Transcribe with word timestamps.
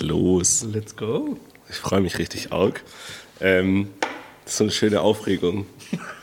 Geht 0.00 0.08
los. 0.08 0.64
Let's 0.72 0.96
go. 0.96 1.36
Ich 1.68 1.76
freue 1.76 2.00
mich 2.00 2.16
richtig 2.18 2.52
arg. 2.52 2.82
Ähm, 3.38 3.88
das 4.44 4.52
ist 4.52 4.58
so 4.58 4.64
eine 4.64 4.70
schöne 4.72 5.00
Aufregung. 5.02 5.66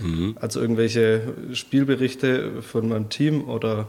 Mhm. 0.00 0.34
Also 0.40 0.62
irgendwelche 0.62 1.34
Spielberichte 1.52 2.62
von 2.62 2.88
meinem 2.88 3.10
Team 3.10 3.46
oder 3.50 3.88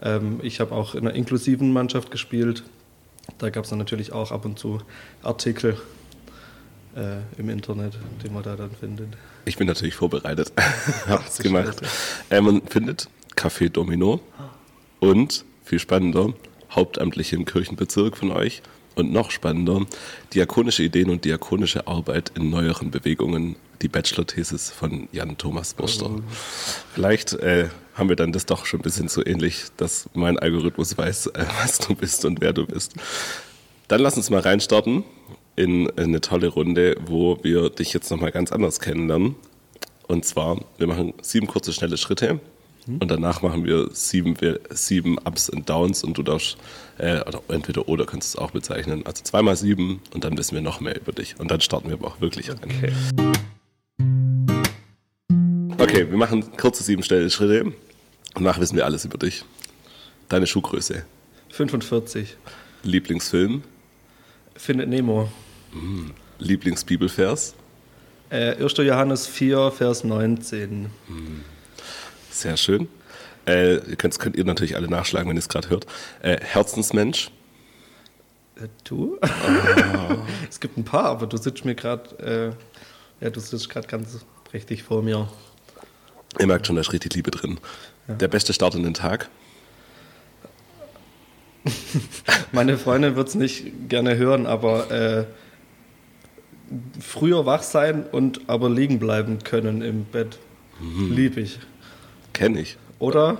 ähm, 0.00 0.38
ich 0.44 0.60
habe 0.60 0.72
auch 0.72 0.94
in 0.94 1.00
einer 1.00 1.16
inklusiven 1.16 1.72
Mannschaft 1.72 2.12
gespielt. 2.12 2.62
Da 3.38 3.50
gab 3.50 3.64
es 3.64 3.70
dann 3.70 3.80
natürlich 3.80 4.12
auch 4.12 4.30
ab 4.30 4.44
und 4.44 4.56
zu 4.56 4.78
Artikel 5.24 5.76
äh, 6.94 7.40
im 7.40 7.50
Internet, 7.50 7.98
die 8.22 8.28
man 8.28 8.44
da 8.44 8.54
dann 8.54 8.70
findet. 8.70 9.08
Ich 9.44 9.56
bin 9.56 9.66
natürlich 9.66 9.96
vorbereitet, 9.96 10.52
habe 11.08 11.24
es 11.26 11.38
gemacht. 11.38 11.82
Äh, 12.30 12.40
man 12.40 12.62
findet 12.62 13.08
Café 13.34 13.68
Domino 13.68 14.20
und, 15.00 15.44
viel 15.64 15.80
spannender, 15.80 16.34
Hauptamtliche 16.70 17.34
im 17.34 17.46
Kirchenbezirk 17.46 18.16
von 18.16 18.30
euch 18.30 18.62
und 18.96 19.12
noch 19.12 19.30
spannender, 19.30 19.86
diakonische 20.34 20.82
Ideen 20.82 21.10
und 21.10 21.24
diakonische 21.24 21.86
Arbeit 21.86 22.32
in 22.34 22.50
neueren 22.50 22.90
Bewegungen, 22.90 23.54
die 23.82 23.88
Bachelor-Thesis 23.88 24.70
von 24.70 25.08
Jan 25.12 25.36
Thomas 25.38 25.74
Burster. 25.74 26.10
Oh. 26.10 26.20
Vielleicht 26.94 27.34
äh, 27.34 27.68
haben 27.94 28.08
wir 28.08 28.16
dann 28.16 28.32
das 28.32 28.46
doch 28.46 28.66
schon 28.66 28.80
ein 28.80 28.82
bisschen 28.82 29.08
so 29.08 29.24
ähnlich, 29.24 29.66
dass 29.76 30.08
mein 30.14 30.38
Algorithmus 30.38 30.96
weiß, 30.96 31.28
äh, 31.28 31.44
was 31.62 31.78
du 31.78 31.94
bist 31.94 32.24
und 32.24 32.40
wer 32.40 32.52
du 32.52 32.66
bist. 32.66 32.94
Dann 33.88 34.00
lass 34.00 34.16
uns 34.16 34.30
mal 34.30 34.40
reinstarten 34.40 35.04
in 35.54 35.90
eine 35.96 36.20
tolle 36.20 36.48
Runde, 36.48 36.96
wo 37.04 37.38
wir 37.42 37.70
dich 37.70 37.92
jetzt 37.92 38.10
nochmal 38.10 38.32
ganz 38.32 38.50
anders 38.50 38.80
kennenlernen. 38.80 39.36
Und 40.08 40.24
zwar, 40.24 40.60
wir 40.78 40.86
machen 40.86 41.14
sieben 41.22 41.46
kurze, 41.46 41.72
schnelle 41.72 41.96
Schritte 41.96 42.40
hm? 42.86 42.98
und 42.98 43.10
danach 43.10 43.42
machen 43.42 43.64
wir 43.64 43.88
sieben, 43.92 44.34
sieben 44.70 45.18
Ups 45.18 45.48
und 45.48 45.68
Downs 45.68 46.02
und 46.04 46.16
du 46.16 46.22
darfst, 46.22 46.56
äh, 46.98 47.20
oder 47.20 47.42
entweder 47.48 47.88
oder 47.88 48.06
kannst 48.06 48.34
du 48.34 48.38
es 48.38 48.42
auch 48.42 48.52
bezeichnen. 48.52 49.04
Also 49.04 49.22
zweimal 49.22 49.56
sieben 49.56 50.00
und 50.14 50.24
dann 50.24 50.38
wissen 50.38 50.54
wir 50.54 50.62
noch 50.62 50.80
mehr 50.80 50.96
über 50.96 51.12
dich. 51.12 51.38
Und 51.38 51.50
dann 51.50 51.60
starten 51.60 51.88
wir 51.88 51.94
aber 51.94 52.08
auch 52.08 52.20
wirklich 52.20 52.50
rein. 52.50 52.58
Okay. 52.64 52.92
Okay, 55.78 56.10
wir 56.10 56.16
machen 56.16 56.56
kurze 56.56 56.82
sieben 56.82 57.02
schnelle 57.02 57.28
Schritte 57.30 57.64
und 57.64 57.74
danach 58.34 58.58
wissen 58.58 58.76
wir 58.76 58.84
alles 58.86 59.04
über 59.04 59.18
dich. 59.18 59.44
Deine 60.28 60.46
Schuhgröße. 60.46 61.04
45. 61.50 62.36
Lieblingsfilm. 62.82 63.62
Findet 64.56 64.88
Nemo. 64.88 65.30
Mm. 65.72 66.10
Lieblingsbibelvers? 66.38 67.54
Äh, 68.30 68.62
1. 68.62 68.76
Johannes 68.78 69.26
4, 69.26 69.70
Vers 69.70 70.04
19. 70.04 70.82
Mm. 70.82 70.88
Sehr 72.36 72.58
schön. 72.58 72.88
Äh, 73.46 73.78
könnt, 73.96 74.18
könnt 74.18 74.36
ihr 74.36 74.44
natürlich 74.44 74.76
alle 74.76 74.90
nachschlagen, 74.90 75.26
wenn 75.30 75.38
ihr 75.38 75.40
es 75.40 75.48
gerade 75.48 75.70
hört. 75.70 75.86
Äh, 76.20 76.38
Herzensmensch? 76.42 77.30
Äh, 78.56 78.68
du? 78.84 79.18
Oh. 79.22 80.16
es 80.50 80.60
gibt 80.60 80.76
ein 80.76 80.84
paar, 80.84 81.06
aber 81.06 81.26
du 81.26 81.38
sitzt 81.38 81.64
mir 81.64 81.74
gerade, 81.74 82.54
äh, 83.20 83.24
ja, 83.24 83.30
du 83.30 83.40
sitzt 83.40 83.70
gerade 83.70 83.86
ganz 83.86 84.18
richtig 84.52 84.82
vor 84.82 85.02
mir. 85.02 85.30
Ihr 86.38 86.46
merkt 86.46 86.66
schon, 86.66 86.76
da 86.76 86.82
ist 86.82 86.92
richtig 86.92 87.14
Liebe 87.14 87.30
drin. 87.30 87.58
Ja. 88.06 88.14
Der 88.16 88.28
beste 88.28 88.52
Start 88.52 88.74
in 88.74 88.82
den 88.82 88.92
Tag? 88.92 89.30
Meine 92.52 92.76
Freundin 92.76 93.16
wird 93.16 93.28
es 93.28 93.34
nicht 93.34 93.88
gerne 93.88 94.18
hören, 94.18 94.44
aber 94.46 94.90
äh, 94.90 95.24
früher 97.00 97.46
wach 97.46 97.62
sein 97.62 98.04
und 98.04 98.42
aber 98.46 98.68
liegen 98.68 98.98
bleiben 98.98 99.38
können 99.42 99.80
im 99.80 100.04
Bett. 100.04 100.38
Mhm. 100.78 101.12
Lieb 101.12 101.38
ich. 101.38 101.60
Kenne 102.36 102.60
ich. 102.60 102.76
Oder, 102.98 103.38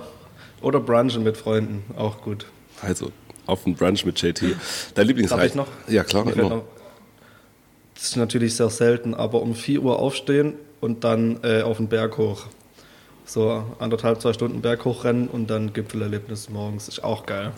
oder 0.59 0.79
brunchen 0.79 1.21
mit 1.21 1.37
Freunden, 1.37 1.83
auch 1.95 2.19
gut. 2.23 2.47
Also, 2.81 3.11
auf 3.45 3.63
den 3.63 3.75
Brunch 3.75 4.03
mit 4.05 4.19
JT. 4.19 4.55
Dein 4.95 5.05
Lieblingsreich? 5.05 5.39
Darf 5.39 5.49
ich 5.49 5.55
noch? 5.55 5.67
Ja, 5.87 6.03
klar, 6.03 6.25
immer. 6.31 6.49
Noch, 6.49 6.63
das 7.93 8.05
ist 8.05 8.15
natürlich 8.15 8.55
sehr 8.55 8.71
selten, 8.71 9.13
aber 9.13 9.43
um 9.43 9.53
4 9.53 9.83
Uhr 9.83 9.99
aufstehen 9.99 10.53
und 10.81 11.03
dann 11.03 11.39
äh, 11.43 11.61
auf 11.61 11.77
den 11.77 11.89
Berg 11.89 12.17
hoch. 12.17 12.45
So 13.23 13.63
anderthalb, 13.77 14.19
zwei 14.19 14.33
Stunden 14.33 14.61
Berg 14.61 14.83
hochrennen 14.83 15.27
und 15.27 15.47
dann 15.47 15.73
Gipfelerlebnis 15.73 16.49
morgens. 16.49 16.87
Ist 16.87 17.03
auch 17.03 17.27
geil. 17.27 17.51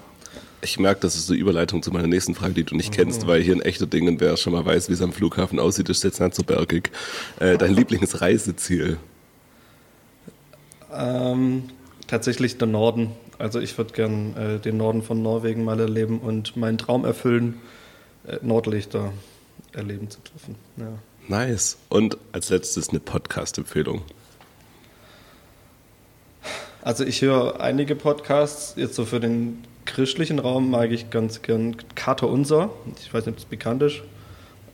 Ich 0.61 0.77
merke, 0.77 0.99
das 0.99 1.15
ist 1.15 1.27
so 1.27 1.33
Überleitung 1.33 1.81
zu 1.81 1.91
meiner 1.91 2.07
nächsten 2.07 2.35
Frage, 2.35 2.53
die 2.53 2.63
du 2.65 2.75
nicht 2.75 2.91
kennst, 2.91 3.23
mhm. 3.23 3.27
weil 3.27 3.41
hier 3.41 3.55
ein 3.55 3.61
echter 3.61 3.87
Ding, 3.87 4.19
wer 4.19 4.35
schon 4.35 4.51
mal 4.51 4.65
weiß, 4.65 4.89
wie 4.89 4.93
es 4.93 5.01
am 5.01 5.13
Flughafen 5.13 5.57
aussieht, 5.57 5.87
ist 5.87 6.03
jetzt 6.03 6.19
nicht 6.19 6.35
so 6.35 6.43
bergig. 6.43 6.91
Äh, 7.39 7.57
dein 7.57 7.73
Lieblingsreiseziel? 7.75 8.97
Ähm, 10.91 11.69
tatsächlich 12.07 12.57
der 12.57 12.67
Norden. 12.67 13.11
Also 13.37 13.59
ich 13.59 13.77
würde 13.77 13.93
gern 13.93 14.35
äh, 14.35 14.59
den 14.59 14.77
Norden 14.77 15.01
von 15.01 15.21
Norwegen 15.21 15.63
mal 15.63 15.79
erleben 15.79 16.19
und 16.19 16.57
meinen 16.57 16.77
Traum 16.77 17.05
erfüllen, 17.05 17.59
äh, 18.27 18.37
Nordlichter 18.41 19.13
erleben 19.71 20.09
zu 20.09 20.19
dürfen. 20.21 20.55
Ja. 20.77 20.93
Nice. 21.27 21.77
Und 21.89 22.17
als 22.31 22.49
letztes 22.49 22.89
eine 22.89 22.99
Podcast-Empfehlung. 22.99 24.01
Also 26.81 27.03
ich 27.03 27.21
höre 27.21 27.59
einige 27.61 27.95
Podcasts, 27.95 28.73
jetzt 28.77 28.95
so 28.95 29.05
für 29.05 29.19
den 29.19 29.63
christlichen 29.85 30.39
Raum 30.39 30.69
mag 30.69 30.91
ich 30.91 31.09
ganz 31.09 31.41
gern 31.41 31.75
Kater 31.95 32.29
Unser. 32.29 32.71
Ich 32.99 33.13
weiß 33.13 33.25
nicht, 33.25 33.33
ob 33.33 33.39
es 33.39 33.45
bekannt 33.45 33.83
ist. 33.83 34.01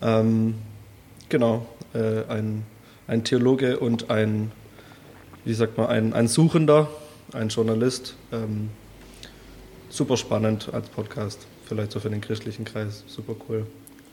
Ähm, 0.01 0.56
genau, 1.30 1.66
äh, 1.94 2.25
ein, 2.28 2.63
ein 3.07 3.24
Theologe 3.24 3.80
und 3.80 4.10
ein 4.10 4.51
wie 5.45 5.53
sagt 5.53 5.77
man, 5.77 5.88
ein, 5.88 6.13
ein 6.13 6.27
Suchender, 6.27 6.89
ein 7.31 7.50
Journalist. 7.50 8.15
Ähm, 8.31 8.69
super 9.89 10.18
spannend 10.18 10.69
als 10.74 10.89
Podcast, 10.89 11.45
vielleicht 11.65 11.92
so 11.92 12.00
für 12.00 12.09
den 12.09 12.21
christlichen 12.21 12.65
Kreis, 12.65 13.03
super 13.07 13.36
cool. 13.47 13.65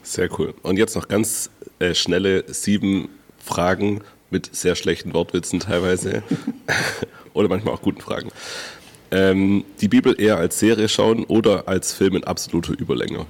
Sehr 0.02 0.29
cool. 0.38 0.55
Und 0.62 0.79
jetzt 0.79 0.94
noch 0.94 1.08
ganz 1.08 1.50
äh, 1.79 1.94
schnelle 1.94 2.44
sieben 2.52 3.08
Fragen 3.38 4.02
mit 4.31 4.55
sehr 4.55 4.75
schlechten 4.75 5.14
Wortwitzen 5.14 5.61
teilweise 5.61 6.23
oder 7.34 7.49
manchmal 7.49 7.75
auch 7.75 7.82
guten 7.82 8.00
Fragen. 8.00 8.31
Ähm, 9.11 9.64
die 9.81 9.88
Bibel 9.88 10.20
eher 10.20 10.38
als 10.38 10.58
Serie 10.58 10.88
schauen 10.88 11.25
oder 11.25 11.69
als 11.69 11.93
Film 11.93 12.17
in 12.17 12.25
absoluter 12.25 12.79
Überlänge? 12.79 13.26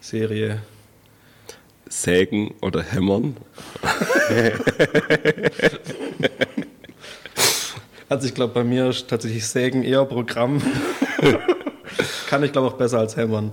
Serie. 0.00 0.62
Sägen 1.88 2.54
oder 2.60 2.82
hämmern? 2.82 3.36
Also 8.10 8.26
ich 8.26 8.34
glaube, 8.34 8.52
bei 8.52 8.64
mir 8.64 8.88
ist 8.88 9.06
tatsächlich 9.06 9.46
Sägen 9.46 9.84
eher 9.84 10.04
Programm. 10.04 10.60
Kann 12.26 12.42
ich 12.42 12.50
glaube 12.50 12.66
auch 12.66 12.72
besser 12.76 12.98
als 12.98 13.16
Hämmern. 13.16 13.52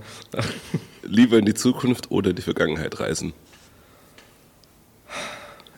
Lieber 1.04 1.38
in 1.38 1.44
die 1.44 1.54
Zukunft 1.54 2.10
oder 2.10 2.30
in 2.30 2.36
die 2.36 2.42
Vergangenheit 2.42 2.98
reisen? 2.98 3.34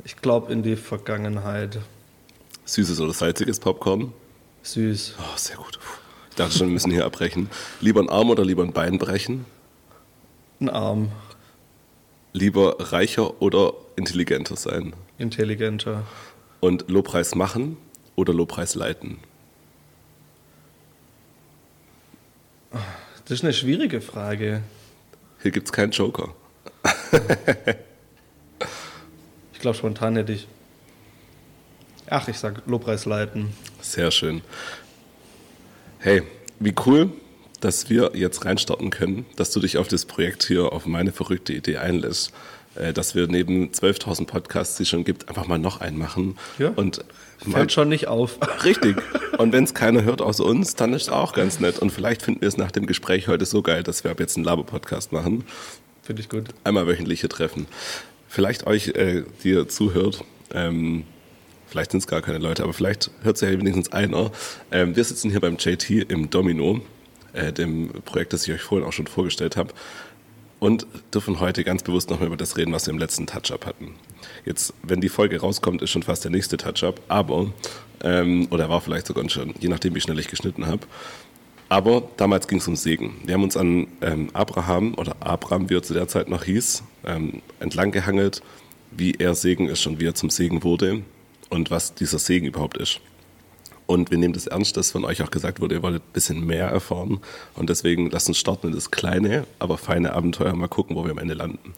Ich 0.03 0.17
glaube 0.17 0.51
in 0.51 0.63
die 0.63 0.77
Vergangenheit. 0.77 1.79
Süßes 2.65 2.99
oder 3.01 3.13
salziges 3.13 3.61
Popcorn? 3.61 4.15
Süß. 4.63 5.17
Oh, 5.19 5.37
sehr 5.37 5.57
gut. 5.57 5.79
Ich 6.31 6.37
dachte 6.37 6.57
schon, 6.57 6.69
wir 6.69 6.73
müssen 6.73 6.91
hier 6.91 7.05
abbrechen. 7.05 7.51
Lieber 7.83 8.01
ein 8.01 8.09
Arm 8.09 8.31
oder 8.31 8.47
lieber 8.47 8.63
ein 8.63 8.73
Bein 8.73 8.97
brechen? 8.97 9.45
Ein 10.59 10.71
Arm. 10.71 11.13
Lieber 12.33 12.77
reicher 12.79 13.43
oder 13.43 13.75
intelligenter 13.97 14.57
sein? 14.57 14.95
Intelligenter. 15.19 16.05
Und 16.61 16.89
Lobpreis 16.89 17.35
machen 17.35 17.77
oder 18.17 18.33
Lobpreis 18.33 18.75
leiten? 18.75 19.19
Das 22.71 23.39
ist 23.39 23.45
eine 23.45 23.53
schwierige 23.53 24.01
Frage. 24.01 24.63
Hier 25.43 25.51
gibt 25.51 25.69
es 25.69 25.73
keinen 25.73 25.93
Joker. 25.93 26.35
ich 29.53 29.61
glaube, 29.61 29.77
spontan 29.77 30.17
hätte 30.17 30.33
ich. 30.33 30.49
Ach, 32.09 32.27
ich 32.29 32.39
sag 32.39 32.67
Lobpreis 32.67 33.05
leiten. 33.07 33.53
Sehr 33.81 34.11
schön. 34.11 34.43
Hey, 36.01 36.23
wie 36.59 36.75
cool, 36.87 37.13
dass 37.61 37.89
wir 37.89 38.13
jetzt 38.15 38.45
reinstarten 38.45 38.91
können, 38.91 39.27
dass 39.37 39.53
du 39.53 39.61
dich 39.61 39.79
auf 39.79 39.87
das 39.87 40.07
Projekt 40.07 40.45
hier, 40.45 40.73
auf 40.73 40.87
meine 40.87 41.13
verrückte 41.13 41.53
Idee 41.53 41.77
einlässt, 41.77 42.33
äh, 42.75 42.93
dass 42.93 43.15
wir 43.15 43.29
neben 43.29 43.71
12.000 43.71 44.27
Podcasts, 44.27 44.77
die 44.77 44.83
es 44.83 44.89
schon 44.89 45.05
gibt, 45.05 45.29
einfach 45.29 45.47
mal 45.47 45.59
noch 45.59 45.81
einen 45.81 45.99
machen. 45.99 46.37
Ja. 46.59 46.71
Und 46.71 47.05
Fällt 47.49 47.73
schon 47.73 47.89
nicht 47.89 48.09
auf. 48.09 48.39
Richtig. 48.65 48.97
Und 49.39 49.53
wenn 49.53 49.65
es 49.65 49.75
keiner 49.75 50.03
hört 50.03 50.21
außer 50.21 50.45
uns, 50.45 50.75
dann 50.75 50.93
ist 50.93 51.03
es 51.03 51.09
auch 51.09 51.33
ganz 51.33 51.61
nett. 51.61 51.79
Und 51.79 51.91
vielleicht 51.91 52.23
finden 52.23 52.43
wir 52.43 52.49
es 52.49 52.57
nach 52.57 52.71
dem 52.71 52.87
Gespräch 52.87 53.29
heute 53.29 53.47
so 53.47 53.63
geil, 53.63 53.83
dass 53.83 54.05
wir 54.05 54.11
ab 54.11 54.21
jetzt 54.21 54.37
einen 54.37 54.45
Laber-Podcast 54.45 55.13
machen. 55.13 55.45
Finde 56.03 56.23
ich 56.23 56.29
gut. 56.29 56.49
Einmal 56.65 56.87
wöchentliche 56.87 57.29
Treffen. 57.29 57.67
Vielleicht 58.29 58.67
euch, 58.67 58.89
äh, 58.89 59.25
die 59.43 59.51
ihr 59.51 59.69
zuhört, 59.69 60.25
ähm, 60.53 61.05
vielleicht 61.67 61.93
sind 61.93 62.01
es 62.01 62.07
gar 62.07 62.21
keine 62.21 62.39
Leute, 62.39 62.63
aber 62.63 62.73
vielleicht 62.73 63.11
hört 63.23 63.37
es 63.37 63.43
ja 63.43 63.51
wenigstens 63.51 63.93
einer. 63.93 64.31
Ähm, 64.71 64.95
wir 64.95 65.05
sitzen 65.05 65.31
hier 65.31 65.41
beim 65.41 65.57
JT 65.57 65.91
im 66.11 66.31
Domino, 66.31 66.81
äh, 67.33 67.53
dem 67.53 67.91
Projekt, 68.05 68.33
das 68.33 68.47
ich 68.47 68.55
euch 68.55 68.63
vorhin 68.63 68.87
auch 68.87 68.93
schon 68.93 69.07
vorgestellt 69.07 69.57
habe 69.57 69.73
und 70.61 70.87
dürfen 71.13 71.41
heute 71.41 71.65
ganz 71.65 71.83
bewusst 71.83 72.11
nochmal 72.11 72.29
über 72.29 72.37
das 72.37 72.57
reden, 72.57 72.73
was 72.73 72.87
wir 72.87 72.93
im 72.93 72.99
letzten 72.99 73.27
Touch-Up 73.27 73.67
hatten. 73.67 73.95
Jetzt, 74.45 74.75
wenn 74.83 75.01
die 75.01 75.09
Folge 75.09 75.41
rauskommt, 75.41 75.83
ist 75.83 75.91
schon 75.91 76.03
fast 76.03 76.23
der 76.23 76.31
nächste 76.31 76.57
Touch-Up, 76.57 77.01
aber, 77.09 77.53
ähm, 78.05 78.47
oder 78.51 78.69
war 78.69 78.81
vielleicht 78.81 79.07
sogar 79.07 79.29
schon, 79.29 79.55
je 79.59 79.69
nachdem, 79.69 79.95
wie 79.95 80.01
schnell 80.01 80.19
ich 80.19 80.29
geschnitten 80.29 80.67
habe. 80.67 80.87
Aber 81.71 82.03
damals 82.17 82.47
ging 82.49 82.59
es 82.59 82.69
um 82.69 82.77
Segen. 82.77 83.15
Wir 83.25 83.35
haben 83.35 83.45
uns 83.45 83.57
an 83.57 83.87
ähm, 84.03 84.29
Abraham 84.33 84.95
oder 84.95 85.17
Abraham, 85.21 85.71
wie 85.71 85.77
er 85.77 85.83
zu 85.83 85.95
der 85.95 86.09
Zeit 86.09 86.29
noch 86.29 86.45
hieß, 86.45 86.83
ähm, 87.07 87.43
entlang 87.59 87.91
gehangelt, 87.91 88.43
wie 88.91 89.15
er 89.15 89.35
Segen 89.35 89.69
ist 89.69 89.87
und 89.87 90.01
wie 90.01 90.07
er 90.07 90.15
zum 90.15 90.31
Segen 90.31 90.63
wurde 90.63 91.03
und 91.49 91.71
was 91.71 91.95
dieser 91.95 92.19
Segen 92.19 92.47
überhaupt 92.47 92.77
ist. 92.77 93.01
Und 93.91 94.13
wir 94.13 94.19
nehmen 94.19 94.35
das 94.35 94.47
ernst, 94.47 94.77
dass 94.77 94.93
von 94.93 95.05
euch 95.05 95.21
auch 95.21 95.33
gesagt 95.33 95.61
wurde, 95.61 95.75
ihr 95.75 95.83
wollt 95.83 95.97
ein 95.97 96.13
bisschen 96.13 96.47
mehr 96.47 96.69
erfahren. 96.69 97.19
Und 97.57 97.71
deswegen 97.71 98.09
lasst 98.09 98.29
uns 98.29 98.39
starten 98.39 98.69
in 98.69 98.73
das 98.73 98.93
kleine, 98.93 99.49
aber 99.59 99.79
feine 99.79 100.13
Abenteuer. 100.13 100.55
Mal 100.55 100.69
gucken, 100.69 100.95
wo 100.95 101.03
wir 101.03 101.11
am 101.11 101.19
Ende 101.19 101.35
landen. 101.35 101.75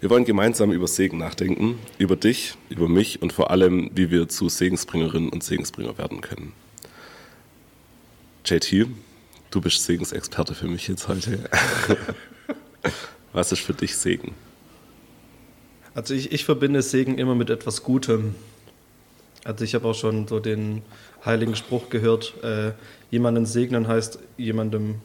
Wir 0.00 0.10
wollen 0.10 0.24
gemeinsam 0.24 0.72
über 0.72 0.88
Segen 0.88 1.18
nachdenken, 1.18 1.78
über 1.98 2.16
dich, 2.16 2.56
über 2.68 2.88
mich 2.88 3.22
und 3.22 3.32
vor 3.32 3.52
allem, 3.52 3.92
wie 3.94 4.10
wir 4.10 4.28
zu 4.28 4.48
Segensbringerinnen 4.48 5.28
und 5.28 5.44
Segensbringer 5.44 5.96
werden 5.98 6.20
können. 6.20 6.52
JT, 8.44 8.88
du 9.52 9.60
bist 9.60 9.84
Segensexperte 9.84 10.52
für 10.56 10.66
mich 10.66 10.88
jetzt 10.88 11.06
heute. 11.06 11.48
Was 13.32 13.52
ist 13.52 13.60
für 13.60 13.72
dich 13.72 13.96
Segen? 13.96 14.34
Also 15.94 16.12
ich, 16.12 16.32
ich 16.32 16.44
verbinde 16.44 16.82
Segen 16.82 17.18
immer 17.18 17.36
mit 17.36 17.50
etwas 17.50 17.84
Gutem. 17.84 18.34
Also 19.46 19.62
ich 19.62 19.76
habe 19.76 19.86
auch 19.86 19.94
schon 19.94 20.26
so 20.26 20.40
den 20.40 20.82
heiligen 21.24 21.54
Spruch 21.54 21.88
gehört, 21.88 22.34
äh, 22.42 22.72
jemanden 23.12 23.46
segnen 23.46 23.86
heißt 23.86 24.18
jemandem 24.36 24.96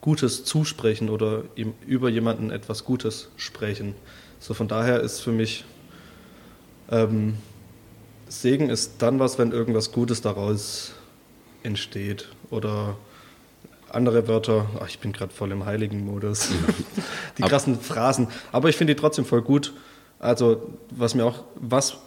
Gutes 0.00 0.44
zusprechen 0.44 1.10
oder 1.10 1.42
ihm 1.56 1.74
über 1.84 2.08
jemanden 2.08 2.52
etwas 2.52 2.84
Gutes 2.84 3.28
sprechen. 3.36 3.96
So 4.38 4.54
von 4.54 4.68
daher 4.68 5.00
ist 5.00 5.18
für 5.18 5.32
mich 5.32 5.64
ähm, 6.92 7.38
Segen 8.28 8.70
ist 8.70 9.02
dann 9.02 9.18
was, 9.18 9.36
wenn 9.36 9.50
irgendwas 9.50 9.90
Gutes 9.90 10.20
daraus 10.20 10.92
entsteht 11.64 12.28
oder 12.50 12.96
andere 13.90 14.28
Wörter. 14.28 14.70
Ach, 14.80 14.88
ich 14.88 15.00
bin 15.00 15.12
gerade 15.12 15.32
voll 15.32 15.50
im 15.50 15.66
heiligen 15.66 16.06
Modus. 16.06 16.50
die 17.38 17.42
krassen 17.42 17.80
Phrasen. 17.80 18.28
Aber 18.52 18.68
ich 18.68 18.76
finde 18.76 18.94
die 18.94 19.00
trotzdem 19.00 19.24
voll 19.24 19.42
gut. 19.42 19.72
Also 20.20 20.70
was 20.90 21.16
mir 21.16 21.24
auch 21.24 21.42
was 21.56 21.98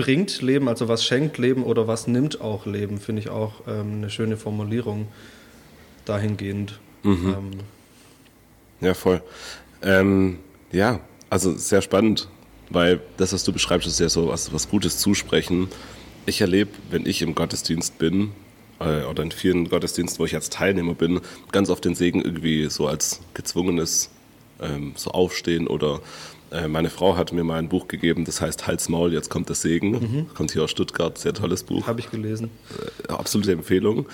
bringt 0.00 0.40
Leben, 0.40 0.66
also 0.66 0.88
was 0.88 1.04
schenkt 1.04 1.36
Leben 1.36 1.62
oder 1.62 1.86
was 1.86 2.06
nimmt 2.06 2.40
auch 2.40 2.64
Leben, 2.64 2.98
finde 2.98 3.20
ich 3.20 3.28
auch 3.28 3.60
ähm, 3.68 3.96
eine 3.98 4.10
schöne 4.10 4.38
Formulierung 4.38 5.08
dahingehend. 6.06 6.80
Mhm. 7.02 7.28
Ähm, 7.28 7.50
ja, 8.80 8.94
voll. 8.94 9.22
Ähm, 9.82 10.38
ja, 10.72 11.00
also 11.28 11.52
sehr 11.52 11.82
spannend, 11.82 12.28
weil 12.70 13.00
das, 13.18 13.34
was 13.34 13.44
du 13.44 13.52
beschreibst, 13.52 13.86
ist 13.86 14.00
ja 14.00 14.08
so 14.08 14.28
was, 14.28 14.54
was 14.54 14.70
Gutes 14.70 14.96
zusprechen. 14.96 15.68
Ich 16.24 16.40
erlebe, 16.40 16.70
wenn 16.90 17.04
ich 17.04 17.20
im 17.20 17.34
Gottesdienst 17.34 17.98
bin, 17.98 18.30
äh, 18.78 19.02
oder 19.02 19.22
in 19.22 19.32
vielen 19.32 19.68
Gottesdiensten, 19.68 20.18
wo 20.18 20.24
ich 20.24 20.34
als 20.34 20.48
Teilnehmer 20.48 20.94
bin, 20.94 21.20
ganz 21.52 21.68
oft 21.68 21.84
den 21.84 21.94
Segen 21.94 22.22
irgendwie 22.22 22.70
so 22.70 22.86
als 22.86 23.20
gezwungenes 23.34 24.10
ähm, 24.62 24.94
so 24.96 25.10
aufstehen 25.10 25.66
oder 25.66 26.00
meine 26.68 26.90
Frau 26.90 27.16
hat 27.16 27.32
mir 27.32 27.44
mal 27.44 27.58
ein 27.58 27.68
Buch 27.68 27.86
gegeben, 27.86 28.24
das 28.24 28.40
heißt 28.40 28.66
Hals 28.66 28.88
Maul, 28.88 29.12
jetzt 29.12 29.30
kommt 29.30 29.48
der 29.48 29.56
Segen. 29.56 29.90
Mhm. 29.90 30.34
Kommt 30.34 30.50
hier 30.52 30.64
aus 30.64 30.70
Stuttgart, 30.70 31.16
sehr 31.16 31.32
tolles 31.32 31.62
Buch. 31.62 31.86
Habe 31.86 32.00
ich 32.00 32.10
gelesen. 32.10 32.50
Äh, 33.08 33.12
absolute 33.12 33.52
Empfehlung. 33.52 34.06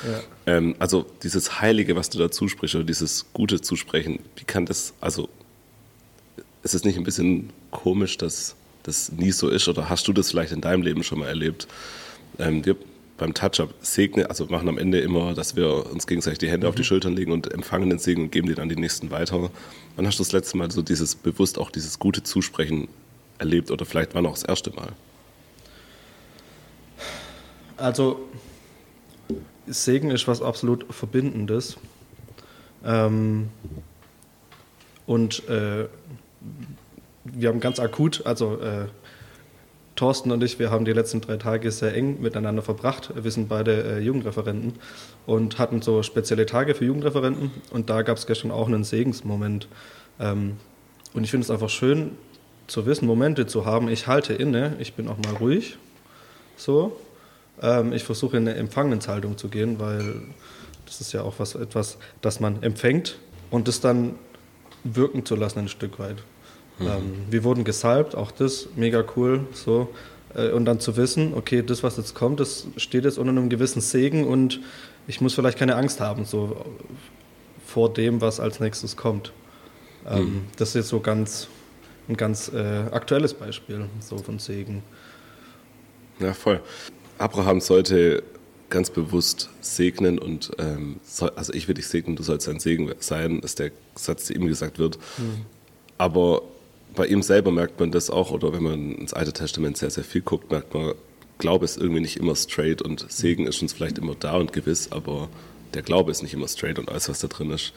Ja. 0.46 0.54
Ähm, 0.54 0.74
also 0.78 1.06
dieses 1.22 1.60
Heilige, 1.60 1.96
was 1.96 2.10
du 2.10 2.18
da 2.18 2.30
zusprichst, 2.30 2.74
oder 2.74 2.84
dieses 2.84 3.26
Gute 3.32 3.60
zusprechen, 3.60 4.20
wie 4.36 4.44
kann 4.44 4.66
das, 4.66 4.92
also 5.00 5.28
ist 6.62 6.74
es 6.74 6.84
nicht 6.84 6.98
ein 6.98 7.04
bisschen 7.04 7.50
komisch, 7.70 8.18
dass 8.18 8.56
das 8.82 9.12
nie 9.12 9.32
so 9.32 9.48
ist? 9.48 9.68
Oder 9.68 9.88
hast 9.88 10.06
du 10.08 10.12
das 10.12 10.30
vielleicht 10.30 10.52
in 10.52 10.60
deinem 10.60 10.82
Leben 10.82 11.02
schon 11.02 11.20
mal 11.20 11.28
erlebt? 11.28 11.66
Ähm, 12.38 12.64
wir 12.64 12.76
beim 13.18 13.34
Touch-Up 13.34 13.74
segnen, 13.80 14.26
also 14.26 14.46
machen 14.46 14.68
am 14.68 14.78
Ende 14.78 15.00
immer, 15.00 15.34
dass 15.34 15.56
wir 15.56 15.90
uns 15.90 16.06
gegenseitig 16.06 16.38
die 16.38 16.48
Hände 16.48 16.66
mhm. 16.66 16.68
auf 16.70 16.74
die 16.74 16.82
mhm. 16.82 16.86
Schultern 16.86 17.14
legen 17.14 17.32
und 17.32 17.52
empfangen 17.52 17.90
den 17.90 17.98
Segen 17.98 18.24
und 18.24 18.32
geben 18.32 18.48
den 18.48 18.60
an 18.60 18.68
die 18.68 18.76
Nächsten 18.76 19.10
weiter. 19.10 19.50
Wann 19.96 20.06
hast 20.06 20.18
du 20.18 20.22
das 20.22 20.32
letzte 20.32 20.56
Mal 20.56 20.70
so 20.70 20.82
dieses 20.82 21.14
bewusst 21.14 21.58
auch 21.58 21.70
dieses 21.70 21.98
gute 21.98 22.22
Zusprechen 22.22 22.88
erlebt 23.38 23.70
oder 23.70 23.84
vielleicht 23.84 24.14
war 24.14 24.22
noch 24.22 24.32
das 24.32 24.42
erste 24.42 24.70
Mal? 24.70 24.88
Also 27.76 28.20
Segen 29.66 30.10
ist 30.10 30.28
was 30.28 30.42
absolut 30.42 30.86
Verbindendes. 30.90 31.76
Ähm, 32.84 33.48
und 35.06 35.48
äh, 35.48 35.86
wir 37.24 37.48
haben 37.48 37.60
ganz 37.60 37.78
akut, 37.80 38.24
also 38.24 38.60
äh, 38.60 38.86
Thorsten 39.96 40.30
und 40.30 40.42
ich, 40.44 40.58
wir 40.58 40.70
haben 40.70 40.84
die 40.84 40.92
letzten 40.92 41.22
drei 41.22 41.38
Tage 41.38 41.70
sehr 41.70 41.94
eng 41.94 42.20
miteinander 42.20 42.62
verbracht. 42.62 43.12
Wir 43.14 43.30
sind 43.30 43.48
beide 43.48 43.82
äh, 43.82 43.98
Jugendreferenten 43.98 44.74
und 45.26 45.58
hatten 45.58 45.80
so 45.82 46.02
spezielle 46.02 46.46
Tage 46.46 46.74
für 46.74 46.84
Jugendreferenten. 46.84 47.50
Und 47.70 47.88
da 47.88 48.02
gab 48.02 48.18
es 48.18 48.26
gestern 48.26 48.50
auch 48.50 48.68
einen 48.68 48.84
Segensmoment. 48.84 49.68
Ähm, 50.20 50.58
und 51.14 51.24
ich 51.24 51.30
finde 51.30 51.44
es 51.44 51.50
einfach 51.50 51.70
schön 51.70 52.12
zu 52.66 52.84
wissen, 52.84 53.06
Momente 53.06 53.46
zu 53.46 53.64
haben. 53.64 53.88
Ich 53.88 54.06
halte 54.06 54.34
inne, 54.34 54.76
ich 54.78 54.94
bin 54.94 55.08
auch 55.08 55.16
mal 55.16 55.34
ruhig. 55.36 55.78
So. 56.56 57.00
Ähm, 57.62 57.92
ich 57.92 58.04
versuche 58.04 58.36
in 58.36 58.46
eine 58.46 58.56
Empfangenshaltung 58.58 59.38
zu 59.38 59.48
gehen, 59.48 59.80
weil 59.80 60.22
das 60.84 61.00
ist 61.00 61.12
ja 61.12 61.22
auch 61.22 61.34
was, 61.38 61.54
etwas, 61.54 61.96
das 62.20 62.38
man 62.38 62.62
empfängt 62.62 63.18
und 63.50 63.66
das 63.66 63.80
dann 63.80 64.14
wirken 64.84 65.24
zu 65.24 65.36
lassen 65.36 65.60
ein 65.60 65.68
Stück 65.68 65.98
weit. 65.98 66.16
Mhm. 66.78 66.86
Ähm, 66.86 67.12
wir 67.30 67.44
wurden 67.44 67.64
gesalbt, 67.64 68.14
auch 68.14 68.30
das 68.30 68.68
mega 68.76 69.04
cool. 69.16 69.46
So. 69.52 69.88
Äh, 70.34 70.50
und 70.50 70.64
dann 70.64 70.80
zu 70.80 70.96
wissen, 70.96 71.34
okay, 71.34 71.62
das, 71.62 71.82
was 71.82 71.96
jetzt 71.96 72.14
kommt, 72.14 72.40
das 72.40 72.66
steht 72.76 73.04
jetzt 73.04 73.18
unter 73.18 73.30
einem 73.30 73.48
gewissen 73.48 73.80
Segen 73.80 74.26
und 74.26 74.60
ich 75.06 75.20
muss 75.20 75.34
vielleicht 75.34 75.58
keine 75.58 75.76
Angst 75.76 76.00
haben, 76.00 76.24
so 76.24 76.64
vor 77.64 77.92
dem, 77.92 78.20
was 78.20 78.40
als 78.40 78.60
nächstes 78.60 78.96
kommt. 78.96 79.32
Ähm, 80.08 80.20
mhm. 80.20 80.44
Das 80.56 80.70
ist 80.70 80.74
jetzt 80.74 80.88
so 80.88 81.00
ganz 81.00 81.48
ein 82.08 82.16
ganz 82.16 82.50
äh, 82.52 82.84
aktuelles 82.92 83.34
Beispiel 83.34 83.86
so 84.00 84.18
von 84.18 84.38
Segen. 84.38 84.82
Ja, 86.20 86.32
voll. 86.32 86.60
Abraham 87.18 87.60
sollte 87.60 88.22
ganz 88.70 88.90
bewusst 88.90 89.50
segnen 89.60 90.18
und 90.18 90.52
ähm, 90.58 91.00
soll, 91.04 91.30
also 91.36 91.52
ich 91.52 91.68
will 91.68 91.74
dich 91.74 91.88
segnen, 91.88 92.16
du 92.16 92.22
sollst 92.22 92.48
ein 92.48 92.60
Segen 92.60 92.92
sein, 92.98 93.40
ist 93.40 93.58
der 93.58 93.70
Satz, 93.94 94.26
der 94.26 94.36
ihm 94.36 94.46
gesagt 94.46 94.78
wird. 94.78 94.98
Mhm. 95.18 95.46
Aber 95.98 96.42
bei 96.96 97.06
ihm 97.06 97.22
selber 97.22 97.52
merkt 97.52 97.78
man 97.78 97.92
das 97.92 98.10
auch, 98.10 98.32
oder 98.32 98.52
wenn 98.52 98.62
man 98.62 98.94
ins 98.96 99.14
Alte 99.14 99.32
Testament 99.32 99.76
sehr, 99.76 99.90
sehr 99.90 100.04
viel 100.04 100.22
guckt, 100.22 100.50
merkt 100.50 100.74
man, 100.74 100.94
Glaube 101.38 101.64
ist 101.64 101.76
irgendwie 101.76 102.00
nicht 102.00 102.16
immer 102.16 102.34
straight 102.34 102.82
und 102.82 103.06
Segen 103.10 103.46
ist 103.46 103.62
uns 103.62 103.72
vielleicht 103.72 103.98
immer 103.98 104.14
da 104.18 104.36
und 104.36 104.52
gewiss, 104.52 104.90
aber 104.90 105.28
der 105.74 105.82
Glaube 105.82 106.10
ist 106.10 106.22
nicht 106.22 106.34
immer 106.34 106.48
straight 106.48 106.78
und 106.78 106.88
alles, 106.88 107.08
was 107.08 107.20
da 107.20 107.28
drin 107.28 107.50
ist. 107.50 107.72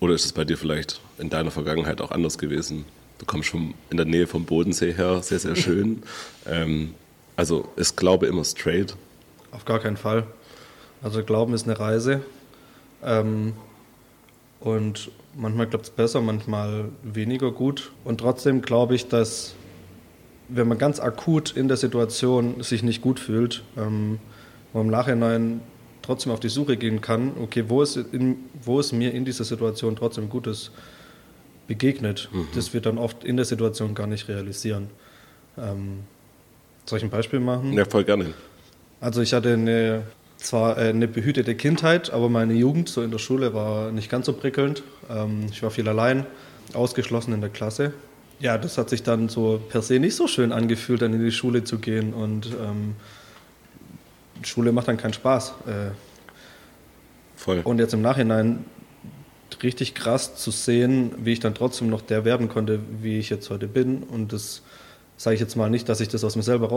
Oder 0.00 0.14
ist 0.14 0.24
es 0.24 0.32
bei 0.32 0.44
dir 0.44 0.56
vielleicht 0.56 1.00
in 1.18 1.30
deiner 1.30 1.50
Vergangenheit 1.50 2.00
auch 2.00 2.10
anders 2.10 2.38
gewesen? 2.38 2.86
Du 3.18 3.26
kommst 3.26 3.48
schon 3.48 3.74
in 3.90 3.98
der 3.98 4.06
Nähe 4.06 4.26
vom 4.26 4.44
Bodensee 4.46 4.92
her, 4.92 5.22
sehr, 5.22 5.38
sehr 5.38 5.54
schön. 5.56 6.02
ähm, 6.46 6.94
also 7.36 7.68
ist 7.76 7.96
Glaube 7.96 8.26
immer 8.26 8.44
straight? 8.44 8.96
Auf 9.52 9.64
gar 9.64 9.78
keinen 9.78 9.96
Fall. 9.96 10.26
Also 11.02 11.22
Glauben 11.22 11.54
ist 11.54 11.64
eine 11.64 11.78
Reise. 11.78 12.22
Ähm, 13.04 13.52
und 14.60 15.10
manchmal 15.34 15.66
klappt 15.66 15.86
es 15.86 15.90
besser, 15.90 16.20
manchmal 16.20 16.86
weniger 17.02 17.50
gut. 17.52 17.92
Und 18.04 18.20
trotzdem 18.20 18.62
glaube 18.62 18.94
ich, 18.94 19.08
dass 19.08 19.54
wenn 20.48 20.68
man 20.68 20.78
ganz 20.78 21.00
akut 21.00 21.56
in 21.56 21.68
der 21.68 21.76
Situation 21.76 22.62
sich 22.62 22.82
nicht 22.82 23.00
gut 23.00 23.18
fühlt, 23.18 23.62
ähm, 23.76 24.18
man 24.72 24.84
im 24.84 24.90
Nachhinein 24.90 25.60
trotzdem 26.02 26.32
auf 26.32 26.40
die 26.40 26.48
Suche 26.48 26.76
gehen 26.76 27.00
kann, 27.00 27.32
okay, 27.40 27.64
wo 27.68 27.82
ist, 27.82 27.96
in, 27.96 28.36
wo 28.62 28.80
ist 28.80 28.92
mir 28.92 29.12
in 29.12 29.24
dieser 29.24 29.44
Situation 29.44 29.96
trotzdem 29.96 30.28
Gutes 30.28 30.72
begegnet, 31.66 32.28
mhm. 32.32 32.48
das 32.54 32.74
wir 32.74 32.80
dann 32.80 32.98
oft 32.98 33.24
in 33.24 33.36
der 33.36 33.46
Situation 33.46 33.94
gar 33.94 34.06
nicht 34.06 34.28
realisieren. 34.28 34.88
Ähm, 35.56 36.00
soll 36.84 36.98
ich 36.98 37.04
ein 37.04 37.10
Beispiel 37.10 37.40
machen? 37.40 37.72
Ja, 37.72 37.84
voll 37.84 38.04
gerne. 38.04 38.34
Also 39.00 39.22
ich 39.22 39.32
hatte 39.32 39.52
eine, 39.52 40.02
zwar 40.42 40.78
äh, 40.78 40.88
eine 40.88 41.08
behütete 41.08 41.54
Kindheit, 41.54 42.10
aber 42.10 42.28
meine 42.28 42.54
Jugend 42.54 42.88
so 42.88 43.02
in 43.02 43.10
der 43.10 43.18
Schule 43.18 43.54
war 43.54 43.92
nicht 43.92 44.10
ganz 44.10 44.26
so 44.26 44.32
prickelnd. 44.32 44.82
Ähm, 45.10 45.46
ich 45.50 45.62
war 45.62 45.70
viel 45.70 45.88
allein, 45.88 46.26
ausgeschlossen 46.74 47.32
in 47.32 47.40
der 47.40 47.50
Klasse. 47.50 47.92
Ja, 48.40 48.58
das 48.58 48.76
hat 48.76 48.90
sich 48.90 49.02
dann 49.02 49.28
so 49.28 49.60
per 49.68 49.82
se 49.82 49.98
nicht 49.98 50.16
so 50.16 50.26
schön 50.26 50.52
angefühlt, 50.52 51.02
dann 51.02 51.14
in 51.14 51.24
die 51.24 51.32
Schule 51.32 51.64
zu 51.64 51.78
gehen 51.78 52.12
und 52.12 52.46
ähm, 52.46 52.96
Schule 54.42 54.72
macht 54.72 54.88
dann 54.88 54.96
keinen 54.96 55.12
Spaß. 55.12 55.54
Äh, 55.66 55.90
Voll. 57.36 57.60
Und 57.64 57.78
jetzt 57.78 57.94
im 57.94 58.02
Nachhinein 58.02 58.64
richtig 59.62 59.94
krass 59.94 60.36
zu 60.36 60.50
sehen, 60.50 61.12
wie 61.18 61.32
ich 61.32 61.40
dann 61.40 61.54
trotzdem 61.54 61.88
noch 61.88 62.00
der 62.02 62.24
werden 62.24 62.48
konnte, 62.48 62.80
wie 63.00 63.18
ich 63.18 63.30
jetzt 63.30 63.50
heute 63.50 63.68
bin. 63.68 64.02
Und 64.02 64.32
das 64.32 64.62
sage 65.16 65.34
ich 65.34 65.40
jetzt 65.40 65.56
mal 65.56 65.70
nicht, 65.70 65.88
dass 65.88 66.00
ich 66.00 66.08
das 66.08 66.24
aus 66.24 66.36
mir 66.36 66.42
selber 66.42 66.68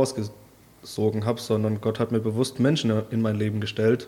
rausgesogen 0.85 1.25
habe, 1.25 1.41
sondern 1.41 1.81
Gott 1.81 1.99
hat 1.99 2.11
mir 2.11 2.19
bewusst 2.19 2.59
Menschen 2.59 2.93
in 3.09 3.21
mein 3.21 3.35
Leben 3.35 3.59
gestellt, 3.59 4.07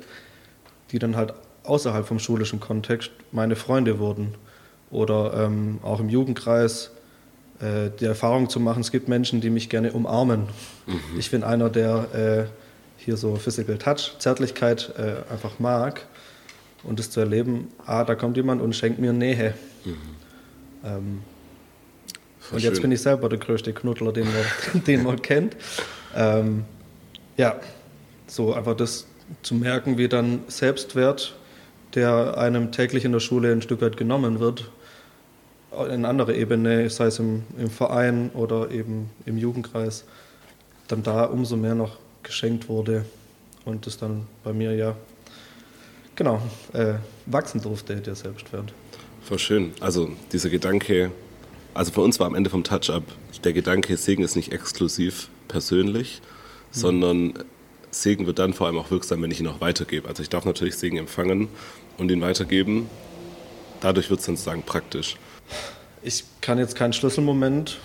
die 0.91 0.99
dann 0.99 1.15
halt 1.15 1.33
außerhalb 1.63 2.05
vom 2.05 2.19
schulischen 2.19 2.59
Kontext 2.59 3.11
meine 3.31 3.55
Freunde 3.55 3.99
wurden. 3.99 4.35
Oder 4.89 5.33
ähm, 5.45 5.79
auch 5.83 5.99
im 5.99 6.07
Jugendkreis 6.07 6.91
äh, 7.59 7.89
die 7.99 8.05
Erfahrung 8.05 8.49
zu 8.49 8.59
machen, 8.59 8.79
es 8.79 8.91
gibt 8.91 9.09
Menschen, 9.09 9.41
die 9.41 9.49
mich 9.49 9.69
gerne 9.69 9.91
umarmen. 9.91 10.43
Mhm. 10.85 11.19
Ich 11.19 11.29
bin 11.29 11.43
einer, 11.43 11.69
der 11.69 12.47
äh, 12.47 13.03
hier 13.03 13.17
so 13.17 13.35
Physical 13.35 13.77
Touch, 13.77 14.17
Zärtlichkeit 14.19 14.93
äh, 14.97 15.31
einfach 15.31 15.59
mag. 15.59 16.05
Und 16.83 16.99
das 16.99 17.09
zu 17.09 17.19
erleben, 17.19 17.67
ah, 17.85 18.05
da 18.05 18.15
kommt 18.15 18.37
jemand 18.37 18.61
und 18.61 18.75
schenkt 18.75 18.99
mir 18.99 19.11
Nähe. 19.11 19.55
Mhm. 19.83 19.95
Ähm, 20.85 21.21
und 22.51 22.59
jetzt 22.59 22.81
bin 22.81 22.91
ich 22.91 23.01
selber 23.01 23.29
der 23.29 23.39
größte 23.39 23.73
Knuddler, 23.73 24.11
den 24.13 24.25
man, 24.25 24.83
den 24.87 25.03
man 25.03 25.21
kennt. 25.21 25.55
Ähm, 26.15 26.65
ja, 27.35 27.59
so 28.27 28.53
einfach 28.53 28.75
das 28.75 29.07
zu 29.41 29.55
merken, 29.55 29.97
wie 29.97 30.07
dann 30.07 30.41
Selbstwert, 30.47 31.35
der 31.95 32.37
einem 32.37 32.71
täglich 32.71 33.05
in 33.05 33.11
der 33.11 33.19
Schule 33.19 33.51
ein 33.51 33.61
Stück 33.61 33.81
weit 33.81 33.97
genommen 33.97 34.39
wird, 34.39 34.69
in 35.91 36.05
andere 36.05 36.35
Ebene, 36.35 36.89
sei 36.89 37.05
es 37.05 37.19
im, 37.19 37.43
im 37.57 37.69
Verein 37.69 38.31
oder 38.33 38.71
eben 38.71 39.09
im 39.25 39.37
Jugendkreis, 39.37 40.05
dann 40.87 41.03
da 41.03 41.25
umso 41.25 41.55
mehr 41.57 41.75
noch 41.75 41.97
geschenkt 42.23 42.69
wurde 42.69 43.05
und 43.65 43.85
das 43.85 43.97
dann 43.97 44.27
bei 44.43 44.53
mir 44.53 44.73
ja 44.75 44.95
genau 46.15 46.41
äh, 46.73 46.95
wachsen 47.25 47.61
durfte, 47.61 47.97
der 47.97 48.15
Selbstwert. 48.15 48.73
Voll 49.21 49.39
schön. 49.39 49.73
Also 49.81 50.09
dieser 50.31 50.49
Gedanke, 50.49 51.11
also 51.77 51.91
für 51.91 52.01
uns 52.01 52.19
war 52.19 52.27
am 52.27 52.35
Ende 52.35 52.49
vom 52.49 52.63
Touch-Up 52.63 53.03
der 53.43 53.53
Gedanke, 53.53 53.95
Segen 53.97 54.23
ist 54.23 54.35
nicht 54.35 54.51
exklusiv 54.51 55.29
persönlich, 55.47 56.21
mhm. 56.21 56.79
sondern 56.79 57.33
Segen 57.91 58.25
wird 58.25 58.39
dann 58.39 58.53
vor 58.53 58.67
allem 58.67 58.77
auch 58.77 58.91
wirksam, 58.91 59.21
wenn 59.21 59.31
ich 59.31 59.39
ihn 59.39 59.47
auch 59.47 59.61
weitergebe. 59.61 60.07
Also 60.07 60.23
ich 60.23 60.29
darf 60.29 60.45
natürlich 60.45 60.75
Segen 60.75 60.97
empfangen 60.97 61.47
und 61.97 62.11
ihn 62.11 62.21
weitergeben. 62.21 62.89
Dadurch 63.79 64.09
wird 64.09 64.19
es 64.19 64.25
dann 64.25 64.35
sozusagen 64.35 64.63
praktisch. 64.63 65.17
Ich 66.01 66.23
kann 66.41 66.57
jetzt 66.57 66.75
keinen 66.75 66.93
Schlüsselmoment 66.93 67.77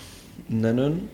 nennen. 0.49 1.08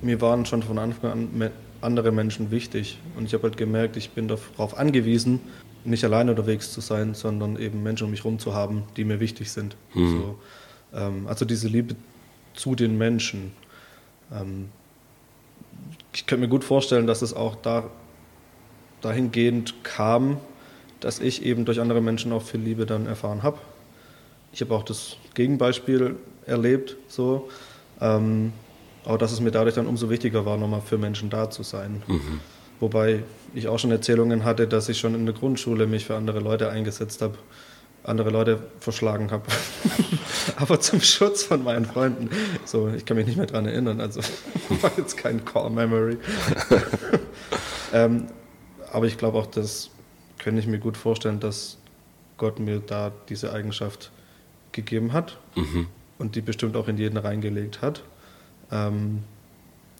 Mir 0.00 0.20
waren 0.20 0.46
schon 0.46 0.62
von 0.62 0.78
Anfang 0.78 1.10
an 1.10 1.50
andere 1.80 2.12
Menschen 2.12 2.50
wichtig. 2.50 2.98
Und 3.16 3.24
ich 3.24 3.34
habe 3.34 3.44
halt 3.44 3.56
gemerkt, 3.56 3.96
ich 3.96 4.10
bin 4.10 4.28
darauf 4.28 4.78
angewiesen, 4.78 5.40
nicht 5.84 6.04
alleine 6.04 6.30
unterwegs 6.30 6.72
zu 6.72 6.80
sein, 6.80 7.14
sondern 7.14 7.58
eben 7.58 7.82
Menschen 7.82 8.04
um 8.04 8.10
mich 8.10 8.20
herum 8.20 8.38
zu 8.38 8.54
haben, 8.54 8.84
die 8.96 9.04
mir 9.04 9.18
wichtig 9.18 9.50
sind. 9.50 9.76
Mhm. 9.94 10.10
So, 10.10 10.38
ähm, 10.94 11.26
also 11.26 11.44
diese 11.44 11.68
Liebe 11.68 11.94
zu 12.54 12.74
den 12.74 12.98
Menschen. 12.98 13.52
Ähm, 14.32 14.68
ich 16.12 16.26
könnte 16.26 16.42
mir 16.42 16.48
gut 16.48 16.64
vorstellen, 16.64 17.06
dass 17.06 17.22
es 17.22 17.34
auch 17.34 17.56
da, 17.56 17.90
dahingehend 19.00 19.82
kam, 19.84 20.38
dass 21.00 21.20
ich 21.20 21.42
eben 21.44 21.64
durch 21.64 21.80
andere 21.80 22.00
Menschen 22.00 22.32
auch 22.32 22.42
viel 22.42 22.60
Liebe 22.60 22.86
dann 22.86 23.06
erfahren 23.06 23.42
habe. 23.42 23.58
Ich 24.52 24.60
habe 24.60 24.74
auch 24.74 24.84
das 24.84 25.16
Gegenbeispiel 25.34 26.16
erlebt, 26.46 26.96
so. 27.08 27.48
Ähm, 28.00 28.52
aber 29.04 29.18
dass 29.18 29.32
es 29.32 29.40
mir 29.40 29.50
dadurch 29.50 29.74
dann 29.74 29.86
umso 29.86 30.10
wichtiger 30.10 30.44
war, 30.44 30.56
nochmal 30.56 30.80
für 30.82 30.98
Menschen 30.98 31.30
da 31.30 31.50
zu 31.50 31.62
sein. 31.62 32.02
Mhm. 32.06 32.40
Wobei 32.78 33.22
ich 33.54 33.68
auch 33.68 33.78
schon 33.78 33.90
Erzählungen 33.90 34.44
hatte, 34.44 34.68
dass 34.68 34.88
ich 34.88 34.98
schon 34.98 35.14
in 35.14 35.24
der 35.24 35.34
Grundschule 35.34 35.86
mich 35.86 36.04
für 36.04 36.16
andere 36.16 36.40
Leute 36.40 36.68
eingesetzt 36.68 37.22
habe, 37.22 37.36
andere 38.04 38.30
Leute 38.30 38.58
verschlagen 38.80 39.30
habe. 39.30 39.44
aber 40.56 40.80
zum 40.80 41.00
Schutz 41.00 41.44
von 41.44 41.62
meinen 41.62 41.84
Freunden. 41.84 42.30
So, 42.64 42.88
ich 42.88 43.04
kann 43.04 43.16
mich 43.16 43.26
nicht 43.26 43.36
mehr 43.36 43.46
daran 43.46 43.66
erinnern, 43.66 44.00
also 44.00 44.20
war 44.80 44.92
jetzt 44.96 45.16
kein 45.16 45.44
Core 45.44 45.70
Memory. 45.70 46.18
ähm, 47.92 48.26
aber 48.92 49.06
ich 49.06 49.18
glaube 49.18 49.38
auch, 49.38 49.46
das 49.46 49.90
könnte 50.38 50.60
ich 50.60 50.66
mir 50.66 50.78
gut 50.78 50.96
vorstellen, 50.96 51.40
dass 51.40 51.78
Gott 52.36 52.58
mir 52.58 52.80
da 52.80 53.12
diese 53.28 53.52
Eigenschaft 53.52 54.10
gegeben 54.72 55.12
hat 55.12 55.38
mhm. 55.54 55.86
und 56.18 56.34
die 56.34 56.40
bestimmt 56.40 56.76
auch 56.76 56.88
in 56.88 56.98
jeden 56.98 57.16
reingelegt 57.16 57.82
hat. 57.82 58.02
Ähm, 58.70 59.22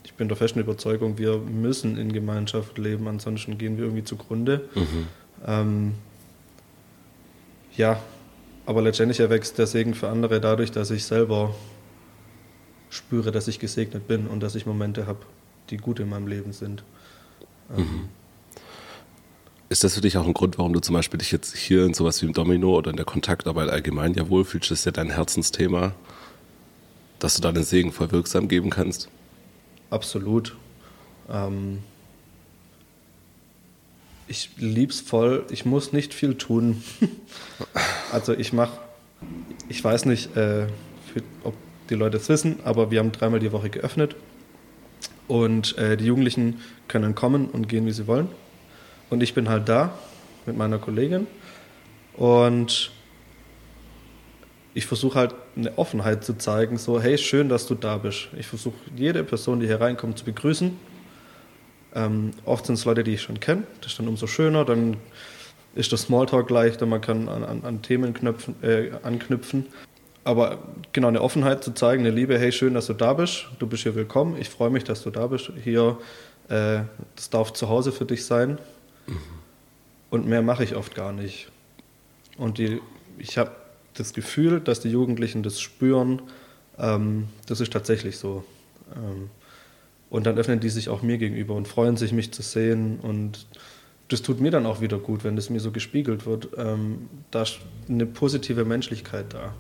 ich 0.05 0.15
bin 0.15 0.27
der 0.27 0.37
festen 0.37 0.59
Überzeugung, 0.59 1.19
wir 1.19 1.39
müssen 1.39 1.97
in 1.97 2.13
Gemeinschaft 2.13 2.77
leben, 2.79 3.07
ansonsten 3.07 3.59
gehen 3.59 3.77
wir 3.77 3.85
irgendwie 3.85 4.03
zugrunde. 4.03 4.69
Mhm. 4.75 5.07
Ähm, 5.47 5.95
ja, 7.77 8.01
aber 8.67 8.83
letztendlich 8.83 9.21
erwächst 9.21 9.59
der 9.59 9.67
Segen 9.67 9.95
für 9.95 10.09
andere 10.09 10.41
dadurch, 10.41 10.71
dass 10.71 10.91
ich 10.91 11.05
selber 11.05 11.55
spüre, 12.91 13.33
dass 13.33 13.49
ich 13.49 13.59
gesegnet 13.59 14.07
bin 14.07 14.27
und 14.27 14.41
dass 14.41 14.55
ich 14.55 14.67
Momente 14.67 15.07
habe, 15.07 15.21
die 15.71 15.79
gut 15.79 15.99
in 16.01 16.09
meinem 16.09 16.27
Leben 16.27 16.53
sind. 16.53 16.85
Mhm. 17.75 18.09
Ist 19.69 19.85
das 19.85 19.95
für 19.95 20.03
dich 20.03 20.19
auch 20.19 20.27
ein 20.27 20.35
Grund, 20.35 20.59
warum 20.59 20.75
du 20.75 20.81
zum 20.81 20.95
Beispiel 20.95 21.19
dich 21.19 21.33
jetzt 21.33 21.57
hier 21.57 21.87
in 21.87 21.95
sowas 21.95 22.21
wie 22.21 22.27
im 22.27 22.35
Domino 22.35 22.77
oder 22.77 22.91
in 22.91 22.97
der 22.97 23.07
Kontaktarbeit 23.07 23.71
allgemein 23.71 24.13
ja 24.13 24.29
wohlfühlst? 24.29 24.71
Das 24.71 24.81
ist 24.81 24.85
ja 24.85 24.93
dein 24.93 25.11
Herzensthema 25.11 25.95
dass 27.23 27.35
du 27.35 27.43
da 27.43 27.53
den 27.53 27.63
Segen 27.63 27.93
voll 27.93 28.11
wirksam 28.11 28.49
geben 28.49 28.71
kannst? 28.71 29.09
Absolut. 29.91 30.57
Ähm 31.31 31.79
ich 34.33 34.49
lieb's 34.57 35.03
voll. 35.03 35.45
Ich 35.51 35.67
muss 35.67 35.93
nicht 35.93 36.15
viel 36.15 36.37
tun. 36.37 36.83
also 38.13 38.33
ich 38.33 38.55
mache, 38.55 38.79
ich 39.69 39.85
weiß 39.85 40.07
nicht, 40.07 40.35
äh, 40.35 40.69
für, 41.13 41.23
ob 41.45 41.55
die 41.91 41.95
Leute 41.95 42.17
es 42.17 42.31
wissen, 42.31 42.59
aber 42.65 42.91
wir 42.91 43.01
haben 43.01 43.13
dreimal 43.13 43.41
die 43.41 43.53
Woche 43.53 43.69
geöffnet 43.69 44.17
und 45.29 45.77
äh, 45.77 45.99
die 45.99 46.07
Jugendlichen 46.07 46.61
können 46.89 47.15
kommen 47.15 47.49
und 47.49 47.69
gehen, 47.69 47.85
wie 47.85 47.93
sie 47.93 48.07
wollen. 48.07 48.29
Und 49.11 49.23
ich 49.23 49.35
bin 49.35 49.51
halt 49.51 49.69
da 49.69 49.93
mit 50.47 50.57
meiner 50.57 50.79
Kollegin 50.79 51.27
und 52.17 52.91
ich 54.73 54.87
versuche 54.87 55.19
halt 55.19 55.35
eine 55.57 55.77
Offenheit 55.77 56.25
zu 56.25 56.39
zeigen, 56.39 56.79
so, 56.79 56.99
hey, 56.99 57.19
schön, 57.19 57.51
dass 57.51 57.67
du 57.67 57.75
da 57.75 57.99
bist. 57.99 58.29
Ich 58.39 58.47
versuche 58.47 58.77
jede 58.97 59.25
Person, 59.25 59.61
die 59.61 59.67
hier 59.67 59.83
reinkommt, 59.83 60.17
zu 60.17 60.25
begrüßen. 60.25 60.75
Ähm, 61.95 62.33
oft 62.45 62.67
sind 62.67 62.77
es 62.77 62.85
Leute, 62.85 63.05
die 63.05 63.15
ich 63.15 63.23
schon 63.23 63.41
kenne, 63.41 63.65
das 63.81 63.93
ist 63.93 63.99
dann 63.99 64.09
umso 64.09 64.27
schöner, 64.27 64.65
dann 64.65 64.97
ist 65.75 65.93
das 65.93 66.03
Smalltalk 66.03 66.51
leichter, 66.51 66.87
man 66.87 67.01
kann 67.01 67.29
an, 67.29 67.45
an, 67.45 67.65
an 67.65 67.83
Themen 67.83 68.15
knöpfen, 68.15 68.55
äh, 68.63 68.91
anknüpfen. 69.03 69.67
Aber 70.25 70.59
genau 70.93 71.09
eine 71.09 71.21
Offenheit 71.21 71.65
zu 71.65 71.73
zeigen, 71.73 72.05
eine 72.05 72.15
Liebe, 72.15 72.39
hey, 72.39 72.53
schön, 72.53 72.75
dass 72.75 72.87
du 72.87 72.93
da 72.93 73.13
bist, 73.15 73.47
du 73.59 73.67
bist 73.67 73.83
hier 73.83 73.95
willkommen, 73.95 74.37
ich 74.39 74.49
freue 74.49 74.71
mich, 74.71 74.85
dass 74.85 75.03
du 75.03 75.11
da 75.11 75.27
bist. 75.27 75.51
Hier, 75.63 75.99
äh, 76.49 76.81
das 77.17 77.31
darf 77.31 77.53
zu 77.53 77.69
Hause 77.69 77.91
für 77.91 78.05
dich 78.05 78.25
sein. 78.25 78.59
Mhm. 79.07 79.19
Und 80.11 80.27
mehr 80.27 80.43
mache 80.43 80.63
ich 80.63 80.77
oft 80.77 80.95
gar 80.95 81.13
nicht. 81.13 81.51
Und 82.37 82.59
die, 82.59 82.81
ich 83.19 83.39
habe 83.39 83.51
das 83.95 84.13
Gefühl, 84.13 84.61
dass 84.61 84.81
die 84.81 84.91
Jugendlichen 84.91 85.43
das 85.43 85.61
spüren, 85.61 86.23
ähm, 86.79 87.29
das 87.47 87.61
ist 87.61 87.73
tatsächlich 87.73 88.19
so. 88.19 88.45
Ähm, 88.95 89.31
und 90.13 90.27
dann 90.27 90.37
öffnen 90.37 90.61
die 90.61 90.69
sich 90.69 90.91
auch 90.91 91.01
mir 91.01 91.17
gegenüber 91.17 91.55
und 91.55 91.67
freuen 91.67 91.97
sich, 91.97 92.13
mich 92.13 92.33
zu 92.33 92.43
sehen. 92.43 93.01
Und 93.01 93.47
das 94.09 94.21
tut 94.21 94.43
mir 94.43 94.51
dann 94.51 94.67
auch 94.67 94.83
wieder 94.83 94.99
gut, 94.99 95.25
wenn 95.25 95.37
das 95.37 95.49
mir 95.49 95.59
so 95.59 95.71
gespiegelt 95.71 96.27
wird. 96.27 96.49
Ähm, 96.59 97.09
da 97.31 97.45
ist 97.45 97.61
eine 97.89 98.05
positive 98.05 98.67
Menschlichkeit 98.67 99.33
da. 99.33 99.55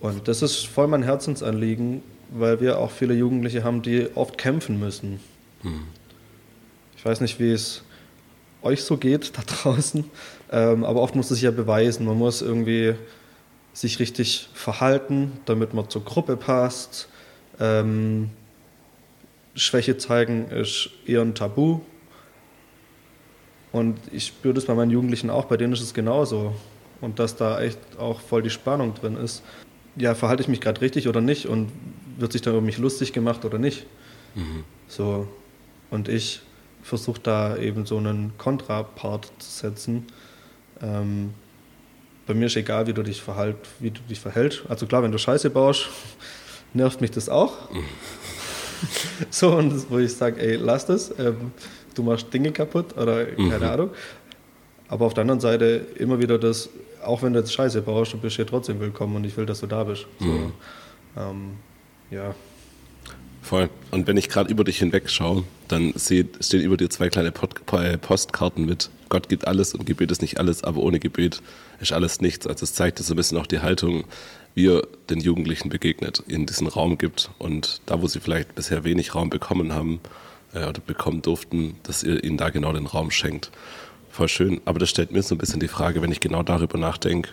Und 0.00 0.26
das 0.26 0.42
ist 0.42 0.66
voll 0.66 0.88
mein 0.88 1.04
Herzensanliegen, 1.04 2.02
weil 2.30 2.60
wir 2.60 2.80
auch 2.80 2.90
viele 2.90 3.14
Jugendliche 3.14 3.62
haben, 3.62 3.82
die 3.82 4.08
oft 4.16 4.38
kämpfen 4.38 4.80
müssen. 4.80 5.20
Hm. 5.62 5.84
Ich 6.96 7.04
weiß 7.04 7.20
nicht, 7.20 7.38
wie 7.38 7.52
es 7.52 7.84
euch 8.60 8.82
so 8.82 8.96
geht 8.96 9.38
da 9.38 9.42
draußen, 9.46 10.04
ähm, 10.50 10.82
aber 10.82 11.00
oft 11.00 11.14
muss 11.14 11.26
es 11.26 11.36
sich 11.36 11.42
ja 11.42 11.52
beweisen. 11.52 12.06
Man 12.06 12.18
muss 12.18 12.42
irgendwie 12.42 12.94
sich 13.72 14.00
richtig 14.00 14.48
verhalten, 14.52 15.30
damit 15.44 15.74
man 15.74 15.88
zur 15.88 16.04
Gruppe 16.04 16.36
passt. 16.36 17.08
Ähm, 17.60 18.30
Schwäche 19.54 19.96
zeigen 19.98 20.48
ist 20.48 20.90
eher 21.06 21.20
ein 21.22 21.34
Tabu. 21.34 21.80
Und 23.72 23.98
ich 24.12 24.26
spüre 24.26 24.54
das 24.54 24.66
bei 24.66 24.74
meinen 24.74 24.90
Jugendlichen 24.90 25.30
auch, 25.30 25.46
bei 25.46 25.56
denen 25.56 25.72
ist 25.72 25.80
es 25.80 25.94
genauso. 25.94 26.54
Und 27.00 27.18
dass 27.18 27.36
da 27.36 27.60
echt 27.60 27.78
auch 27.98 28.20
voll 28.20 28.42
die 28.42 28.50
Spannung 28.50 28.94
drin 28.94 29.16
ist. 29.16 29.42
Ja, 29.96 30.14
verhalte 30.14 30.42
ich 30.42 30.48
mich 30.48 30.60
gerade 30.60 30.80
richtig 30.80 31.08
oder 31.08 31.20
nicht? 31.20 31.46
Und 31.46 31.70
wird 32.18 32.32
sich 32.32 32.42
da 32.42 32.50
über 32.50 32.60
mich 32.60 32.78
lustig 32.78 33.12
gemacht 33.12 33.44
oder 33.44 33.58
nicht? 33.58 33.86
Mhm. 34.34 34.64
So. 34.88 35.26
Und 35.90 36.08
ich 36.08 36.40
versuche 36.82 37.20
da 37.22 37.56
eben 37.56 37.86
so 37.86 37.96
einen 37.96 38.32
Kontrapart 38.38 39.30
zu 39.38 39.50
setzen. 39.50 40.06
Ähm, 40.80 41.34
bei 42.26 42.34
mir 42.34 42.46
ist 42.46 42.56
egal, 42.56 42.86
wie 42.86 42.92
du 42.92 43.02
dich 43.02 43.20
verhalt, 43.20 43.56
wie 43.80 43.90
du 43.90 44.00
dich 44.08 44.20
verhältst. 44.20 44.62
Also 44.68 44.86
klar, 44.86 45.02
wenn 45.02 45.12
du 45.12 45.18
Scheiße 45.18 45.50
baust, 45.50 45.88
nervt 46.74 47.00
mich 47.00 47.10
das 47.10 47.28
auch. 47.28 47.70
Mhm. 47.70 47.84
so, 49.30 49.56
und 49.56 49.90
wo 49.90 49.98
ich 49.98 50.12
sage, 50.12 50.40
ey, 50.40 50.56
lass 50.56 50.86
das, 50.86 51.12
ähm, 51.18 51.52
du 51.94 52.02
machst 52.02 52.32
Dinge 52.32 52.52
kaputt 52.52 52.96
oder 52.96 53.26
keine 53.26 53.58
mhm. 53.58 53.62
Ahnung. 53.62 53.90
Aber 54.88 55.06
auf 55.06 55.14
der 55.14 55.22
anderen 55.22 55.40
Seite 55.40 55.86
immer 55.96 56.20
wieder 56.20 56.38
das, 56.38 56.68
auch 57.04 57.22
wenn 57.22 57.32
du 57.32 57.40
jetzt 57.40 57.52
Scheiße 57.52 57.82
baust, 57.82 58.12
du 58.12 58.18
bist 58.18 58.36
hier 58.36 58.46
trotzdem 58.46 58.80
willkommen 58.80 59.16
und 59.16 59.24
ich 59.24 59.36
will, 59.36 59.46
dass 59.46 59.60
du 59.60 59.66
da 59.66 59.84
bist. 59.84 60.06
So, 60.18 60.26
mhm. 60.26 60.52
ähm, 61.16 61.50
ja. 62.10 62.34
Voll. 63.40 63.70
Und 63.90 64.06
wenn 64.06 64.16
ich 64.16 64.28
gerade 64.28 64.50
über 64.50 64.64
dich 64.64 64.78
hinweg 64.78 65.10
schaue, 65.10 65.44
dann 65.66 65.94
stehen 65.96 66.60
über 66.60 66.76
dir 66.76 66.90
zwei 66.90 67.08
kleine 67.08 67.32
äh, 67.32 67.98
Postkarten 67.98 68.66
mit 68.66 68.90
Gott 69.12 69.28
gibt 69.28 69.46
alles 69.46 69.74
und 69.74 69.84
Gebet 69.84 70.10
ist 70.10 70.22
nicht 70.22 70.40
alles, 70.40 70.64
aber 70.64 70.80
ohne 70.80 70.98
Gebet 70.98 71.42
ist 71.82 71.92
alles 71.92 72.22
nichts. 72.22 72.46
Also 72.46 72.64
es 72.64 72.72
zeigt 72.72 72.98
so 72.98 73.12
ein 73.12 73.16
bisschen 73.16 73.36
auch 73.36 73.46
die 73.46 73.60
Haltung, 73.60 74.04
wie 74.54 74.64
ihr 74.64 74.86
den 75.10 75.20
Jugendlichen 75.20 75.68
begegnet, 75.68 76.22
ihnen 76.28 76.46
diesen 76.46 76.66
Raum 76.66 76.98
gibt 76.98 77.30
und 77.38 77.80
da, 77.86 78.02
wo 78.02 78.06
sie 78.06 78.20
vielleicht 78.20 78.54
bisher 78.54 78.84
wenig 78.84 79.14
Raum 79.14 79.30
bekommen 79.30 79.72
haben 79.72 80.00
äh, 80.54 80.66
oder 80.66 80.80
bekommen 80.80 81.22
durften, 81.22 81.76
dass 81.82 82.02
ihr 82.02 82.22
ihnen 82.22 82.36
da 82.36 82.50
genau 82.50 82.72
den 82.72 82.86
Raum 82.86 83.10
schenkt. 83.10 83.50
Voll 84.10 84.28
schön. 84.28 84.60
Aber 84.66 84.78
das 84.78 84.90
stellt 84.90 85.12
mir 85.12 85.22
so 85.22 85.34
ein 85.34 85.38
bisschen 85.38 85.60
die 85.60 85.68
Frage, 85.68 86.02
wenn 86.02 86.12
ich 86.12 86.20
genau 86.20 86.42
darüber 86.42 86.78
nachdenke, 86.78 87.30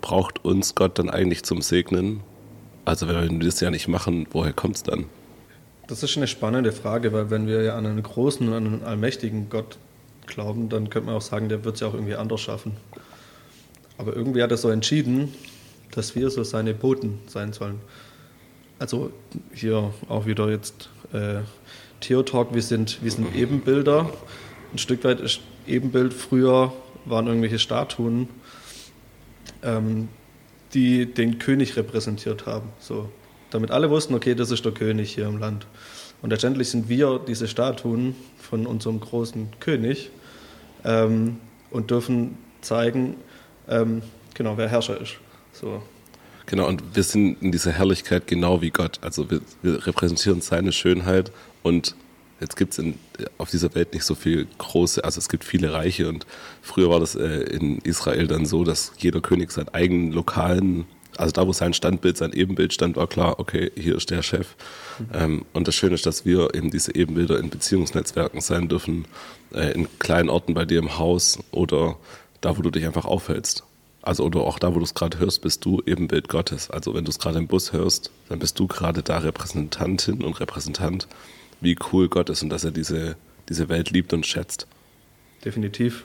braucht 0.00 0.44
uns 0.44 0.74
Gott 0.74 0.98
dann 0.98 1.08
eigentlich 1.08 1.44
zum 1.44 1.62
Segnen? 1.62 2.20
Also 2.84 3.08
wenn 3.08 3.40
wir 3.40 3.46
das 3.46 3.60
ja 3.60 3.70
nicht 3.70 3.88
machen, 3.88 4.26
woher 4.30 4.52
kommt 4.52 4.76
es 4.76 4.82
dann? 4.82 5.06
Das 5.86 6.02
ist 6.02 6.16
eine 6.18 6.26
spannende 6.26 6.72
Frage, 6.72 7.14
weil 7.14 7.30
wenn 7.30 7.46
wir 7.46 7.62
ja 7.62 7.76
an 7.76 7.86
einen 7.86 8.02
großen, 8.02 8.52
an 8.52 8.66
einen 8.66 8.84
allmächtigen 8.84 9.48
Gott 9.48 9.78
glauben, 10.26 10.68
dann 10.68 10.90
könnte 10.90 11.06
man 11.06 11.16
auch 11.16 11.22
sagen, 11.22 11.48
der 11.48 11.64
wird 11.64 11.76
es 11.76 11.80
ja 11.80 11.88
auch 11.88 11.94
irgendwie 11.94 12.14
anders 12.14 12.42
schaffen. 12.42 12.76
Aber 13.96 14.14
irgendwie 14.14 14.42
hat 14.42 14.50
er 14.50 14.58
so 14.58 14.68
entschieden, 14.68 15.32
dass 15.92 16.14
wir 16.14 16.30
so 16.30 16.44
seine 16.44 16.74
Boten 16.74 17.20
sein 17.26 17.52
sollen. 17.52 17.80
Also 18.78 19.10
hier 19.52 19.92
auch 20.08 20.26
wieder 20.26 20.50
jetzt 20.50 20.88
äh, 21.12 21.40
Theotalk, 22.00 22.54
wir 22.54 22.62
sind, 22.62 23.02
wir 23.02 23.10
sind 23.10 23.34
Ebenbilder. 23.34 24.10
Ein 24.72 24.78
Stück 24.78 25.02
weit 25.04 25.20
ist 25.20 25.40
Ebenbild, 25.66 26.14
früher 26.14 26.72
waren 27.04 27.26
irgendwelche 27.26 27.58
Statuen, 27.58 28.28
ähm, 29.62 30.08
die 30.74 31.06
den 31.06 31.38
König 31.38 31.76
repräsentiert 31.76 32.46
haben. 32.46 32.68
So, 32.78 33.08
damit 33.50 33.70
alle 33.70 33.90
wussten, 33.90 34.14
okay, 34.14 34.34
das 34.34 34.50
ist 34.50 34.64
der 34.64 34.72
König 34.72 35.12
hier 35.12 35.26
im 35.26 35.38
Land. 35.38 35.66
Und 36.22 36.30
letztendlich 36.30 36.68
sind 36.68 36.88
wir 36.88 37.18
diese 37.18 37.48
Statuen 37.48 38.14
von 38.38 38.66
unserem 38.66 39.00
großen 39.00 39.48
König 39.60 40.10
ähm, 40.84 41.38
und 41.70 41.90
dürfen 41.90 42.36
zeigen, 42.60 43.16
ähm, 43.68 44.02
genau, 44.34 44.56
wer 44.56 44.68
Herrscher 44.68 45.00
ist. 45.00 45.16
So. 45.60 45.82
Genau, 46.46 46.66
und 46.66 46.96
wir 46.96 47.02
sind 47.02 47.42
in 47.42 47.52
dieser 47.52 47.72
Herrlichkeit 47.72 48.26
genau 48.26 48.62
wie 48.62 48.70
Gott. 48.70 48.98
Also 49.02 49.30
wir, 49.30 49.40
wir 49.62 49.86
repräsentieren 49.86 50.40
seine 50.40 50.72
Schönheit 50.72 51.30
und 51.62 51.94
jetzt 52.40 52.56
gibt 52.56 52.78
es 52.78 52.84
auf 53.36 53.50
dieser 53.50 53.74
Welt 53.74 53.92
nicht 53.92 54.04
so 54.04 54.14
viel 54.14 54.46
große, 54.56 55.04
also 55.04 55.18
es 55.18 55.28
gibt 55.28 55.44
viele 55.44 55.72
Reiche 55.72 56.08
und 56.08 56.26
früher 56.62 56.88
war 56.88 57.00
das 57.00 57.16
äh, 57.16 57.40
in 57.42 57.78
Israel 57.80 58.28
dann 58.28 58.46
so, 58.46 58.64
dass 58.64 58.92
jeder 58.98 59.20
König 59.20 59.50
seinen 59.50 59.68
eigenen 59.70 60.12
lokalen, 60.12 60.86
also 61.18 61.32
da 61.32 61.46
wo 61.46 61.52
sein 61.52 61.74
Standbild, 61.74 62.16
sein 62.16 62.32
Ebenbild 62.32 62.72
stand, 62.72 62.96
war 62.96 63.08
klar, 63.08 63.40
okay, 63.40 63.70
hier 63.74 63.96
ist 63.96 64.08
der 64.08 64.22
Chef. 64.22 64.54
Mhm. 64.98 65.06
Ähm, 65.12 65.44
und 65.52 65.68
das 65.68 65.74
Schöne 65.74 65.96
ist, 65.96 66.06
dass 66.06 66.24
wir 66.24 66.54
eben 66.54 66.70
diese 66.70 66.94
Ebenbilder 66.94 67.38
in 67.38 67.50
Beziehungsnetzwerken 67.50 68.40
sein 68.40 68.68
dürfen, 68.68 69.04
äh, 69.52 69.72
in 69.72 69.86
kleinen 69.98 70.30
Orten 70.30 70.54
bei 70.54 70.64
dir 70.64 70.78
im 70.78 70.96
Haus 70.96 71.38
oder 71.50 71.96
da, 72.40 72.56
wo 72.56 72.62
du 72.62 72.70
dich 72.70 72.86
einfach 72.86 73.04
aufhältst. 73.04 73.64
Also 74.08 74.24
oder 74.24 74.40
auch 74.40 74.58
da, 74.58 74.74
wo 74.74 74.78
du 74.78 74.84
es 74.84 74.94
gerade 74.94 75.18
hörst, 75.18 75.42
bist 75.42 75.66
du 75.66 75.82
eben 75.84 76.08
Bild 76.08 76.30
Gottes. 76.30 76.70
Also 76.70 76.94
wenn 76.94 77.04
du 77.04 77.10
es 77.10 77.18
gerade 77.18 77.38
im 77.38 77.46
Bus 77.46 77.74
hörst, 77.74 78.10
dann 78.30 78.38
bist 78.38 78.58
du 78.58 78.66
gerade 78.66 79.02
da 79.02 79.18
Repräsentantin 79.18 80.24
und 80.24 80.40
Repräsentant, 80.40 81.06
wie 81.60 81.76
cool 81.92 82.08
Gott 82.08 82.30
ist 82.30 82.42
und 82.42 82.48
dass 82.48 82.64
er 82.64 82.70
diese, 82.70 83.16
diese 83.50 83.68
Welt 83.68 83.90
liebt 83.90 84.14
und 84.14 84.24
schätzt. 84.24 84.66
Definitiv. 85.44 86.04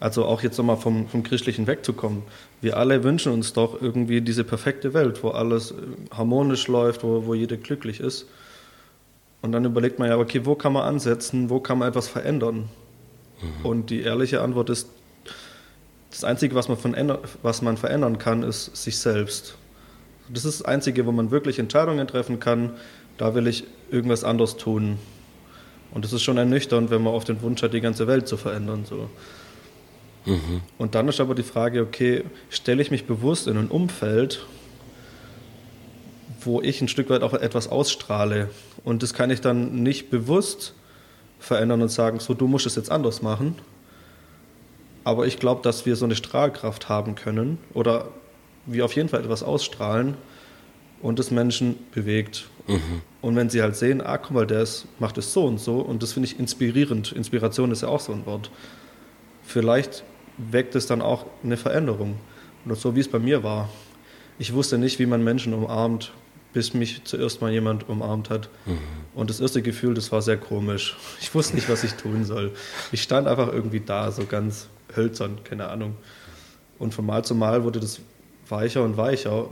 Also 0.00 0.24
auch 0.24 0.42
jetzt 0.42 0.58
nochmal 0.58 0.76
vom, 0.76 1.06
vom 1.06 1.22
Christlichen 1.22 1.68
wegzukommen. 1.68 2.24
Wir 2.60 2.76
alle 2.76 3.04
wünschen 3.04 3.32
uns 3.32 3.52
doch 3.52 3.80
irgendwie 3.80 4.20
diese 4.20 4.42
perfekte 4.42 4.92
Welt, 4.92 5.22
wo 5.22 5.28
alles 5.28 5.74
harmonisch 6.10 6.66
läuft, 6.66 7.04
wo, 7.04 7.26
wo 7.26 7.34
jeder 7.34 7.58
glücklich 7.58 8.00
ist. 8.00 8.26
Und 9.40 9.52
dann 9.52 9.64
überlegt 9.64 10.00
man 10.00 10.08
ja, 10.08 10.18
okay, 10.18 10.40
wo 10.46 10.56
kann 10.56 10.72
man 10.72 10.82
ansetzen, 10.82 11.48
wo 11.48 11.60
kann 11.60 11.78
man 11.78 11.90
etwas 11.90 12.08
verändern? 12.08 12.68
Mhm. 13.40 13.66
Und 13.66 13.90
die 13.90 14.00
ehrliche 14.00 14.40
Antwort 14.40 14.68
ist, 14.68 14.88
das 16.10 16.24
Einzige, 16.24 16.54
was 16.54 16.68
man, 16.68 16.78
von, 16.78 16.96
was 17.42 17.62
man 17.62 17.76
verändern 17.76 18.18
kann, 18.18 18.42
ist 18.42 18.74
sich 18.76 18.98
selbst. 18.98 19.56
Das 20.28 20.44
ist 20.44 20.60
das 20.60 20.66
Einzige, 20.66 21.06
wo 21.06 21.12
man 21.12 21.30
wirklich 21.30 21.58
Entscheidungen 21.58 22.06
treffen 22.06 22.40
kann, 22.40 22.72
da 23.16 23.34
will 23.34 23.46
ich 23.46 23.64
irgendwas 23.90 24.24
anderes 24.24 24.56
tun. 24.56 24.98
Und 25.92 26.04
das 26.04 26.12
ist 26.12 26.22
schon 26.22 26.36
ernüchternd, 26.36 26.90
wenn 26.90 27.02
man 27.02 27.14
auf 27.14 27.24
den 27.24 27.40
Wunsch 27.42 27.62
hat, 27.62 27.72
die 27.72 27.80
ganze 27.80 28.06
Welt 28.06 28.28
zu 28.28 28.36
verändern. 28.36 28.84
So. 28.88 29.08
Mhm. 30.26 30.60
Und 30.76 30.94
dann 30.94 31.08
ist 31.08 31.20
aber 31.20 31.34
die 31.34 31.42
Frage, 31.42 31.80
okay, 31.82 32.24
stelle 32.50 32.82
ich 32.82 32.90
mich 32.90 33.06
bewusst 33.06 33.46
in 33.46 33.56
ein 33.56 33.68
Umfeld, 33.68 34.46
wo 36.42 36.60
ich 36.60 36.80
ein 36.80 36.88
Stück 36.88 37.10
weit 37.10 37.22
auch 37.22 37.34
etwas 37.34 37.68
ausstrahle. 37.68 38.50
Und 38.84 39.02
das 39.02 39.14
kann 39.14 39.30
ich 39.30 39.40
dann 39.40 39.82
nicht 39.82 40.10
bewusst 40.10 40.74
verändern 41.38 41.82
und 41.82 41.88
sagen, 41.88 42.20
so, 42.20 42.34
du 42.34 42.46
musst 42.46 42.66
es 42.66 42.76
jetzt 42.76 42.90
anders 42.90 43.22
machen. 43.22 43.56
Aber 45.08 45.26
ich 45.26 45.38
glaube, 45.38 45.62
dass 45.62 45.86
wir 45.86 45.96
so 45.96 46.04
eine 46.04 46.14
Strahlkraft 46.14 46.90
haben 46.90 47.14
können 47.14 47.56
oder 47.72 48.08
wir 48.66 48.84
auf 48.84 48.92
jeden 48.92 49.08
Fall 49.08 49.20
etwas 49.20 49.42
ausstrahlen 49.42 50.18
und 51.00 51.18
das 51.18 51.30
Menschen 51.30 51.76
bewegt. 51.92 52.50
Mhm. 52.66 53.00
Und 53.22 53.34
wenn 53.34 53.48
sie 53.48 53.62
halt 53.62 53.74
sehen, 53.74 54.02
ah, 54.02 54.18
guck 54.18 54.32
mal, 54.32 54.46
der 54.46 54.60
ist, 54.60 54.84
macht 54.98 55.16
es 55.16 55.32
so 55.32 55.46
und 55.46 55.60
so, 55.60 55.78
und 55.78 56.02
das 56.02 56.12
finde 56.12 56.28
ich 56.28 56.38
inspirierend. 56.38 57.12
Inspiration 57.12 57.70
ist 57.70 57.80
ja 57.80 57.88
auch 57.88 58.00
so 58.00 58.12
ein 58.12 58.26
Wort. 58.26 58.50
Vielleicht 59.44 60.04
weckt 60.36 60.74
es 60.74 60.86
dann 60.86 61.00
auch 61.00 61.24
eine 61.42 61.56
Veränderung. 61.56 62.16
Oder 62.66 62.76
so 62.76 62.94
wie 62.94 63.00
es 63.00 63.08
bei 63.08 63.18
mir 63.18 63.42
war. 63.42 63.70
Ich 64.38 64.52
wusste 64.52 64.76
nicht, 64.76 64.98
wie 64.98 65.06
man 65.06 65.24
Menschen 65.24 65.54
umarmt, 65.54 66.12
bis 66.52 66.74
mich 66.74 67.04
zuerst 67.04 67.40
mal 67.40 67.50
jemand 67.50 67.88
umarmt 67.88 68.28
hat. 68.28 68.50
Mhm. 68.66 68.78
Und 69.14 69.30
das 69.30 69.40
erste 69.40 69.62
Gefühl, 69.62 69.94
das 69.94 70.12
war 70.12 70.20
sehr 70.20 70.36
komisch. 70.36 70.98
Ich 71.22 71.34
wusste 71.34 71.54
nicht, 71.54 71.70
was 71.70 71.82
ich 71.82 71.94
tun 71.94 72.26
soll. 72.26 72.52
Ich 72.92 73.00
stand 73.00 73.26
einfach 73.26 73.50
irgendwie 73.50 73.80
da, 73.80 74.12
so 74.12 74.26
ganz 74.26 74.68
hölzern, 74.96 75.38
keine 75.44 75.68
Ahnung. 75.68 75.96
Und 76.78 76.94
von 76.94 77.06
Mal 77.06 77.24
zu 77.24 77.34
Mal 77.34 77.64
wurde 77.64 77.80
das 77.80 78.00
weicher 78.48 78.82
und 78.82 78.96
weicher. 78.96 79.48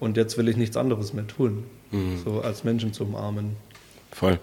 Und 0.00 0.16
jetzt 0.16 0.36
will 0.36 0.48
ich 0.48 0.56
nichts 0.56 0.76
anderes 0.76 1.12
mehr 1.12 1.26
tun, 1.26 1.64
mhm. 1.90 2.18
so 2.24 2.40
als 2.40 2.64
Menschen 2.64 2.92
zu 2.92 3.04
umarmen. 3.04 3.56
Voll. 4.10 4.38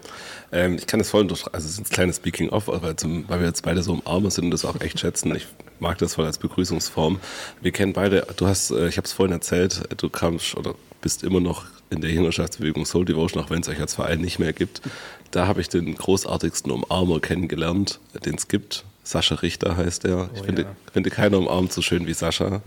Ähm, 0.50 0.76
ich 0.76 0.86
kann 0.86 0.98
das 0.98 1.10
voll 1.10 1.28
also 1.28 1.46
es 1.52 1.64
ist 1.64 1.78
ein 1.78 1.84
kleines 1.84 2.16
Speaking-off, 2.16 2.66
weil, 2.66 2.96
weil 3.28 3.40
wir 3.40 3.46
jetzt 3.46 3.62
beide 3.62 3.82
so 3.82 3.92
umarmen 3.92 4.30
sind 4.30 4.46
und 4.46 4.50
das 4.50 4.64
auch 4.64 4.80
echt 4.80 4.98
schätzen. 4.98 5.34
Ich 5.36 5.46
mag 5.78 5.98
das 5.98 6.14
voll 6.14 6.24
als 6.24 6.38
Begrüßungsform. 6.38 7.20
Wir 7.60 7.70
kennen 7.70 7.92
beide, 7.92 8.26
du 8.36 8.46
hast, 8.46 8.72
äh, 8.72 8.88
ich 8.88 8.96
habe 8.96 9.06
es 9.06 9.12
vorhin 9.12 9.32
erzählt, 9.32 9.82
du 9.96 10.08
kamst 10.08 10.56
oder 10.56 10.74
bist 11.00 11.22
immer 11.22 11.40
noch 11.40 11.66
in 11.90 12.00
der 12.00 12.10
Jüngerschaftsbewegung 12.10 12.84
Soul 12.84 13.04
Devotion, 13.04 13.42
auch 13.42 13.50
wenn 13.50 13.60
es 13.60 13.68
euch 13.68 13.80
als 13.80 13.94
Verein 13.94 14.20
nicht 14.20 14.38
mehr 14.38 14.52
gibt. 14.52 14.82
Da 15.30 15.46
habe 15.46 15.60
ich 15.60 15.68
den 15.68 15.94
großartigsten 15.94 16.72
Umarmer 16.72 17.20
kennengelernt, 17.20 18.00
den 18.24 18.34
es 18.34 18.48
gibt. 18.48 18.84
Sascha 19.10 19.36
Richter 19.36 19.76
heißt 19.76 20.04
er. 20.04 20.30
Ich 20.34 20.40
oh, 20.40 20.44
finde, 20.44 20.62
ja. 20.62 20.68
finde 20.92 21.10
keiner 21.10 21.38
umarmt 21.38 21.72
so 21.72 21.82
schön 21.82 22.06
wie 22.06 22.14
Sascha. 22.14 22.62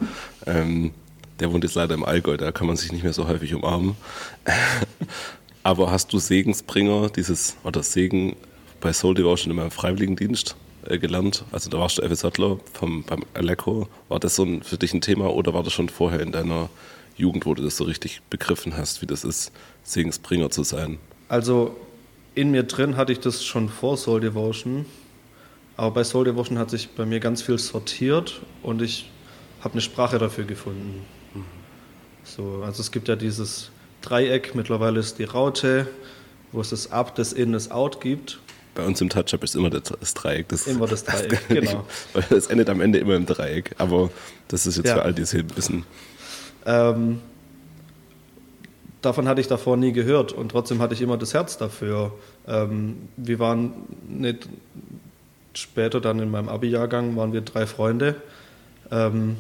Ähm, 0.46 0.92
der 1.40 1.52
wohnt 1.52 1.64
jetzt 1.64 1.76
leider 1.76 1.96
im 1.96 2.04
Allgäu, 2.04 2.38
da 2.38 2.52
kann 2.52 2.68
man 2.68 2.76
sich 2.76 2.92
nicht 2.92 3.04
mehr 3.04 3.14
so 3.14 3.28
häufig 3.28 3.54
umarmen. 3.54 3.96
Aber 5.64 5.92
hast 5.92 6.12
du 6.12 6.20
Segensbringer, 6.20 7.10
dieses, 7.10 7.56
oder 7.64 7.82
Segen 7.82 8.36
bei 8.82 8.92
Soul 8.92 9.16
Devotion 9.16 9.52
in 9.52 9.58
meinem 9.58 9.72
Freiwilligendienst? 9.72 10.56
äh, 10.88 10.98
gelernt. 10.98 11.46
Also 11.54 11.70
da 11.70 11.80
warst 11.80 11.98
du 11.98 12.02
FSJler 12.02 12.60
vom, 12.74 13.04
beim 13.04 13.24
Aleko. 13.34 13.88
War 14.10 14.20
das 14.20 14.36
so 14.36 14.44
ein, 14.44 14.64
für 14.64 14.78
dich 14.78 14.94
ein 14.94 15.00
Thema 15.00 15.34
oder 15.34 15.54
war 15.54 15.64
das 15.64 15.72
schon 15.72 15.88
vorher 15.88 16.20
in 16.20 16.34
deiner 16.34 16.70
Jugend, 17.16 17.46
wo 17.46 17.54
du 17.54 17.64
das 17.64 17.78
so 17.78 17.86
richtig 17.86 18.22
begriffen 18.30 18.76
hast, 18.76 19.02
wie 19.02 19.06
das 19.06 19.24
ist, 19.24 19.54
Segensbringer 19.84 20.50
zu 20.50 20.64
sein? 20.64 20.98
Also 21.30 21.76
in 22.36 22.52
mir 22.52 22.64
drin 22.64 22.98
hatte 22.98 23.14
ich 23.14 23.20
das 23.20 23.46
schon 23.46 23.70
vor 23.70 23.98
Soul 23.98 24.20
Devotion. 24.20 24.86
Aber 25.76 25.92
bei 25.92 26.04
Soul 26.04 26.26
Devotion 26.26 26.60
hat 26.60 26.70
sich 26.70 26.90
bei 26.90 27.06
mir 27.06 27.20
ganz 27.20 27.42
viel 27.42 27.58
sortiert 27.58 28.42
und 28.62 28.82
ich 28.82 29.10
habe 29.62 29.74
eine 29.74 29.82
Sprache 29.82 30.20
dafür 30.20 30.44
gefunden. 30.44 31.02
Mhm. 31.34 31.46
So, 32.24 32.62
also 32.64 32.82
es 32.82 32.92
gibt 32.92 33.08
ja 33.08 33.16
dieses 33.16 33.72
Dreieck, 34.02 34.54
mittlerweile 34.56 35.00
ist 35.00 35.20
die 35.20 35.24
Raute, 35.24 35.88
wo 36.52 36.62
es 36.62 36.70
das 36.70 36.92
Up, 36.92 37.16
das 37.16 37.34
In, 37.34 37.54
das 37.54 37.72
Out 37.72 38.02
gibt. 38.02 38.40
Bei 38.76 38.86
uns 38.86 39.02
im 39.02 39.10
Touch-Up 39.10 39.44
ist 39.44 39.56
immer 39.56 39.70
das, 39.70 40.14
Dreieck. 40.14 40.48
Das, 40.50 40.68
immer 40.68 40.88
das 40.88 41.04
Dreieck, 41.04 41.30
das 41.48 41.48
genau. 41.48 41.86
Es 42.30 42.48
endet 42.48 42.70
am 42.70 42.82
Ende 42.82 43.00
immer 43.00 43.16
im 43.16 43.26
Dreieck, 43.26 43.76
aber 43.78 44.10
das 44.48 44.66
ist 44.66 44.78
jetzt 44.78 44.88
ja. 44.88 44.96
für 44.96 45.04
all 45.04 45.14
die 45.14 45.22
es 45.22 45.34
wissen. 45.34 45.86
Ähm, 46.66 47.20
davon 49.02 49.28
hatte 49.28 49.42
ich 49.42 49.48
davor 49.48 49.78
nie 49.78 49.92
gehört 49.92 50.32
und 50.32 50.50
trotzdem 50.50 50.82
hatte 50.82 50.94
ich 50.94 51.02
immer 51.02 51.18
das 51.18 51.34
Herz 51.34 51.58
dafür. 51.58 52.14
Ähm, 52.48 53.10
wir 53.18 53.40
waren 53.40 53.74
nicht 54.08 54.50
später 55.54 56.02
dann 56.02 56.20
in 56.20 56.32
meinem 56.32 56.50
Abi-Jahrgang 56.50 57.16
waren 57.16 57.34
wir 57.34 57.42
drei 57.42 57.66
Freunde. 57.66 58.16
Ähm, 58.92 59.38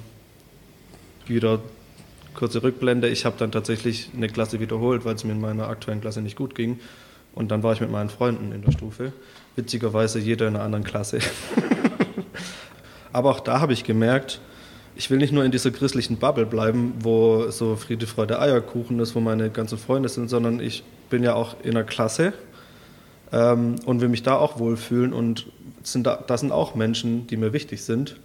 wieder 1.28 1.60
kurze 2.34 2.63
Rückblende. 2.63 3.10
Ich 3.10 3.26
habe 3.26 3.36
dann 3.38 3.52
tatsächlich 3.52 4.10
eine 4.15 4.28
Klasse 4.28 4.60
wiederholt, 4.60 5.06
weil 5.06 5.15
es 5.15 5.23
mir 5.23 5.34
in 5.34 5.41
meiner 5.41 5.67
aktuellen 5.67 6.02
Klasse 6.02 6.21
nicht 6.21 6.36
gut 6.36 6.56
ging. 6.56 6.80
Und 7.34 7.52
dann 7.52 7.63
war 7.63 7.73
ich 7.73 7.82
mit 7.82 7.91
meinen 7.91 8.10
Freunden 8.10 8.52
in 8.52 8.62
der 8.62 8.71
Stufe. 8.71 9.13
Witzigerweise 9.56 10.19
jeder 10.19 10.47
in 10.47 10.56
einer 10.56 10.63
anderen 10.63 10.84
Klasse. 10.84 11.19
Aber 13.13 13.32
auch 13.32 13.39
da 13.39 13.60
habe 13.60 13.73
ich 13.73 13.84
gemerkt, 13.84 14.39
ich 14.95 15.10
will 15.10 15.17
nicht 15.17 15.34
nur 15.34 15.43
in 15.43 15.52
dieser 15.52 15.71
christlichen 15.71 16.17
Bubble 16.17 16.45
bleiben, 16.45 16.93
wo 16.99 17.49
so 17.49 17.76
Friede, 17.76 18.06
Freude, 18.06 18.39
Eierkuchen 18.39 18.99
ist, 18.99 19.15
wo 19.15 19.19
meine 19.19 19.49
ganzen 19.49 19.78
Freunde 19.78 20.10
sind, 20.10 20.30
sondern 20.30 20.60
ich 20.60 20.84
bin 21.10 21.23
ja 21.23 21.34
auch 21.34 21.56
in 21.63 21.71
einer 21.71 21.84
Klasse 21.84 22.34
ähm, 23.32 23.76
und 23.86 24.02
will 24.02 24.10
mich 24.10 24.23
da 24.23 24.36
auch 24.36 24.60
wohlfühlen. 24.60 25.13
Und 25.13 25.47
sind 25.84 26.08
da, 26.08 26.24
da 26.26 26.38
sind 26.38 26.52
auch 26.52 26.76
Menschen, 26.76 27.28
die 27.28 27.38
mir 27.38 27.54
wichtig 27.54 27.84
sind. 27.84 28.19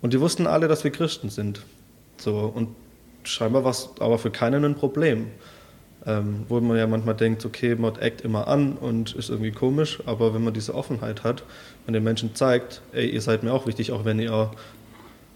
Und 0.00 0.12
die 0.12 0.20
wussten 0.20 0.46
alle, 0.46 0.68
dass 0.68 0.84
wir 0.84 0.90
Christen 0.90 1.28
sind. 1.28 1.62
So, 2.18 2.38
und 2.38 2.68
scheinbar 3.24 3.64
war 3.64 3.72
es 3.72 3.90
aber 3.98 4.18
für 4.18 4.30
keinen 4.30 4.64
ein 4.64 4.74
Problem. 4.74 5.26
Ähm, 6.06 6.46
wo 6.48 6.60
man 6.60 6.76
ja 6.76 6.86
manchmal 6.86 7.16
denkt, 7.16 7.44
okay, 7.44 7.74
man 7.74 7.96
eckt 7.96 8.20
immer 8.20 8.46
an 8.46 8.74
und 8.74 9.16
ist 9.16 9.30
irgendwie 9.30 9.50
komisch, 9.50 9.98
aber 10.06 10.32
wenn 10.32 10.44
man 10.44 10.54
diese 10.54 10.72
Offenheit 10.74 11.24
hat 11.24 11.42
und 11.86 11.92
den 11.92 12.04
Menschen 12.04 12.36
zeigt, 12.36 12.82
ey, 12.92 13.10
ihr 13.10 13.20
seid 13.20 13.42
mir 13.42 13.52
auch 13.52 13.66
wichtig, 13.66 13.90
auch 13.90 14.04
wenn 14.04 14.20
ihr 14.20 14.52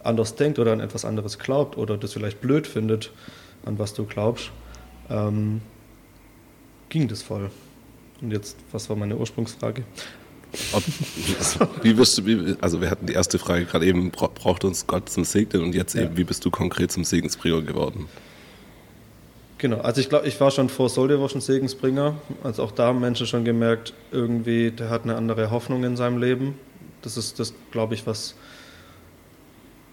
anders 0.05 0.37
denkt 0.37 0.61
oder 0.61 0.72
an 0.72 0.81
etwas 0.81 1.05
anderes 1.05 1.40
glaubt 1.40 1.76
oder 1.76 1.98
das 1.98 2.12
vielleicht 2.12 2.40
blöd 2.40 2.68
findet, 2.68 3.11
an 3.66 3.78
was 3.81 3.92
du 3.92 4.05
glaubst, 4.05 4.50
ähm, 5.11 5.61
ging 6.88 7.09
das 7.09 7.22
voll. 7.22 7.50
Und 8.20 8.31
jetzt, 8.31 8.57
was 8.70 8.88
war 8.88 8.96
meine 8.96 9.16
Ursprungsfrage? 9.16 9.83
Ob, 10.73 10.83
wie 11.83 11.97
wirst 11.97 12.19
du, 12.19 12.27
wie, 12.27 12.57
also 12.61 12.81
wir 12.81 12.91
hatten 12.91 13.07
die 13.07 13.15
erste 13.15 13.38
Frage 13.38 13.65
gerade 13.65 13.87
eben, 13.87 14.11
braucht 14.11 14.65
uns 14.65 14.87
Gott 14.87 15.09
zum 15.09 15.25
Segnen 15.25 15.62
und 15.62 15.75
jetzt 15.75 15.95
ja. 15.95 16.03
eben, 16.03 16.17
wie 16.17 16.25
bist 16.25 16.45
du 16.45 16.51
konkret 16.51 16.93
zum 16.93 17.05
Segensbringer 17.05 17.62
geworden? 17.62 18.09
Genau, 19.59 19.79
also 19.79 20.01
ich 20.01 20.09
glaube, 20.09 20.27
ich 20.27 20.41
war 20.41 20.51
schon 20.51 20.69
vor 20.69 20.88
Soldewo 20.88 21.29
schon 21.29 21.41
Segensbringer. 21.41 22.17
Also 22.43 22.65
auch 22.65 22.73
da 22.73 22.87
haben 22.87 23.01
Menschen 23.01 23.27
schon 23.27 23.45
gemerkt, 23.45 23.95
irgendwie, 24.11 24.73
der 24.73 24.91
hat 24.91 25.05
eine 25.05 25.15
andere 25.15 25.51
Hoffnung 25.51 25.85
in 25.85 25.97
seinem 25.97 26.19
Leben. 26.19 26.57
Das 27.01 27.17
ist 27.17 27.38
das, 27.38 27.55
glaube 27.71 27.95
ich, 27.95 28.07
was 28.07 28.35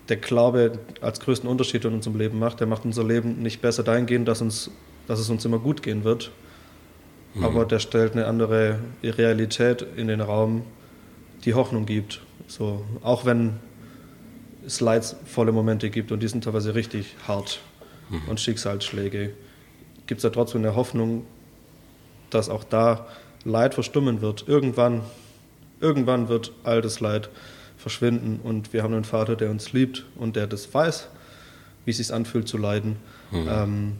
der 0.09 0.17
Glaube 0.17 0.79
als 1.01 1.19
größten 1.19 1.47
Unterschied 1.47 1.85
in 1.85 1.93
unserem 1.93 2.17
Leben 2.17 2.39
macht. 2.39 2.59
Der 2.59 2.67
macht 2.67 2.83
unser 2.83 3.03
Leben 3.03 3.43
nicht 3.43 3.61
besser 3.61 3.83
dahingehend, 3.83 4.27
dass, 4.27 4.41
uns, 4.41 4.71
dass 5.07 5.19
es 5.19 5.29
uns 5.29 5.45
immer 5.45 5.59
gut 5.59 5.83
gehen 5.83 6.03
wird, 6.03 6.31
Mhm. 7.33 7.43
Aber 7.43 7.65
der 7.65 7.79
stellt 7.79 8.13
eine 8.13 8.25
andere 8.25 8.79
Realität 9.03 9.85
in 9.95 10.07
den 10.07 10.21
Raum, 10.21 10.63
die 11.45 11.53
Hoffnung 11.53 11.85
gibt. 11.85 12.21
So, 12.47 12.83
auch 13.03 13.25
wenn 13.25 13.59
es 14.65 14.81
leidvolle 14.81 15.51
Momente 15.51 15.89
gibt 15.89 16.11
und 16.11 16.21
die 16.21 16.27
sind 16.27 16.43
teilweise 16.43 16.75
richtig 16.75 17.15
hart 17.27 17.59
mhm. 18.09 18.21
und 18.27 18.39
Schicksalsschläge, 18.39 19.33
gibt 20.07 20.19
es 20.19 20.23
ja 20.23 20.29
trotzdem 20.29 20.61
eine 20.61 20.75
Hoffnung, 20.75 21.25
dass 22.29 22.49
auch 22.49 22.63
da 22.63 23.07
Leid 23.45 23.73
verstummen 23.73 24.21
wird. 24.21 24.47
Irgendwann, 24.47 25.01
irgendwann 25.79 26.27
wird 26.29 26.51
all 26.63 26.81
das 26.81 26.99
Leid 26.99 27.29
verschwinden 27.77 28.39
und 28.43 28.73
wir 28.73 28.83
haben 28.83 28.93
einen 28.93 29.05
Vater, 29.05 29.35
der 29.35 29.49
uns 29.49 29.71
liebt 29.71 30.05
und 30.15 30.35
der 30.35 30.47
das 30.47 30.73
weiß, 30.73 31.07
wie 31.85 31.91
es 31.91 31.97
sich 31.97 32.13
anfühlt 32.13 32.47
zu 32.47 32.57
leiden. 32.57 32.97
Mhm. 33.31 33.47
Ähm, 33.49 33.93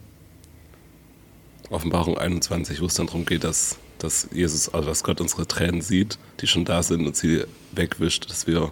Offenbarung 1.69 2.17
21, 2.17 2.81
wo 2.81 2.85
es 2.85 2.95
dann 2.95 3.07
darum 3.07 3.25
geht, 3.25 3.43
dass, 3.43 3.77
dass 3.99 4.27
Jesus, 4.31 4.69
also 4.69 4.89
dass 4.89 5.03
Gott 5.03 5.21
unsere 5.21 5.47
Tränen 5.47 5.81
sieht, 5.81 6.17
die 6.39 6.47
schon 6.47 6.65
da 6.65 6.81
sind 6.83 7.05
und 7.05 7.15
sie 7.15 7.43
wegwischt, 7.71 8.29
dass 8.29 8.47
wir 8.47 8.71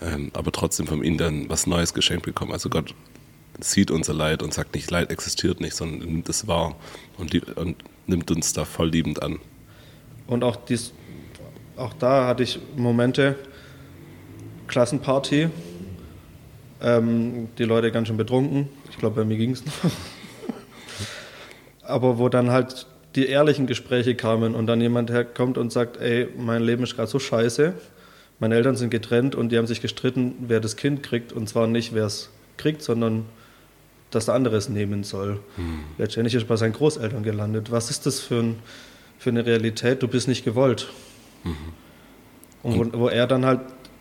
ähm, 0.00 0.30
aber 0.34 0.52
trotzdem 0.52 0.86
von 0.86 1.02
ihm 1.02 1.18
dann 1.18 1.48
was 1.48 1.66
Neues 1.66 1.94
geschenkt 1.94 2.24
bekommen. 2.24 2.52
Also 2.52 2.68
Gott 2.68 2.94
sieht 3.60 3.90
unser 3.90 4.14
Leid 4.14 4.42
und 4.42 4.54
sagt 4.54 4.74
nicht, 4.74 4.90
Leid 4.90 5.10
existiert 5.10 5.60
nicht, 5.60 5.74
sondern 5.74 6.08
nimmt 6.08 6.28
es 6.28 6.46
wahr 6.46 6.76
und, 7.16 7.34
und 7.56 7.76
nimmt 8.06 8.30
uns 8.30 8.52
da 8.52 8.64
voll 8.64 8.90
liebend 8.90 9.22
an. 9.22 9.40
Und 10.28 10.44
auch, 10.44 10.56
dies, 10.56 10.92
auch 11.76 11.94
da 11.94 12.26
hatte 12.28 12.44
ich 12.44 12.60
Momente, 12.76 13.36
Klassenparty, 14.68 15.48
ähm, 16.80 17.48
die 17.58 17.64
Leute 17.64 17.90
ganz 17.90 18.06
schön 18.08 18.16
betrunken. 18.16 18.68
Ich 18.90 18.98
glaube, 18.98 19.16
bei 19.16 19.24
mir 19.24 19.36
ging 19.36 19.50
es 19.50 19.64
noch 19.64 19.72
aber 21.88 22.18
wo 22.18 22.28
dann 22.28 22.50
halt 22.50 22.86
die 23.14 23.26
ehrlichen 23.26 23.66
Gespräche 23.66 24.14
kamen 24.14 24.54
und 24.54 24.66
dann 24.66 24.80
jemand 24.80 25.10
herkommt 25.10 25.58
und 25.58 25.72
sagt, 25.72 25.96
ey, 25.96 26.28
mein 26.36 26.62
Leben 26.62 26.82
ist 26.84 26.96
gerade 26.96 27.08
so 27.08 27.18
scheiße, 27.18 27.74
meine 28.38 28.54
Eltern 28.54 28.76
sind 28.76 28.90
getrennt 28.90 29.34
und 29.34 29.50
die 29.50 29.58
haben 29.58 29.66
sich 29.66 29.80
gestritten, 29.80 30.34
wer 30.46 30.60
das 30.60 30.76
Kind 30.76 31.02
kriegt 31.02 31.32
und 31.32 31.48
zwar 31.48 31.66
nicht, 31.66 31.94
wer 31.94 32.06
es 32.06 32.30
kriegt, 32.56 32.82
sondern 32.82 33.24
dass 34.10 34.26
der 34.26 34.34
andere 34.34 34.56
es 34.56 34.68
nehmen 34.68 35.04
soll. 35.04 35.40
Hm. 35.56 35.80
Letztendlich 35.98 36.34
ist 36.34 36.44
er 36.44 36.48
bei 36.48 36.56
seinen 36.56 36.72
Großeltern 36.72 37.22
gelandet. 37.22 37.70
Was 37.70 37.90
ist 37.90 38.06
das 38.06 38.20
für, 38.20 38.40
ein, 38.40 38.56
für 39.18 39.30
eine 39.30 39.44
Realität? 39.44 40.02
Du 40.02 40.08
bist 40.08 40.28
nicht 40.28 40.44
gewollt. 40.44 40.88
Mhm. 41.44 41.56
Und, 42.62 42.94
wo, 42.94 43.00
wo, 43.00 43.08
er 43.08 43.26
dann 43.26 43.44
halt 43.44 43.60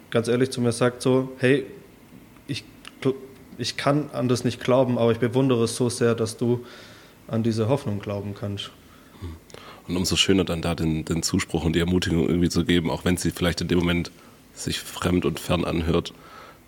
ganz 0.09 0.27
ehrlich 0.27 0.49
zu 0.51 0.61
mir 0.61 0.71
sagt 0.71 1.01
so, 1.01 1.29
hey, 1.39 1.65
ich, 2.47 2.63
ich 3.57 3.75
kann 3.75 4.09
an 4.13 4.29
das 4.29 4.43
nicht 4.43 4.63
glauben, 4.63 4.97
aber 4.97 5.11
ich 5.11 5.19
bewundere 5.19 5.65
es 5.65 5.75
so 5.75 5.89
sehr, 5.89 6.15
dass 6.15 6.37
du 6.37 6.65
an 7.27 7.43
diese 7.43 7.67
Hoffnung 7.69 7.99
glauben 7.99 8.33
kannst. 8.33 8.71
Und 9.87 9.95
umso 9.95 10.15
schöner 10.15 10.43
dann 10.43 10.61
da 10.61 10.75
den, 10.75 11.05
den 11.05 11.23
Zuspruch 11.23 11.63
und 11.63 11.73
die 11.73 11.79
Ermutigung 11.79 12.27
irgendwie 12.27 12.49
zu 12.49 12.65
geben, 12.65 12.89
auch 12.89 13.05
wenn 13.05 13.17
sie 13.17 13.31
vielleicht 13.31 13.61
in 13.61 13.67
dem 13.67 13.79
Moment 13.79 14.11
sich 14.53 14.79
fremd 14.79 15.25
und 15.25 15.39
fern 15.39 15.63
anhört, 15.63 16.13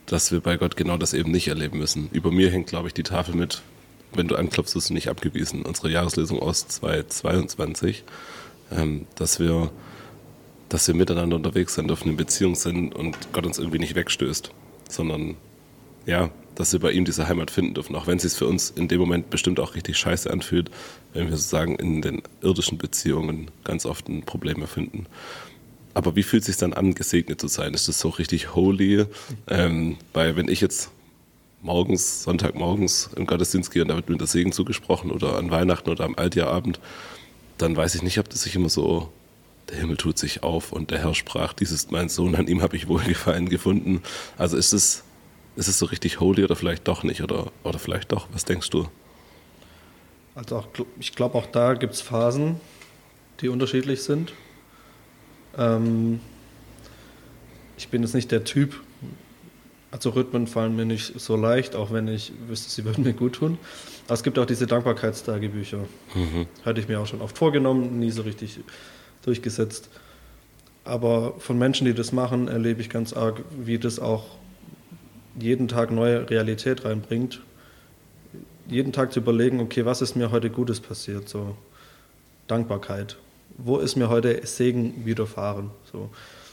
dass 0.05 0.31
wir 0.31 0.39
bei 0.39 0.57
Gott 0.57 0.77
genau 0.77 0.97
das 0.97 1.13
eben 1.13 1.31
nicht 1.31 1.47
erleben 1.47 1.77
müssen. 1.77 2.09
Über 2.11 2.31
mir 2.31 2.49
hängt, 2.49 2.67
glaube 2.67 2.87
ich, 2.87 2.93
die 2.93 3.03
Tafel 3.03 3.35
mit, 3.35 3.61
wenn 4.13 4.27
du 4.27 4.35
anklopfst, 4.35 4.75
ist 4.75 4.89
nicht 4.89 5.09
abgewiesen. 5.09 5.63
Unsere 5.63 5.91
Jahreslesung 5.91 6.39
aus 6.39 6.67
2022, 6.67 8.03
ähm, 8.71 9.05
dass 9.15 9.39
wir 9.39 9.71
dass 10.69 10.87
wir 10.87 10.95
miteinander 10.95 11.35
unterwegs 11.35 11.73
sein 11.73 11.87
dürfen, 11.87 12.09
in 12.09 12.17
Beziehung 12.17 12.55
sind 12.55 12.95
und 12.95 13.33
Gott 13.33 13.45
uns 13.45 13.57
irgendwie 13.57 13.79
nicht 13.79 13.95
wegstößt, 13.95 14.51
sondern 14.87 15.35
ja, 16.05 16.29
dass 16.59 16.73
wir 16.73 16.81
bei 16.81 16.91
ihm 16.91 17.05
diese 17.05 17.29
Heimat 17.29 17.51
finden 17.51 17.73
dürfen, 17.73 17.95
auch 17.95 18.05
wenn 18.05 18.17
es 18.17 18.23
sich 18.23 18.33
für 18.33 18.45
uns 18.45 18.69
in 18.69 18.89
dem 18.89 18.99
Moment 18.99 19.29
bestimmt 19.29 19.61
auch 19.61 19.75
richtig 19.75 19.97
scheiße 19.97 20.29
anfühlt, 20.29 20.69
wenn 21.13 21.29
wir 21.29 21.37
sozusagen 21.37 21.77
in 21.77 22.01
den 22.01 22.21
irdischen 22.41 22.77
Beziehungen 22.77 23.49
ganz 23.63 23.85
oft 23.85 24.09
ein 24.09 24.23
Problem 24.23 24.59
erfinden. 24.59 25.05
Aber 25.93 26.17
wie 26.17 26.23
fühlt 26.23 26.41
es 26.41 26.47
sich 26.47 26.57
dann 26.57 26.73
an, 26.73 26.95
gesegnet 26.95 27.39
zu 27.39 27.47
sein? 27.47 27.73
Ist 27.73 27.87
das 27.87 27.99
so 27.99 28.09
richtig 28.09 28.55
holy? 28.55 29.05
Ähm, 29.47 29.95
weil 30.11 30.35
wenn 30.35 30.49
ich 30.49 30.59
jetzt 30.59 30.91
morgens, 31.61 32.23
Sonntagmorgens 32.23 33.11
im 33.15 33.25
Gottesdienst 33.25 33.71
gehe 33.71 33.83
und 33.83 33.87
da 33.87 33.95
wird 33.95 34.09
mir 34.09 34.17
der 34.17 34.27
Segen 34.27 34.51
zugesprochen 34.51 35.11
oder 35.11 35.37
an 35.37 35.51
Weihnachten 35.51 35.89
oder 35.89 36.03
am 36.03 36.15
Altjahrabend, 36.15 36.81
dann 37.57 37.77
weiß 37.77 37.95
ich 37.95 38.01
nicht, 38.01 38.19
ob 38.19 38.27
das 38.27 38.41
sich 38.41 38.55
immer 38.57 38.69
so, 38.69 39.09
der 39.69 39.77
Himmel 39.77 39.95
tut 39.95 40.17
sich 40.17 40.43
auf 40.43 40.73
und 40.73 40.91
der 40.91 40.99
Herr 40.99 41.15
sprach, 41.15 41.53
dies 41.53 41.71
ist 41.71 41.89
mein 41.89 42.09
Sohn, 42.09 42.35
an 42.35 42.47
ihm 42.47 42.61
habe 42.61 42.75
ich 42.75 42.89
Wohlgefallen 42.89 43.47
gefunden. 43.47 44.01
Also 44.37 44.57
ist 44.57 44.73
es 44.73 45.05
ist 45.59 45.67
es 45.67 45.77
so 45.77 45.85
richtig 45.85 46.19
holy 46.21 46.43
oder 46.43 46.55
vielleicht 46.55 46.87
doch 46.87 47.03
nicht? 47.03 47.21
Oder, 47.21 47.51
oder 47.63 47.79
vielleicht 47.79 48.11
doch? 48.11 48.27
Was 48.31 48.45
denkst 48.45 48.69
du? 48.69 48.87
Also 50.33 50.57
auch, 50.57 50.67
ich 50.99 51.15
glaube, 51.15 51.37
auch 51.37 51.47
da 51.47 51.73
gibt 51.73 51.93
es 51.93 52.01
Phasen, 52.01 52.61
die 53.41 53.49
unterschiedlich 53.49 54.01
sind. 54.03 54.31
Ähm, 55.57 56.21
ich 57.77 57.89
bin 57.89 58.03
jetzt 58.03 58.13
nicht 58.13 58.31
der 58.31 58.45
Typ, 58.45 58.79
also 59.91 60.11
Rhythmen 60.11 60.47
fallen 60.47 60.77
mir 60.77 60.85
nicht 60.85 61.19
so 61.19 61.35
leicht, 61.35 61.75
auch 61.75 61.91
wenn 61.91 62.07
ich 62.07 62.31
wüsste, 62.47 62.69
sie 62.69 62.85
würden 62.85 63.03
mir 63.03 63.13
gut 63.13 63.33
tun. 63.33 63.57
Aber 64.05 64.13
es 64.13 64.23
gibt 64.23 64.39
auch 64.39 64.45
diese 64.45 64.65
Dankbarkeitstagebücher. 64.65 65.79
Mhm. 66.15 66.45
Hatte 66.63 66.79
ich 66.79 66.87
mir 66.87 67.01
auch 67.01 67.07
schon 67.07 67.21
oft 67.21 67.37
vorgenommen, 67.37 67.99
nie 67.99 68.11
so 68.11 68.21
richtig 68.21 68.59
durchgesetzt. 69.23 69.89
Aber 70.85 71.33
von 71.39 71.57
Menschen, 71.57 71.85
die 71.85 71.93
das 71.93 72.13
machen, 72.13 72.47
erlebe 72.47 72.79
ich 72.79 72.89
ganz 72.89 73.11
arg, 73.11 73.41
wie 73.59 73.77
das 73.77 73.99
auch 73.99 74.25
jeden 75.39 75.67
Tag 75.67 75.91
neue 75.91 76.29
Realität 76.29 76.85
reinbringt. 76.85 77.41
Jeden 78.67 78.91
Tag 78.91 79.11
zu 79.11 79.19
überlegen, 79.19 79.59
okay, 79.59 79.85
was 79.85 80.01
ist 80.01 80.15
mir 80.15 80.31
heute 80.31 80.49
Gutes 80.49 80.79
passiert? 80.79 81.27
So 81.27 81.55
Dankbarkeit. 82.47 83.17
Wo 83.57 83.77
ist 83.77 83.95
mir 83.95 84.09
heute 84.09 84.45
Segen 84.45 85.05
widerfahren? 85.05 85.71
So. 85.91 86.09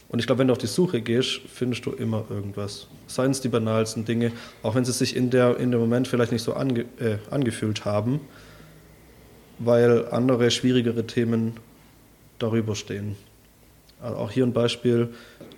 Und 0.09 0.21
ich 0.21 0.27
glaube, 0.27 0.41
wenn 0.41 0.49
du 0.49 0.53
auf 0.53 0.59
die 0.59 0.67
Suche 0.67 1.01
gehst, 1.01 1.41
findest 1.53 1.85
du 1.85 1.91
immer 1.91 2.25
irgendwas. 2.31 2.87
Seien 3.07 3.33
es 3.33 3.41
die 3.41 3.49
banalsten 3.49 4.05
Dinge, 4.05 4.33
auch 4.63 4.75
wenn 4.75 4.85
sie 4.85 4.93
sich 4.93 5.17
in, 5.17 5.31
der, 5.31 5.59
in 5.59 5.73
dem 5.73 5.81
Moment 5.81 6.07
vielleicht 6.07 6.33
nicht 6.33 6.43
so 6.43 6.55
ange, 6.55 6.87
äh, 7.01 7.19
angefühlt 7.31 7.85
haben, 7.85 8.21
weil 9.59 10.09
andere 10.09 10.51
schwierigere 10.51 11.07
Themen 11.07 11.55
darüber 12.39 12.77
stehen. 12.77 13.17
Also 14.01 14.17
auch 14.19 14.31
hier 14.31 14.45
ein 14.45 14.53
Beispiel: 14.53 15.09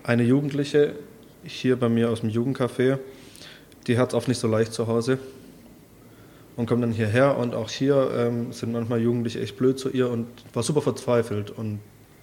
eine 0.03 0.23
Jugendliche 0.23 0.95
hier 1.45 1.77
bei 1.77 1.89
mir 1.89 2.11
aus 2.11 2.21
dem 2.21 2.31
Jugendcafé, 2.31 2.99
die 3.89 3.99
hat 3.99 4.11
es 4.11 4.15
oft 4.15 4.29
nicht 4.29 4.39
so 4.39 4.47
leicht 4.47 4.73
zu 4.73 4.87
Hause 4.87 5.19
und 6.57 6.67
kommt 6.67 6.83
dann 6.83 6.93
hierher 6.93 7.39
und 7.39 7.55
auch 7.55 7.71
hier 7.71 8.11
ähm, 8.15 8.53
sind 8.53 8.73
manchmal 8.73 9.01
Jugendliche 9.01 9.41
echt 9.41 9.57
blöd 9.57 9.79
zu 9.79 9.89
ihr 9.89 10.11
und 10.11 10.27
war 10.53 10.63
super 10.63 10.83
verzweifelt 10.83 11.51
und 11.51 11.81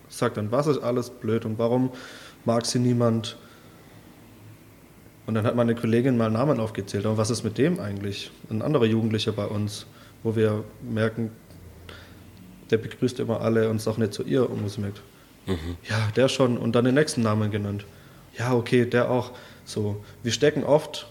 sagt 0.07 0.37
dann, 0.37 0.51
was 0.51 0.67
ist 0.67 0.79
alles 0.79 1.09
blöd 1.09 1.43
und 1.45 1.57
warum 1.57 1.89
mag 2.45 2.65
sie 2.65 2.79
niemand? 2.79 3.37
Und 5.25 5.33
dann 5.33 5.45
hat 5.45 5.55
meine 5.55 5.73
Kollegin 5.73 6.17
mal 6.17 6.29
Namen 6.29 6.59
aufgezählt, 6.59 7.05
aber 7.05 7.17
was 7.17 7.31
ist 7.31 7.43
mit 7.43 7.57
dem 7.57 7.79
eigentlich? 7.79 8.31
Ein 8.49 8.61
anderer 8.61 8.85
Jugendlicher 8.85 9.31
bei 9.31 9.47
uns, 9.47 9.87
wo 10.21 10.35
wir 10.35 10.63
merken, 10.83 11.31
der 12.69 12.77
begrüßt 12.77 13.19
immer 13.19 13.41
alle 13.41 13.69
und 13.69 13.81
sagt 13.81 13.97
nicht 13.97 14.13
zu 14.13 14.23
ihr 14.23 14.47
und 14.47 14.61
muss 14.61 14.77
merkt, 14.77 15.01
mhm. 15.47 15.77
ja, 15.89 16.09
der 16.15 16.27
schon 16.27 16.57
und 16.57 16.75
dann 16.75 16.85
den 16.85 16.95
nächsten 16.95 17.21
Namen 17.21 17.49
genannt. 17.49 17.85
Ja, 18.37 18.53
okay, 18.53 18.85
der 18.85 19.09
auch. 19.09 19.31
So, 19.63 20.03
wir 20.21 20.31
stecken 20.31 20.63
oft, 20.63 21.07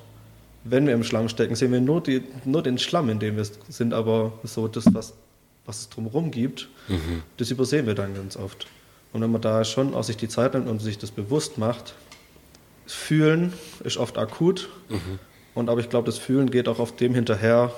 wenn 0.65 0.87
wir 0.87 0.95
im 0.95 1.05
Schlamm 1.05 1.29
stecken, 1.29 1.55
sehen 1.55 1.73
wir 1.73 1.81
nur, 1.81 2.03
die, 2.03 2.23
nur 2.45 2.63
den 2.63 2.79
Schlamm, 2.79 3.11
in 3.11 3.19
dem 3.19 3.37
wir 3.37 3.45
sind, 3.69 3.93
aber 3.93 4.33
so 4.43 4.67
das, 4.67 4.87
was, 4.93 5.13
was 5.67 5.81
es 5.81 5.89
drumherum 5.91 6.31
gibt, 6.31 6.69
mhm. 6.89 7.23
das 7.37 7.51
übersehen 7.51 7.87
wir 7.87 7.95
dann 7.95 8.15
ganz 8.15 8.37
oft. 8.37 8.67
Und 9.13 9.21
wenn 9.21 9.31
man 9.31 9.43
da 9.43 9.65
schon 9.65 9.95
auch 9.95 10.03
sich 10.03 10.17
die 10.17 10.29
Zeit 10.29 10.55
nimmt 10.55 10.69
und 10.69 10.81
sich 10.81 10.99
das 10.99 11.11
bewusst 11.11 11.59
macht, 11.59 11.95
fühlen 12.87 13.53
ist 13.85 13.97
oft 13.97 14.19
akut. 14.19 14.69
Mhm. 14.89 15.19
Und 15.55 15.69
aber 15.69 15.81
ich 15.81 15.89
glaube, 15.89 16.07
das 16.07 16.19
Fühlen 16.19 16.51
geht 16.51 16.67
auch 16.69 16.79
auf 16.79 16.97
dem 16.97 17.15
hinterher, 17.15 17.73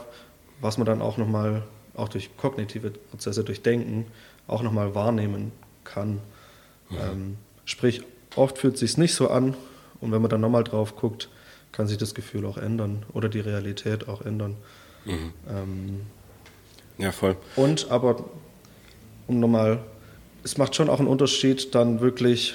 was 0.61 0.79
man 0.79 0.87
dann 0.87 1.03
auch 1.03 1.19
nochmal, 1.19 1.63
auch 1.95 2.09
durch 2.09 2.37
kognitive 2.37 2.91
Prozesse, 2.91 3.45
durch 3.45 3.63
Denken, 3.63 4.07
auch 4.47 4.63
nochmal 4.63 4.95
wahrnehmen 4.95 5.53
kann. 5.85 6.21
Mhm. 6.89 6.97
Ähm, 7.01 7.37
sprich, 7.65 8.03
oft 8.35 8.59
fühlt 8.59 8.75
es 8.75 8.81
sich 8.81 8.97
nicht 8.97 9.15
so 9.15 9.29
an. 9.29 9.55
Und 10.01 10.13
wenn 10.13 10.23
man 10.23 10.31
dann 10.31 10.41
nochmal 10.41 10.65
drauf 10.65 10.97
guckt, 10.97 11.29
kann 11.77 11.87
sich 11.87 11.99
das 11.99 12.15
Gefühl 12.15 12.47
auch 12.47 12.57
ändern 12.57 13.05
oder 13.13 13.29
die 13.29 13.41
Realität 13.41 14.09
auch 14.09 14.23
ändern. 14.23 14.57
Mhm. 15.05 15.33
Ähm, 15.47 16.01
ja, 16.97 17.13
voll. 17.13 17.37
Und 17.55 17.91
aber, 17.91 18.25
um 19.27 19.41
nochmal 19.41 19.81
es 20.43 20.57
macht 20.57 20.75
schon 20.75 20.89
auch 20.89 21.01
einen 21.01 21.09
Unterschied, 21.09 21.75
dann 21.75 22.01
wirklich 22.01 22.55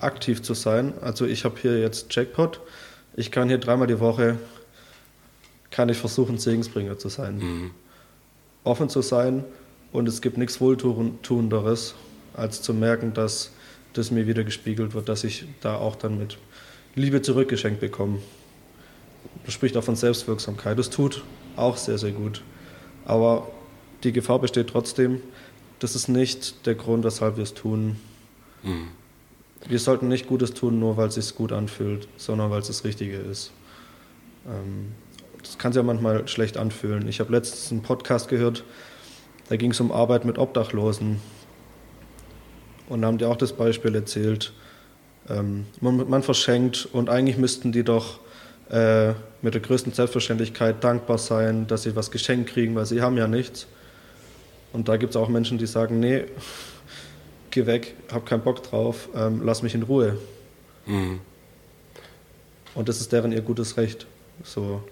aktiv 0.00 0.42
zu 0.42 0.54
sein. 0.54 0.92
Also 1.00 1.24
ich 1.24 1.44
habe 1.44 1.56
hier 1.58 1.80
jetzt 1.80 2.14
Jackpot. 2.14 2.60
Ich 3.16 3.30
kann 3.30 3.48
hier 3.48 3.58
dreimal 3.58 3.86
die 3.86 4.00
Woche, 4.00 4.36
kann 5.70 5.88
ich 5.88 5.96
versuchen, 5.96 6.36
Segensbringer 6.36 6.98
zu 6.98 7.08
sein. 7.08 7.38
Mhm. 7.38 7.70
Offen 8.64 8.90
zu 8.90 9.00
sein 9.00 9.44
und 9.92 10.08
es 10.08 10.20
gibt 10.20 10.36
nichts 10.36 10.60
Wohltuenderes, 10.60 11.94
als 12.34 12.60
zu 12.60 12.74
merken, 12.74 13.14
dass 13.14 13.50
das 13.94 14.10
mir 14.10 14.26
wieder 14.26 14.44
gespiegelt 14.44 14.92
wird, 14.92 15.08
dass 15.08 15.24
ich 15.24 15.46
da 15.60 15.76
auch 15.76 15.96
dann 15.96 16.18
mit 16.18 16.36
Liebe 16.96 17.22
zurückgeschenkt 17.22 17.80
bekomme. 17.80 18.18
Das 19.44 19.54
spricht 19.54 19.76
auch 19.76 19.84
von 19.84 19.96
Selbstwirksamkeit. 19.96 20.78
Das 20.78 20.90
tut 20.90 21.24
auch 21.56 21.76
sehr, 21.76 21.98
sehr 21.98 22.12
gut. 22.12 22.42
Aber 23.04 23.48
die 24.04 24.12
Gefahr 24.12 24.38
besteht 24.38 24.68
trotzdem, 24.68 25.22
das 25.78 25.94
ist 25.94 26.08
nicht 26.08 26.66
der 26.66 26.74
Grund, 26.74 27.04
weshalb 27.04 27.36
wir 27.36 27.44
es 27.44 27.54
tun. 27.54 27.96
Mhm. 28.62 28.88
Wir 29.66 29.78
sollten 29.78 30.08
nicht 30.08 30.28
Gutes 30.28 30.54
tun, 30.54 30.78
nur 30.78 30.96
weil 30.96 31.08
es 31.08 31.14
sich 31.14 31.34
gut 31.34 31.52
anfühlt, 31.52 32.08
sondern 32.16 32.50
weil 32.50 32.60
es 32.60 32.68
das 32.68 32.84
Richtige 32.84 33.16
ist. 33.16 33.50
Ähm, 34.46 34.92
das 35.42 35.58
kann 35.58 35.72
sich 35.72 35.78
ja 35.78 35.82
manchmal 35.82 36.26
schlecht 36.28 36.56
anfühlen. 36.56 37.08
Ich 37.08 37.20
habe 37.20 37.32
letztens 37.32 37.72
einen 37.72 37.82
Podcast 37.82 38.28
gehört, 38.28 38.64
da 39.48 39.56
ging 39.56 39.70
es 39.70 39.80
um 39.80 39.92
Arbeit 39.92 40.24
mit 40.24 40.38
Obdachlosen. 40.38 41.20
Und 42.88 43.02
da 43.02 43.08
haben 43.08 43.18
die 43.18 43.24
auch 43.24 43.36
das 43.36 43.52
Beispiel 43.52 43.94
erzählt. 43.94 44.52
Ähm, 45.28 45.66
man, 45.80 46.08
man, 46.08 46.22
verschenkt 46.22 46.88
und 46.92 47.10
eigentlich 47.10 47.36
müssten 47.36 47.72
die 47.72 47.82
doch 47.82 48.20
äh, 48.70 49.14
mit 49.40 49.54
der 49.54 49.60
größten 49.60 49.92
Selbstverständlichkeit 49.92 50.82
dankbar 50.82 51.18
sein, 51.18 51.66
dass 51.66 51.84
sie 51.84 51.96
was 51.96 52.10
geschenkt 52.10 52.50
kriegen, 52.50 52.74
weil 52.74 52.86
sie 52.86 53.00
haben 53.00 53.16
ja 53.16 53.26
nichts. 53.26 53.66
Und 54.72 54.88
da 54.88 54.96
gibt 54.96 55.10
es 55.10 55.16
auch 55.16 55.28
Menschen, 55.28 55.58
die 55.58 55.66
sagen, 55.66 56.00
nee, 56.00 56.24
geh 57.50 57.66
weg, 57.66 57.94
hab 58.12 58.26
keinen 58.26 58.42
Bock 58.42 58.62
drauf, 58.62 59.08
ähm, 59.14 59.42
lass 59.44 59.62
mich 59.62 59.74
in 59.74 59.82
Ruhe. 59.84 60.18
Mhm. 60.86 61.20
Und 62.74 62.88
das 62.88 63.00
ist 63.00 63.12
deren 63.12 63.32
ihr 63.32 63.40
gutes 63.40 63.76
Recht. 63.76 64.06
So. 64.44 64.82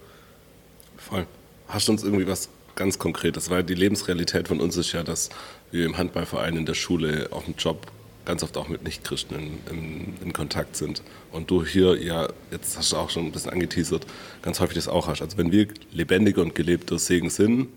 Voll. 0.96 1.26
Hast 1.68 1.88
du 1.88 1.92
uns 1.92 2.02
irgendwie 2.02 2.26
was 2.26 2.48
ganz 2.74 2.98
Konkretes? 2.98 3.50
Weil 3.50 3.62
die 3.62 3.74
Lebensrealität 3.74 4.48
von 4.48 4.60
uns 4.60 4.76
ist 4.76 4.92
ja, 4.92 5.02
dass 5.02 5.28
wir 5.70 5.84
im 5.84 5.98
Handballverein, 5.98 6.56
in 6.56 6.66
der 6.66 6.74
Schule, 6.74 7.28
auf 7.30 7.44
dem 7.44 7.54
Job 7.56 7.86
ganz 8.26 8.42
oft 8.42 8.56
auch 8.58 8.68
mit 8.68 8.82
Nichtchristen 8.82 9.38
in, 9.38 9.58
in, 9.70 10.14
in, 10.22 10.32
Kontakt 10.32 10.76
sind. 10.76 11.02
Und 11.32 11.50
du 11.50 11.64
hier, 11.64 11.96
ja, 12.02 12.28
jetzt 12.50 12.76
hast 12.76 12.92
du 12.92 12.96
auch 12.96 13.08
schon 13.08 13.24
ein 13.24 13.32
bisschen 13.32 13.52
angeteasert, 13.52 14.06
ganz 14.42 14.60
häufig 14.60 14.74
das 14.74 14.88
auch 14.88 15.06
hast. 15.06 15.22
Also 15.22 15.38
wenn 15.38 15.52
wir 15.52 15.68
lebendige 15.92 16.42
und 16.42 16.54
gelebte 16.54 16.98
Segen 16.98 17.30
sind, 17.30 17.68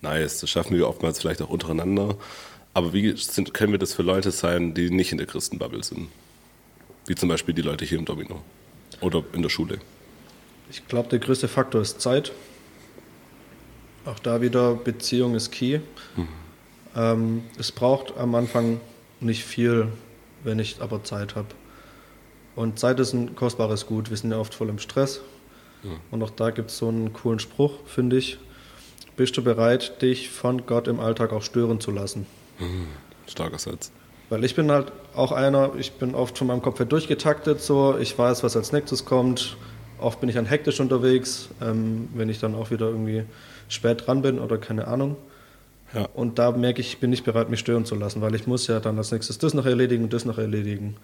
nice. 0.00 0.40
Das 0.40 0.48
schaffen 0.48 0.76
wir 0.76 0.88
oftmals 0.88 1.20
vielleicht 1.20 1.42
auch 1.42 1.50
untereinander. 1.50 2.16
Aber 2.72 2.92
wie 2.92 3.14
sind, 3.16 3.52
können 3.52 3.72
wir 3.72 3.78
das 3.78 3.92
für 3.92 4.02
Leute 4.02 4.30
sein, 4.30 4.72
die 4.72 4.88
nicht 4.90 5.12
in 5.12 5.18
der 5.18 5.26
Christenbubble 5.26 5.82
sind? 5.82 6.08
Wie 7.06 7.14
zum 7.14 7.28
Beispiel 7.28 7.54
die 7.54 7.62
Leute 7.62 7.84
hier 7.84 7.98
im 7.98 8.04
Domino 8.04 8.42
oder 9.00 9.24
in 9.32 9.42
der 9.42 9.48
Schule. 9.48 9.78
Ich 10.70 10.86
glaube, 10.86 11.08
der 11.08 11.18
größte 11.18 11.48
Faktor 11.48 11.82
ist 11.82 12.00
Zeit. 12.00 12.32
Auch 14.04 14.18
da 14.18 14.40
wieder 14.40 14.74
Beziehung 14.74 15.34
ist 15.34 15.50
key. 15.50 15.80
Mhm. 16.16 16.28
Ähm, 16.94 17.42
es 17.58 17.72
braucht 17.72 18.16
am 18.16 18.34
Anfang 18.34 18.80
nicht 19.20 19.44
viel, 19.44 19.88
wenn 20.44 20.58
ich 20.58 20.80
aber 20.80 21.02
Zeit 21.04 21.36
habe. 21.36 21.48
Und 22.56 22.78
Zeit 22.78 22.98
ist 23.00 23.12
ein 23.12 23.36
kostbares 23.36 23.86
Gut. 23.86 24.10
Wir 24.10 24.16
sind 24.16 24.30
ja 24.30 24.38
oft 24.38 24.54
voll 24.54 24.68
im 24.68 24.78
Stress. 24.78 25.20
Mhm. 25.82 26.00
Und 26.10 26.22
auch 26.22 26.30
da 26.30 26.50
gibt 26.50 26.70
es 26.70 26.78
so 26.78 26.88
einen 26.88 27.12
coolen 27.12 27.38
Spruch, 27.38 27.74
finde 27.86 28.16
ich. 28.16 28.38
Bist 29.16 29.36
du 29.36 29.42
bereit, 29.42 30.00
dich 30.02 30.30
von 30.30 30.66
Gott 30.66 30.88
im 30.88 31.00
Alltag 31.00 31.32
auch 31.32 31.42
stören 31.42 31.80
zu 31.80 31.90
lassen? 31.90 32.26
Mhm. 32.58 32.86
Starker 33.26 33.58
Satz. 33.58 33.92
Weil 34.30 34.44
ich 34.44 34.54
bin 34.54 34.70
halt 34.70 34.92
auch 35.14 35.32
einer, 35.32 35.72
ich 35.78 35.92
bin 35.92 36.14
oft 36.14 36.36
von 36.36 36.46
meinem 36.46 36.62
Kopf 36.62 36.78
her 36.78 36.86
durchgetaktet, 36.86 37.60
so, 37.60 37.96
ich 37.98 38.18
weiß, 38.18 38.42
was 38.42 38.56
als 38.56 38.72
nächstes 38.72 39.04
kommt. 39.04 39.56
Oft 39.98 40.20
bin 40.20 40.28
ich 40.28 40.34
dann 40.34 40.46
hektisch 40.46 40.80
unterwegs, 40.80 41.48
ähm, 41.60 42.08
wenn 42.14 42.28
ich 42.28 42.38
dann 42.38 42.54
auch 42.54 42.70
wieder 42.70 42.86
irgendwie 42.86 43.24
spät 43.68 44.06
dran 44.06 44.22
bin 44.22 44.38
oder 44.38 44.58
keine 44.58 44.86
Ahnung. 44.86 45.16
Ja. 45.94 46.08
Und 46.14 46.38
da 46.38 46.52
merke 46.52 46.80
ich, 46.80 46.88
ich 46.88 46.98
bin 46.98 47.10
nicht 47.10 47.24
bereit, 47.24 47.48
mich 47.48 47.60
stören 47.60 47.84
zu 47.84 47.94
lassen, 47.94 48.20
weil 48.20 48.34
ich 48.34 48.46
muss 48.46 48.66
ja 48.66 48.80
dann 48.80 48.98
als 48.98 49.10
nächstes 49.10 49.38
das 49.38 49.54
noch 49.54 49.66
erledigen 49.66 50.04
und 50.04 50.12
das 50.12 50.24
noch 50.24 50.38
erledigen. 50.38 50.96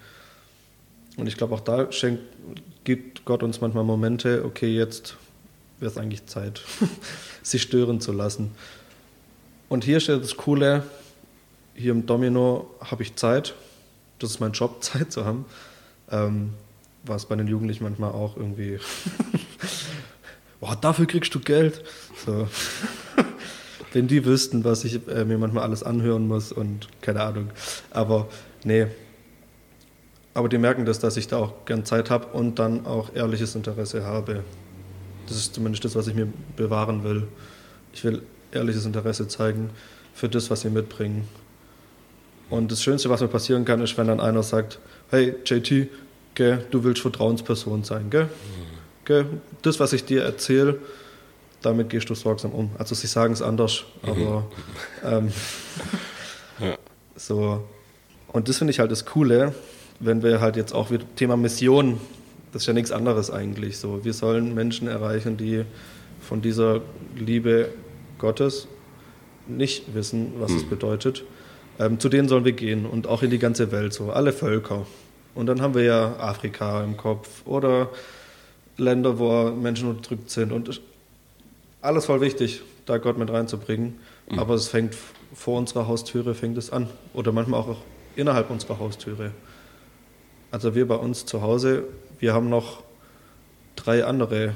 Und 1.17 1.27
ich 1.27 1.37
glaube, 1.37 1.55
auch 1.55 1.61
da 1.61 1.91
schenkt, 1.91 2.21
gibt 2.83 3.25
Gott 3.25 3.41
uns 3.41 3.61
manchmal 3.61 3.83
Momente, 3.83 4.43
okay, 4.45 4.75
jetzt 4.75 5.17
wäre 5.79 5.91
es 5.91 5.97
eigentlich 5.97 6.25
Zeit, 6.25 6.61
sich 7.41 7.61
stören 7.61 7.99
zu 7.99 8.11
lassen. 8.11 8.51
Und 9.69 9.83
hier 9.83 9.99
steht 9.99 10.21
das 10.21 10.37
Coole, 10.37 10.83
hier 11.73 11.91
im 11.91 12.05
Domino 12.05 12.69
habe 12.79 13.03
ich 13.03 13.15
Zeit, 13.15 13.55
das 14.19 14.31
ist 14.31 14.39
mein 14.39 14.51
Job, 14.51 14.77
Zeit 14.83 15.11
zu 15.11 15.25
haben. 15.25 15.45
Ähm, 16.11 16.53
was 17.07 17.25
bei 17.27 17.35
den 17.35 17.47
Jugendlichen 17.47 17.83
manchmal 17.83 18.11
auch 18.11 18.35
irgendwie, 18.35 18.79
boah, 20.59 20.75
dafür 20.75 21.05
kriegst 21.05 21.33
du 21.35 21.39
Geld. 21.39 21.83
So. 22.25 22.47
Wenn 23.95 24.09
die 24.09 24.25
wüssten, 24.25 24.65
was 24.65 24.83
ich 24.83 25.07
äh, 25.07 25.23
mir 25.23 25.37
manchmal 25.37 25.63
alles 25.63 25.81
anhören 25.81 26.27
muss 26.27 26.51
und 26.51 26.89
keine 26.99 27.21
Ahnung. 27.21 27.49
Aber 27.91 28.27
nee. 28.65 28.87
Aber 30.33 30.49
die 30.49 30.57
merken 30.57 30.83
das, 30.83 30.99
dass 30.99 31.15
ich 31.15 31.29
da 31.29 31.37
auch 31.37 31.63
gern 31.63 31.85
Zeit 31.85 32.09
habe 32.09 32.27
und 32.37 32.59
dann 32.59 32.85
auch 32.85 33.15
ehrliches 33.15 33.55
Interesse 33.55 34.03
habe. 34.03 34.43
Das 35.27 35.37
ist 35.37 35.55
zumindest 35.55 35.85
das, 35.85 35.95
was 35.95 36.07
ich 36.07 36.13
mir 36.13 36.27
bewahren 36.57 37.05
will. 37.05 37.25
Ich 37.93 38.03
will 38.03 38.21
ehrliches 38.51 38.85
Interesse 38.85 39.29
zeigen 39.29 39.69
für 40.13 40.27
das, 40.27 40.49
was 40.49 40.59
sie 40.59 40.69
mitbringen. 40.69 41.25
Und 42.49 42.73
das 42.73 42.83
Schönste, 42.83 43.09
was 43.09 43.21
mir 43.21 43.29
passieren 43.29 43.63
kann, 43.63 43.79
ist, 43.81 43.97
wenn 43.97 44.07
dann 44.07 44.19
einer 44.19 44.43
sagt, 44.43 44.77
hey 45.09 45.35
JT, 45.45 45.87
gell, 46.33 46.65
du 46.69 46.83
willst 46.83 47.01
Vertrauensperson 47.01 47.85
sein, 47.85 48.09
gell? 48.09 48.27
gell? 49.05 49.25
Das, 49.61 49.79
was 49.79 49.93
ich 49.93 50.03
dir 50.03 50.23
erzähle, 50.23 50.79
damit 51.65 51.89
gehst 51.89 52.09
du 52.09 52.15
sorgsam 52.15 52.51
um. 52.51 52.69
Also 52.77 52.95
sie 52.95 53.07
sagen 53.07 53.33
es 53.33 53.41
anders, 53.41 53.85
aber 54.03 54.45
ähm, 55.03 55.31
ja. 56.59 56.77
so. 57.15 57.63
Und 58.27 58.49
das 58.49 58.57
finde 58.57 58.71
ich 58.71 58.79
halt 58.79 58.91
das 58.91 59.05
Coole, 59.05 59.53
wenn 59.99 60.23
wir 60.23 60.41
halt 60.41 60.55
jetzt 60.55 60.73
auch 60.73 60.91
wieder 60.91 61.05
Thema 61.15 61.37
Mission, 61.37 61.99
das 62.51 62.63
ist 62.63 62.67
ja 62.67 62.73
nichts 62.73 62.91
anderes 62.91 63.31
eigentlich 63.31 63.77
so. 63.77 64.03
Wir 64.05 64.13
sollen 64.13 64.53
Menschen 64.53 64.87
erreichen, 64.87 65.37
die 65.37 65.65
von 66.21 66.41
dieser 66.41 66.81
Liebe 67.15 67.69
Gottes 68.17 68.67
nicht 69.47 69.93
wissen, 69.93 70.33
was 70.39 70.51
mhm. 70.51 70.57
es 70.57 70.63
bedeutet. 70.63 71.23
Ähm, 71.79 71.99
zu 71.99 72.09
denen 72.09 72.29
sollen 72.29 72.45
wir 72.45 72.53
gehen 72.53 72.85
und 72.85 73.07
auch 73.07 73.23
in 73.23 73.29
die 73.29 73.39
ganze 73.39 73.71
Welt, 73.71 73.93
so 73.93 74.11
alle 74.11 74.31
Völker. 74.31 74.85
Und 75.33 75.47
dann 75.47 75.61
haben 75.61 75.75
wir 75.75 75.83
ja 75.83 76.15
Afrika 76.17 76.83
im 76.83 76.95
Kopf 76.95 77.45
oder 77.45 77.89
Länder, 78.77 79.19
wo 79.19 79.51
Menschen 79.51 79.89
unterdrückt 79.89 80.29
sind 80.29 80.51
und 80.51 80.81
alles 81.85 82.05
voll 82.05 82.21
wichtig, 82.21 82.61
da 82.85 82.97
Gott 82.97 83.17
mit 83.17 83.31
reinzubringen. 83.31 83.99
Mhm. 84.29 84.39
Aber 84.39 84.55
es 84.55 84.67
fängt 84.67 84.95
vor 85.33 85.57
unserer 85.57 85.87
Haustüre 85.87 86.33
fängt 86.33 86.57
es 86.57 86.71
an 86.71 86.87
oder 87.13 87.31
manchmal 87.31 87.59
auch 87.59 87.77
innerhalb 88.15 88.49
unserer 88.49 88.79
Haustüre. 88.79 89.31
Also 90.51 90.73
wir 90.75 90.87
bei 90.87 90.95
uns 90.95 91.25
zu 91.25 91.41
Hause, 91.41 91.83
wir 92.19 92.33
haben 92.33 92.49
noch 92.49 92.83
drei 93.75 94.05
andere 94.05 94.55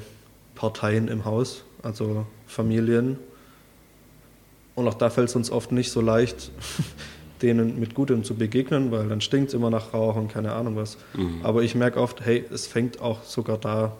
Parteien 0.54 1.08
im 1.08 1.24
Haus, 1.26 1.64
also 1.82 2.26
Familien. 2.46 3.18
Und 4.74 4.88
auch 4.88 4.94
da 4.94 5.10
fällt 5.10 5.28
es 5.28 5.36
uns 5.36 5.50
oft 5.50 5.72
nicht 5.72 5.90
so 5.90 6.00
leicht, 6.00 6.50
denen 7.42 7.78
mit 7.78 7.94
Gutem 7.94 8.24
zu 8.24 8.34
begegnen, 8.34 8.90
weil 8.90 9.08
dann 9.08 9.20
stinkt 9.20 9.48
es 9.48 9.54
immer 9.54 9.68
nach 9.68 9.92
Rauch 9.92 10.16
und 10.16 10.28
keine 10.28 10.52
Ahnung 10.52 10.76
was. 10.76 10.96
Mhm. 11.14 11.40
Aber 11.42 11.62
ich 11.62 11.74
merke 11.74 12.00
oft, 12.00 12.24
hey, 12.24 12.44
es 12.50 12.66
fängt 12.66 13.00
auch 13.00 13.24
sogar 13.24 13.58
da 13.58 13.96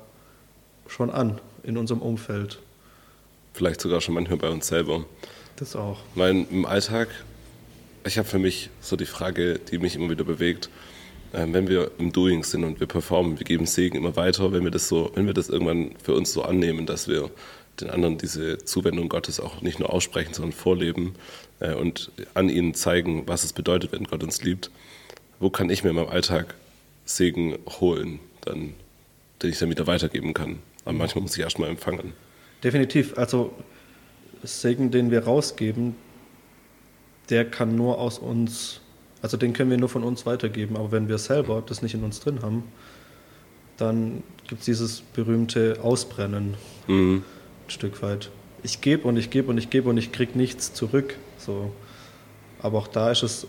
schon 0.86 1.10
an, 1.10 1.38
in 1.62 1.76
unserem 1.76 2.00
Umfeld. 2.00 2.58
Vielleicht 3.60 3.82
sogar 3.82 4.00
schon 4.00 4.14
manchmal 4.14 4.38
bei 4.38 4.48
uns 4.48 4.68
selber. 4.68 5.04
Das 5.56 5.76
auch. 5.76 5.98
Mein, 6.14 6.48
Im 6.48 6.64
Alltag, 6.64 7.08
ich 8.06 8.16
habe 8.16 8.26
für 8.26 8.38
mich 8.38 8.70
so 8.80 8.96
die 8.96 9.04
Frage, 9.04 9.58
die 9.58 9.76
mich 9.76 9.96
immer 9.96 10.08
wieder 10.08 10.24
bewegt, 10.24 10.70
äh, 11.34 11.44
wenn 11.46 11.68
wir 11.68 11.90
im 11.98 12.10
Doing 12.10 12.42
sind 12.42 12.64
und 12.64 12.80
wir 12.80 12.86
performen, 12.86 13.38
wir 13.38 13.44
geben 13.44 13.66
Segen 13.66 13.98
immer 13.98 14.16
weiter, 14.16 14.50
wenn 14.52 14.64
wir 14.64 14.70
das 14.70 14.88
so, 14.88 15.12
wenn 15.14 15.26
wir 15.26 15.34
das 15.34 15.50
irgendwann 15.50 15.90
für 16.02 16.14
uns 16.14 16.32
so 16.32 16.40
annehmen, 16.40 16.86
dass 16.86 17.06
wir 17.06 17.30
den 17.82 17.90
anderen 17.90 18.16
diese 18.16 18.64
Zuwendung 18.64 19.10
Gottes 19.10 19.40
auch 19.40 19.60
nicht 19.60 19.78
nur 19.78 19.92
aussprechen, 19.92 20.32
sondern 20.32 20.52
vorleben 20.52 21.14
äh, 21.58 21.74
und 21.74 22.12
an 22.32 22.48
ihnen 22.48 22.72
zeigen, 22.72 23.24
was 23.28 23.44
es 23.44 23.52
bedeutet, 23.52 23.92
wenn 23.92 24.04
Gott 24.04 24.22
uns 24.22 24.42
liebt. 24.42 24.70
Wo 25.38 25.50
kann 25.50 25.68
ich 25.68 25.84
mir 25.84 25.90
in 25.90 25.96
meinem 25.96 26.08
Alltag 26.08 26.54
Segen 27.04 27.58
holen, 27.78 28.20
dann, 28.40 28.72
den 29.42 29.50
ich 29.50 29.58
dann 29.58 29.68
wieder 29.68 29.86
weitergeben 29.86 30.32
kann? 30.32 30.60
Aber 30.86 30.94
manchmal 30.94 31.20
muss 31.20 31.36
ich 31.36 31.42
erst 31.42 31.58
mal 31.58 31.68
empfangen. 31.68 32.14
Definitiv. 32.62 33.16
Also 33.16 33.52
Segen, 34.42 34.90
den 34.90 35.10
wir 35.10 35.24
rausgeben, 35.24 35.94
der 37.28 37.48
kann 37.48 37.76
nur 37.76 37.98
aus 37.98 38.18
uns, 38.18 38.80
also 39.22 39.36
den 39.36 39.52
können 39.52 39.70
wir 39.70 39.78
nur 39.78 39.88
von 39.88 40.04
uns 40.04 40.26
weitergeben. 40.26 40.76
Aber 40.76 40.92
wenn 40.92 41.08
wir 41.08 41.18
selber 41.18 41.62
das 41.64 41.82
nicht 41.82 41.94
in 41.94 42.04
uns 42.04 42.20
drin 42.20 42.42
haben, 42.42 42.64
dann 43.76 44.22
gibt 44.48 44.60
es 44.60 44.66
dieses 44.66 45.00
berühmte 45.00 45.78
Ausbrennen. 45.82 46.56
Mhm 46.86 47.22
ein 47.70 47.72
Stück 47.72 48.02
weit. 48.02 48.30
Ich 48.62 48.80
gebe 48.80 49.06
und 49.06 49.16
ich 49.16 49.30
gebe 49.30 49.48
und 49.48 49.58
ich 49.58 49.70
gebe 49.70 49.88
und 49.88 49.96
ich 49.96 50.12
kriege 50.12 50.36
nichts 50.36 50.74
zurück. 50.74 51.16
So. 51.38 51.72
Aber 52.60 52.78
auch 52.78 52.88
da 52.88 53.10
ist 53.10 53.22
es, 53.22 53.46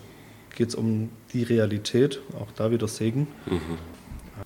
geht 0.55 0.69
es 0.69 0.75
um 0.75 1.09
die 1.33 1.43
Realität, 1.43 2.21
auch 2.39 2.51
da 2.55 2.71
wieder 2.71 2.87
Segen. 2.87 3.27
Mhm. 3.45 3.77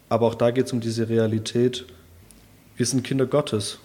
Aber 0.09 0.27
auch 0.27 0.35
da 0.35 0.51
geht 0.51 0.67
es 0.67 0.73
um 0.73 0.79
diese 0.79 1.09
Realität, 1.09 1.85
wir 2.77 2.85
sind 2.85 3.03
Kinder 3.03 3.25
Gottes. 3.25 3.79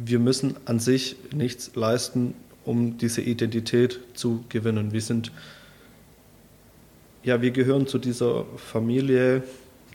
Wir 0.00 0.18
müssen 0.18 0.56
an 0.64 0.78
sich 0.78 1.16
nichts 1.32 1.74
leisten, 1.74 2.34
um 2.64 2.98
diese 2.98 3.20
Identität 3.20 4.00
zu 4.14 4.44
gewinnen. 4.48 4.92
Wir 4.92 5.00
sind, 5.00 5.32
ja, 7.24 7.42
wir 7.42 7.50
gehören 7.50 7.86
zu 7.86 7.98
dieser 7.98 8.44
Familie, 8.56 9.42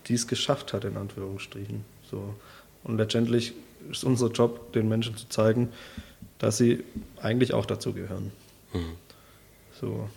die 0.07 0.15
es 0.15 0.27
geschafft 0.27 0.73
hat, 0.73 0.83
in 0.83 0.97
Anführungsstrichen. 0.97 1.85
So. 2.09 2.35
Und 2.83 2.97
letztendlich 2.97 3.53
ist 3.89 4.03
unser 4.03 4.29
Job, 4.29 4.73
den 4.73 4.89
Menschen 4.89 5.15
zu 5.15 5.29
zeigen, 5.29 5.69
dass 6.39 6.57
sie 6.57 6.83
eigentlich 7.21 7.53
auch 7.53 7.65
dazu 7.65 7.93
gehören. 7.93 8.31
Mhm. 8.73 8.95
So. 9.79 10.09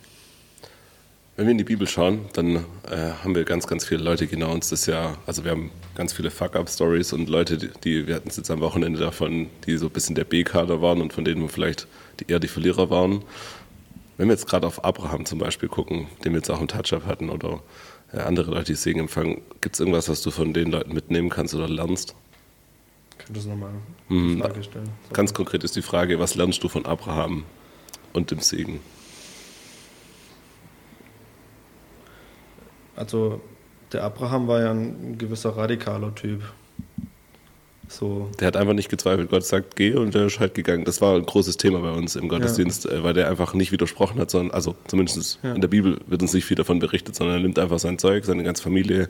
Wenn 1.36 1.44
wir 1.44 1.52
in 1.52 1.58
die 1.58 1.64
Bibel 1.64 1.86
schauen, 1.86 2.24
dann 2.32 2.56
äh, 2.56 3.12
haben 3.22 3.34
wir 3.34 3.44
ganz, 3.44 3.66
ganz 3.66 3.84
viele 3.84 4.02
Leute 4.02 4.26
genau 4.26 4.52
uns 4.52 4.70
das 4.70 4.86
ja, 4.86 5.18
also 5.26 5.44
wir 5.44 5.50
haben 5.50 5.70
ganz 5.94 6.14
viele 6.14 6.30
Fuck-Up-Stories 6.30 7.12
und 7.12 7.28
Leute, 7.28 7.58
die, 7.58 7.68
die, 7.84 8.06
wir 8.06 8.14
hatten 8.14 8.30
es 8.30 8.38
jetzt 8.38 8.50
am 8.50 8.60
Wochenende 8.60 8.98
davon, 8.98 9.50
die 9.66 9.76
so 9.76 9.86
ein 9.86 9.92
bisschen 9.92 10.14
der 10.14 10.24
B-Kader 10.24 10.80
waren 10.80 11.02
und 11.02 11.12
von 11.12 11.26
denen 11.26 11.42
wir 11.42 11.50
vielleicht 11.50 11.88
die, 12.20 12.32
eher 12.32 12.38
die 12.38 12.48
Verlierer 12.48 12.88
waren. 12.88 13.22
Wenn 14.16 14.28
wir 14.28 14.32
jetzt 14.32 14.48
gerade 14.48 14.66
auf 14.66 14.82
Abraham 14.82 15.26
zum 15.26 15.38
Beispiel 15.38 15.68
gucken, 15.68 16.06
den 16.24 16.32
wir 16.32 16.38
jetzt 16.38 16.50
auch 16.50 16.60
im 16.60 16.68
Touch-Up 16.68 17.04
hatten 17.04 17.28
oder 17.28 17.60
äh, 18.14 18.20
andere 18.20 18.52
Leute, 18.52 18.72
die 18.72 18.74
Segen 18.74 19.00
empfangen, 19.00 19.42
gibt 19.60 19.74
es 19.74 19.80
irgendwas, 19.80 20.08
was 20.08 20.22
du 20.22 20.30
von 20.30 20.54
den 20.54 20.70
Leuten 20.70 20.94
mitnehmen 20.94 21.28
kannst 21.28 21.54
oder 21.54 21.68
lernst? 21.68 22.14
Könntest 23.18 23.44
du 23.44 23.50
nochmal 23.50 23.72
hm. 24.08 24.40
Frage 24.40 24.62
stellen? 24.62 24.88
So. 25.08 25.12
Ganz 25.12 25.34
konkret 25.34 25.64
ist 25.64 25.76
die 25.76 25.82
Frage, 25.82 26.18
was 26.18 26.34
lernst 26.34 26.64
du 26.64 26.70
von 26.70 26.86
Abraham 26.86 27.44
und 28.14 28.30
dem 28.30 28.40
Segen? 28.40 28.80
Also 32.96 33.40
der 33.92 34.02
Abraham 34.04 34.48
war 34.48 34.60
ja 34.60 34.72
ein 34.72 35.16
gewisser 35.18 35.56
radikaler 35.56 36.14
Typ. 36.14 36.42
So. 37.88 38.30
Der 38.40 38.48
hat 38.48 38.56
einfach 38.56 38.72
nicht 38.72 38.88
gezweifelt. 38.88 39.30
Gott 39.30 39.44
sagt, 39.44 39.76
geh 39.76 39.94
und 39.94 40.14
der 40.14 40.26
ist 40.26 40.40
halt 40.40 40.54
gegangen. 40.54 40.84
Das 40.84 41.00
war 41.00 41.14
ein 41.14 41.24
großes 41.24 41.56
Thema 41.56 41.80
bei 41.80 41.92
uns 41.92 42.16
im 42.16 42.28
Gottesdienst, 42.28 42.86
ja. 42.86 42.92
Äh, 42.92 43.04
weil 43.04 43.14
der 43.14 43.28
einfach 43.28 43.54
nicht 43.54 43.70
widersprochen 43.70 44.20
hat, 44.20 44.30
sondern, 44.30 44.52
also 44.52 44.74
zumindest 44.88 45.38
ja. 45.42 45.54
in 45.54 45.60
der 45.60 45.68
Bibel 45.68 45.98
wird 46.06 46.20
uns 46.20 46.32
nicht 46.32 46.44
viel 46.44 46.56
davon 46.56 46.80
berichtet, 46.80 47.14
sondern 47.14 47.36
er 47.36 47.42
nimmt 47.42 47.58
einfach 47.58 47.78
sein 47.78 47.98
Zeug, 47.98 48.24
seine 48.24 48.42
ganze 48.42 48.62
Familie 48.62 49.08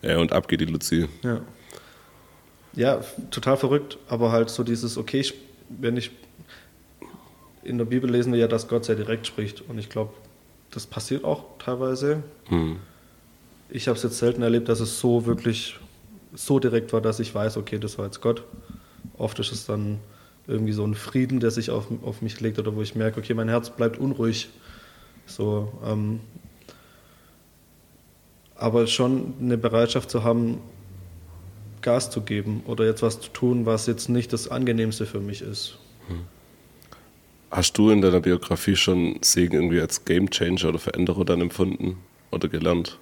äh, 0.00 0.16
und 0.16 0.32
ab 0.32 0.48
geht 0.48 0.60
die 0.60 0.66
Luzi. 0.66 1.08
Ja. 1.22 1.40
Ja, 2.74 3.00
total 3.30 3.56
verrückt, 3.56 3.96
aber 4.06 4.32
halt 4.32 4.50
so 4.50 4.62
dieses, 4.62 4.98
okay, 4.98 5.24
wenn 5.70 5.96
ich 5.96 6.10
in 7.64 7.78
der 7.78 7.86
Bibel 7.86 8.10
lesen 8.10 8.32
wir 8.32 8.40
ja, 8.40 8.48
dass 8.48 8.68
Gott 8.68 8.84
sehr 8.84 8.96
direkt 8.96 9.26
spricht 9.26 9.62
und 9.66 9.78
ich 9.78 9.88
glaube, 9.88 10.12
das 10.70 10.86
passiert 10.86 11.24
auch 11.24 11.44
teilweise. 11.58 12.22
Mhm. 12.50 12.76
Ich 13.68 13.88
habe 13.88 13.96
es 13.96 14.02
jetzt 14.02 14.18
selten 14.18 14.42
erlebt, 14.42 14.68
dass 14.68 14.80
es 14.80 15.00
so 15.00 15.26
wirklich 15.26 15.78
so 16.34 16.58
direkt 16.58 16.92
war, 16.92 17.00
dass 17.00 17.20
ich 17.20 17.34
weiß, 17.34 17.56
okay, 17.56 17.78
das 17.78 17.98
war 17.98 18.06
jetzt 18.06 18.20
Gott. 18.20 18.44
Oft 19.16 19.38
ist 19.38 19.52
es 19.52 19.66
dann 19.66 19.98
irgendwie 20.46 20.72
so 20.72 20.84
ein 20.84 20.94
Frieden, 20.94 21.40
der 21.40 21.50
sich 21.50 21.70
auf, 21.70 21.86
auf 22.02 22.22
mich 22.22 22.40
legt 22.40 22.58
oder 22.58 22.76
wo 22.76 22.82
ich 22.82 22.94
merke, 22.94 23.20
okay, 23.20 23.34
mein 23.34 23.48
Herz 23.48 23.70
bleibt 23.70 23.98
unruhig. 23.98 24.48
So, 25.26 25.72
ähm, 25.84 26.20
aber 28.54 28.86
schon 28.86 29.34
eine 29.40 29.58
Bereitschaft 29.58 30.10
zu 30.10 30.22
haben, 30.22 30.60
Gas 31.82 32.10
zu 32.10 32.22
geben 32.22 32.62
oder 32.66 32.84
jetzt 32.84 33.02
was 33.02 33.20
zu 33.20 33.30
tun, 33.30 33.66
was 33.66 33.86
jetzt 33.86 34.08
nicht 34.08 34.32
das 34.32 34.48
Angenehmste 34.48 35.06
für 35.06 35.20
mich 35.20 35.42
ist. 35.42 35.78
Hm. 36.08 36.20
Hast 37.50 37.78
du 37.78 37.90
in 37.90 38.00
deiner 38.00 38.20
Biografie 38.20 38.76
schon 38.76 39.18
Segen 39.22 39.54
irgendwie 39.54 39.80
als 39.80 40.04
Game 40.04 40.30
Changer 40.30 40.70
oder 40.70 40.78
Veränderer 40.78 41.24
dann 41.24 41.40
empfunden 41.40 41.96
oder 42.30 42.48
gelernt? 42.48 42.98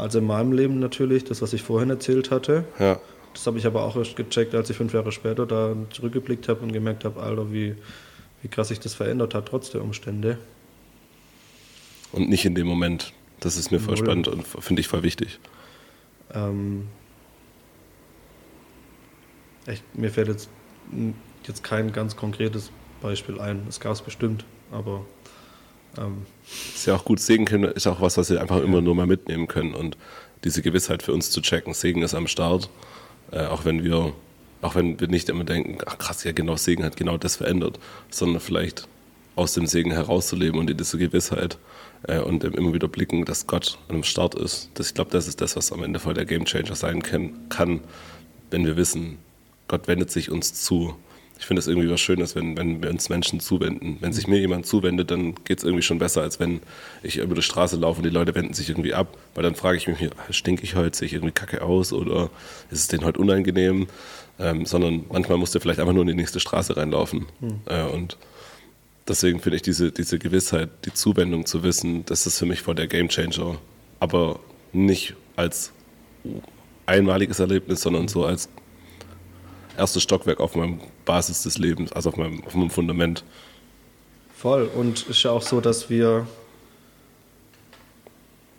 Also 0.00 0.18
in 0.18 0.26
meinem 0.26 0.52
Leben 0.52 0.78
natürlich, 0.78 1.24
das, 1.24 1.42
was 1.42 1.52
ich 1.52 1.62
vorhin 1.62 1.90
erzählt 1.90 2.30
hatte. 2.30 2.64
Ja. 2.78 3.00
Das 3.34 3.46
habe 3.46 3.58
ich 3.58 3.66
aber 3.66 3.84
auch 3.84 3.96
erst 3.96 4.16
gecheckt, 4.16 4.54
als 4.54 4.70
ich 4.70 4.76
fünf 4.76 4.92
Jahre 4.92 5.12
später 5.12 5.46
da 5.46 5.76
zurückgeblickt 5.90 6.48
habe 6.48 6.60
und 6.60 6.72
gemerkt 6.72 7.04
habe, 7.04 7.22
Alter, 7.22 7.52
wie, 7.52 7.76
wie 8.42 8.48
krass 8.48 8.68
sich 8.68 8.80
das 8.80 8.94
verändert 8.94 9.34
hat, 9.34 9.46
trotz 9.46 9.70
der 9.70 9.82
Umstände. 9.82 10.38
Und 12.12 12.28
nicht 12.28 12.44
in 12.44 12.54
dem 12.54 12.66
Moment. 12.66 13.12
Das 13.38 13.56
ist 13.56 13.70
mir 13.70 13.78
voll 13.78 13.94
Null. 13.94 14.04
spannend 14.04 14.28
und 14.28 14.46
finde 14.46 14.80
ich 14.80 14.88
voll 14.88 15.02
wichtig. 15.02 15.38
Ähm, 16.34 16.88
echt, 19.66 19.82
mir 19.96 20.10
fällt 20.10 20.28
jetzt, 20.28 20.48
jetzt 21.46 21.62
kein 21.62 21.92
ganz 21.92 22.16
konkretes 22.16 22.70
Beispiel 23.00 23.40
ein. 23.40 23.64
Es 23.68 23.80
gab 23.80 23.92
es 23.92 24.02
bestimmt, 24.02 24.44
aber. 24.72 25.04
Ähm, 25.98 26.26
ist 26.74 26.86
ja 26.86 26.94
auch 26.94 27.04
gut, 27.04 27.20
Segen 27.20 27.46
ist 27.64 27.86
auch 27.86 28.00
was, 28.00 28.16
was 28.16 28.30
wir 28.30 28.40
einfach 28.40 28.62
immer 28.62 28.80
nur 28.80 28.94
mal 28.94 29.06
mitnehmen 29.06 29.48
können 29.48 29.74
und 29.74 29.96
diese 30.44 30.62
Gewissheit 30.62 31.02
für 31.02 31.12
uns 31.12 31.30
zu 31.30 31.40
checken. 31.40 31.74
Segen 31.74 32.02
ist 32.02 32.14
am 32.14 32.26
Start, 32.26 32.70
äh, 33.30 33.46
auch 33.46 33.64
wenn 33.64 33.84
wir, 33.84 34.12
auch 34.62 34.74
wenn 34.74 35.00
wir 35.00 35.08
nicht 35.08 35.28
immer 35.28 35.44
denken, 35.44 35.78
ach 35.86 35.98
krass, 35.98 36.24
ja 36.24 36.32
genau, 36.32 36.56
Segen 36.56 36.84
hat 36.84 36.96
genau 36.96 37.18
das 37.18 37.36
verändert, 37.36 37.78
sondern 38.10 38.40
vielleicht 38.40 38.88
aus 39.36 39.54
dem 39.54 39.66
Segen 39.66 39.92
herauszuleben 39.92 40.58
und 40.58 40.70
in 40.70 40.76
diese 40.76 40.98
Gewissheit 40.98 41.58
äh, 42.04 42.18
und 42.18 42.44
immer 42.44 42.72
wieder 42.72 42.88
blicken, 42.88 43.24
dass 43.24 43.46
Gott 43.46 43.78
am 43.88 44.02
Start 44.02 44.34
ist. 44.34 44.70
Das, 44.74 44.88
ich 44.88 44.94
glaube, 44.94 45.10
das 45.10 45.28
ist 45.28 45.40
das, 45.40 45.56
was 45.56 45.72
am 45.72 45.82
Ende 45.82 45.98
voll 45.98 46.14
der 46.14 46.26
Gamechanger 46.26 46.74
sein 46.74 47.02
kann, 47.02 47.48
kann, 47.48 47.80
wenn 48.50 48.66
wir 48.66 48.76
wissen, 48.76 49.18
Gott 49.68 49.86
wendet 49.86 50.10
sich 50.10 50.30
uns 50.30 50.54
zu. 50.54 50.96
Ich 51.40 51.46
finde 51.46 51.60
es 51.60 51.66
irgendwie 51.66 51.90
was 51.90 52.02
Schönes, 52.02 52.36
wenn, 52.36 52.54
wenn 52.58 52.82
wir 52.82 52.90
uns 52.90 53.08
Menschen 53.08 53.40
zuwenden. 53.40 53.96
Wenn 54.00 54.12
sich 54.12 54.28
mir 54.28 54.38
jemand 54.38 54.66
zuwendet, 54.66 55.10
dann 55.10 55.34
geht 55.44 55.58
es 55.58 55.64
irgendwie 55.64 55.82
schon 55.82 55.98
besser, 55.98 56.20
als 56.20 56.38
wenn 56.38 56.60
ich 57.02 57.16
über 57.16 57.34
die 57.34 57.40
Straße 57.40 57.76
laufe 57.76 58.00
und 58.00 58.04
die 58.04 58.10
Leute 58.10 58.34
wenden 58.34 58.52
sich 58.52 58.68
irgendwie 58.68 58.92
ab. 58.92 59.16
Weil 59.34 59.42
dann 59.42 59.54
frage 59.54 59.78
ich 59.78 59.88
mich, 59.88 60.10
stinke 60.28 60.64
ich 60.64 60.76
heute, 60.76 60.94
sehe 60.94 61.06
ich 61.06 61.14
irgendwie 61.14 61.32
kacke 61.32 61.62
aus 61.62 61.94
oder 61.94 62.28
ist 62.70 62.80
es 62.80 62.88
denen 62.88 63.06
heute 63.06 63.18
unangenehm? 63.18 63.86
Ähm, 64.38 64.66
sondern 64.66 65.06
manchmal 65.10 65.38
musst 65.38 65.54
du 65.54 65.60
vielleicht 65.60 65.80
einfach 65.80 65.94
nur 65.94 66.02
in 66.02 66.08
die 66.08 66.14
nächste 66.14 66.40
Straße 66.40 66.76
reinlaufen. 66.76 67.24
Mhm. 67.40 67.60
Äh, 67.64 67.84
und 67.84 68.18
deswegen 69.08 69.40
finde 69.40 69.56
ich 69.56 69.62
diese, 69.62 69.92
diese 69.92 70.18
Gewissheit, 70.18 70.68
die 70.84 70.92
Zuwendung 70.92 71.46
zu 71.46 71.62
wissen, 71.62 72.04
das 72.04 72.26
ist 72.26 72.38
für 72.38 72.46
mich 72.46 72.60
voll 72.60 72.74
der 72.74 72.86
Gamechanger. 72.86 73.56
Aber 73.98 74.40
nicht 74.74 75.14
als 75.36 75.72
einmaliges 76.84 77.38
Erlebnis, 77.38 77.80
sondern 77.80 78.08
so 78.08 78.26
als 78.26 78.50
erstes 79.80 80.02
Stockwerk 80.02 80.40
auf 80.40 80.54
meinem 80.54 80.78
Basis 81.04 81.42
des 81.42 81.58
Lebens, 81.58 81.92
also 81.92 82.10
auf 82.10 82.16
meinem, 82.16 82.44
auf 82.44 82.54
meinem 82.54 82.70
Fundament. 82.70 83.24
Voll. 84.36 84.70
Und 84.74 84.98
es 84.98 85.08
ist 85.08 85.22
ja 85.22 85.30
auch 85.30 85.42
so, 85.42 85.60
dass 85.60 85.90
wir 85.90 86.26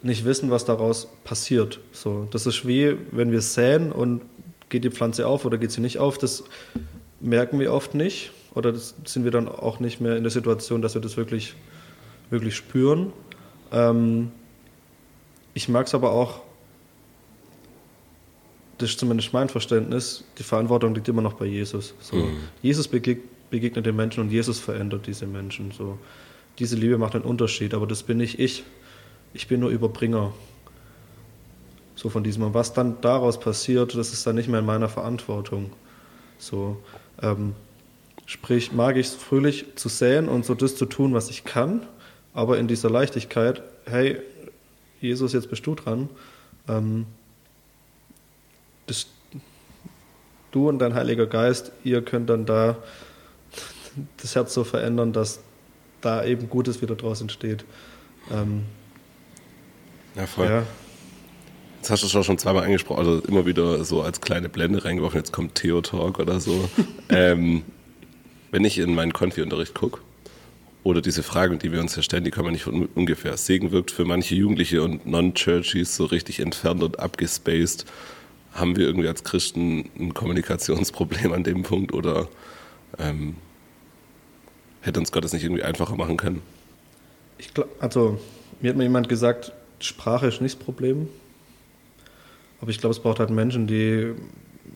nicht 0.02 0.26
wissen, 0.26 0.50
was 0.50 0.66
daraus 0.66 1.08
passiert. 1.24 1.80
So, 1.92 2.28
das 2.32 2.48
ist 2.48 2.68
wie, 2.68 2.98
wenn 3.12 3.32
wir 3.32 3.42
säen 3.42 3.92
und 3.92 4.22
geht 4.70 4.84
die 4.84 4.90
Pflanze 4.90 5.28
auf 5.28 5.46
oder 5.46 5.58
geht 5.58 5.72
sie 5.72 5.82
nicht 5.82 6.00
auf. 6.00 6.18
Das 6.18 6.44
merken 7.20 7.60
wir 7.60 7.72
oft 7.72 7.94
nicht. 7.94 8.32
Oder 8.56 8.74
sind 8.76 9.24
wir 9.24 9.32
dann 9.32 9.48
auch 9.48 9.80
nicht 9.80 10.02
mehr 10.02 10.18
in 10.18 10.24
der 10.24 10.32
Situation, 10.32 10.82
dass 10.82 10.96
wir 10.96 11.02
das 11.02 11.18
wirklich, 11.18 11.54
wirklich 12.30 12.56
spüren. 12.56 13.14
Ähm, 13.72 14.32
ich 15.54 15.70
mag 15.70 15.88
es 15.88 15.94
aber 15.94 16.12
auch, 16.12 16.42
das 18.82 18.92
ist 18.92 19.00
zumindest 19.00 19.34
mein 19.34 19.50
Verständnis, 19.50 20.24
die 20.38 20.44
Verantwortung 20.44 20.96
liegt 20.96 21.08
immer 21.08 21.22
noch 21.22 21.34
bei 21.34 21.46
Jesus. 21.46 21.94
So, 22.00 22.16
mhm. 22.16 22.38
Jesus 22.62 22.88
begegnet, 22.88 23.28
begegnet 23.52 23.86
den 23.86 23.96
Menschen 23.96 24.22
und 24.22 24.32
Jesus 24.32 24.60
verändert 24.60 25.06
diese 25.06 25.28
Menschen. 25.28 25.72
So, 25.72 26.00
diese 26.58 26.76
Liebe 26.76 26.98
macht 26.98 27.14
einen 27.14 27.26
Unterschied, 27.26 27.74
aber 27.74 27.86
das 27.86 28.02
bin 28.02 28.18
nicht 28.18 28.40
ich. 28.40 28.64
Ich 29.34 29.48
bin 29.48 29.60
nur 29.60 29.70
Überbringer. 29.70 30.34
So 31.96 32.10
von 32.10 32.24
diesem. 32.24 32.44
Und 32.44 32.54
was 32.56 32.74
dann 32.74 33.00
daraus 33.02 33.40
passiert, 33.40 33.96
das 33.96 34.14
ist 34.14 34.26
dann 34.26 34.36
nicht 34.36 34.50
mehr 34.50 34.62
in 34.62 34.66
meiner 34.66 34.90
Verantwortung. 34.90 35.72
So, 36.40 36.78
ähm, 37.22 37.54
sprich, 38.26 38.72
mag 38.72 38.98
ich 38.98 39.08
es 39.08 39.16
fröhlich 39.16 39.66
zu 39.76 39.90
säen 39.90 40.28
und 40.28 40.46
so 40.46 40.56
das 40.56 40.76
zu 40.76 40.86
tun, 40.86 41.14
was 41.14 41.30
ich 41.30 41.44
kann, 41.44 41.86
aber 42.34 42.58
in 42.58 42.68
dieser 42.68 42.90
Leichtigkeit, 42.90 43.62
hey, 43.86 44.18
Jesus, 45.02 45.34
jetzt 45.34 45.50
bist 45.50 45.68
du 45.68 45.76
dran. 45.76 46.10
Ähm, 46.68 47.06
das, 48.92 49.08
du 50.52 50.70
und 50.70 50.80
dein 50.80 50.94
Heiliger 50.94 51.28
Geist, 51.28 51.72
ihr 51.84 52.02
könnt 52.02 52.30
dann 52.30 52.46
da 52.46 52.78
das 54.18 54.36
Herz 54.36 54.54
so 54.54 54.64
verändern, 54.64 55.14
dass 55.14 55.39
da 56.02 56.24
eben 56.24 56.50
Gutes 56.50 56.82
wieder 56.82 56.96
draus 56.96 57.22
entsteht. 57.22 57.66
Ähm, 58.32 58.64
ja, 60.16 60.26
voll. 60.26 60.48
Ja. 60.48 60.64
Jetzt 61.78 61.89
hast 61.89 62.04
du 62.04 62.20
es 62.20 62.26
schon 62.26 62.38
zweimal 62.38 62.64
angesprochen, 62.64 63.00
also 63.00 63.20
immer 63.28 63.46
wieder 63.46 63.84
so 63.84 64.02
als 64.04 64.22
kleine 64.22 64.50
Blende 64.50 64.86
reingeworfen, 64.86 65.18
jetzt 65.18 65.34
kommt 65.34 65.56
Theo 65.56 65.82
Talk 65.82 66.20
oder 66.20 66.39
so. 66.39 66.70
ähm, 67.10 67.64
wenn 68.52 68.64
ich 68.66 68.78
in 68.78 68.94
meinen 68.94 69.14
Konfi-Unterricht 69.14 69.74
gucke, 69.74 70.00
oder 70.84 71.02
diese 71.02 71.24
Fragen, 71.24 71.60
die 71.60 71.72
wir 71.72 71.80
uns 71.80 71.94
hier 71.94 72.04
stellen, 72.04 72.24
die 72.24 72.32
kann 72.32 72.44
man 72.44 72.54
nicht 72.54 72.64
von 72.64 72.88
ungefähr. 72.96 73.38
Segen 73.38 73.72
wirkt 73.72 73.92
für 73.92 74.06
manche 74.06 74.36
Jugendliche 74.36 74.82
und 74.82 75.06
Non-Churchies 75.06 75.96
so 75.96 76.06
richtig 76.06 76.39
entfernt 76.39 76.82
und 76.82 77.00
abgespaced. 77.00 77.86
Haben 78.54 78.76
wir 78.76 78.86
irgendwie 78.86 79.08
als 79.08 79.24
Christen 79.24 79.89
ein 79.97 80.14
Kommunikationsproblem 80.14 81.32
an 81.34 81.43
dem 81.43 81.64
Punkt 81.64 81.93
oder 81.93 82.28
ähm, 82.99 83.36
hätte 84.82 84.99
uns 84.99 85.12
Gott 85.12 85.24
das 85.24 85.34
nicht 85.34 85.43
irgendwie 85.43 85.64
einfacher 85.64 85.95
machen 85.95 86.18
können? 86.18 86.41
Ich 87.38 87.54
glaub, 87.54 87.70
also 87.80 88.20
mir 88.60 88.70
hat 88.70 88.78
mal 88.78 88.84
jemand 88.84 89.10
gesagt, 89.10 89.54
Sprache 89.80 90.28
ist 90.28 90.41
nicht 90.41 90.58
das 90.58 90.64
Problem. 90.64 91.08
Aber 92.60 92.70
ich 92.70 92.80
glaube, 92.80 92.91
es 92.91 92.99
braucht 92.99 93.20
halt 93.20 93.32
Menschen, 93.32 93.66
die 93.66 94.14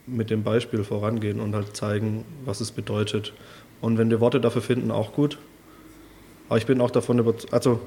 mit 0.08 0.30
dem 0.30 0.44
Beispiel 0.44 0.84
vorangehen 0.84 1.40
und 1.40 1.54
halt 1.54 1.76
zeigen, 1.76 2.26
was 2.44 2.62
es 2.62 2.72
bedeutet. 2.72 3.34
Und 3.82 3.98
wenn 3.98 4.10
wir 4.10 4.20
Worte 4.20 4.42
dafür 4.42 4.62
finden, 4.62 4.92
auch 4.92 5.14
gut. 5.14 5.38
Aber 6.50 6.58
ich 6.58 6.66
bin 6.66 6.82
auch 6.82 6.92
davon 6.92 7.20
überzeugt. 7.20 7.54
Also, 7.54 7.80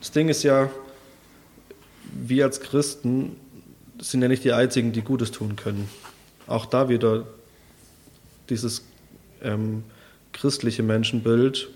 das 0.00 0.10
Ding 0.10 0.28
ist 0.28 0.42
ja, 0.42 0.70
wir 2.12 2.44
als 2.44 2.60
Christen 2.60 3.36
sind 3.98 4.22
ja 4.22 4.28
nicht 4.28 4.44
die 4.44 4.52
Einzigen, 4.52 4.92
die 4.92 5.02
Gutes 5.02 5.30
tun 5.30 5.56
können. 5.56 5.88
Auch 6.46 6.66
da 6.66 6.88
wieder 6.88 7.26
dieses 8.48 8.84
ähm, 9.42 9.84
christliche 10.32 10.82
Menschenbild. 10.82 11.68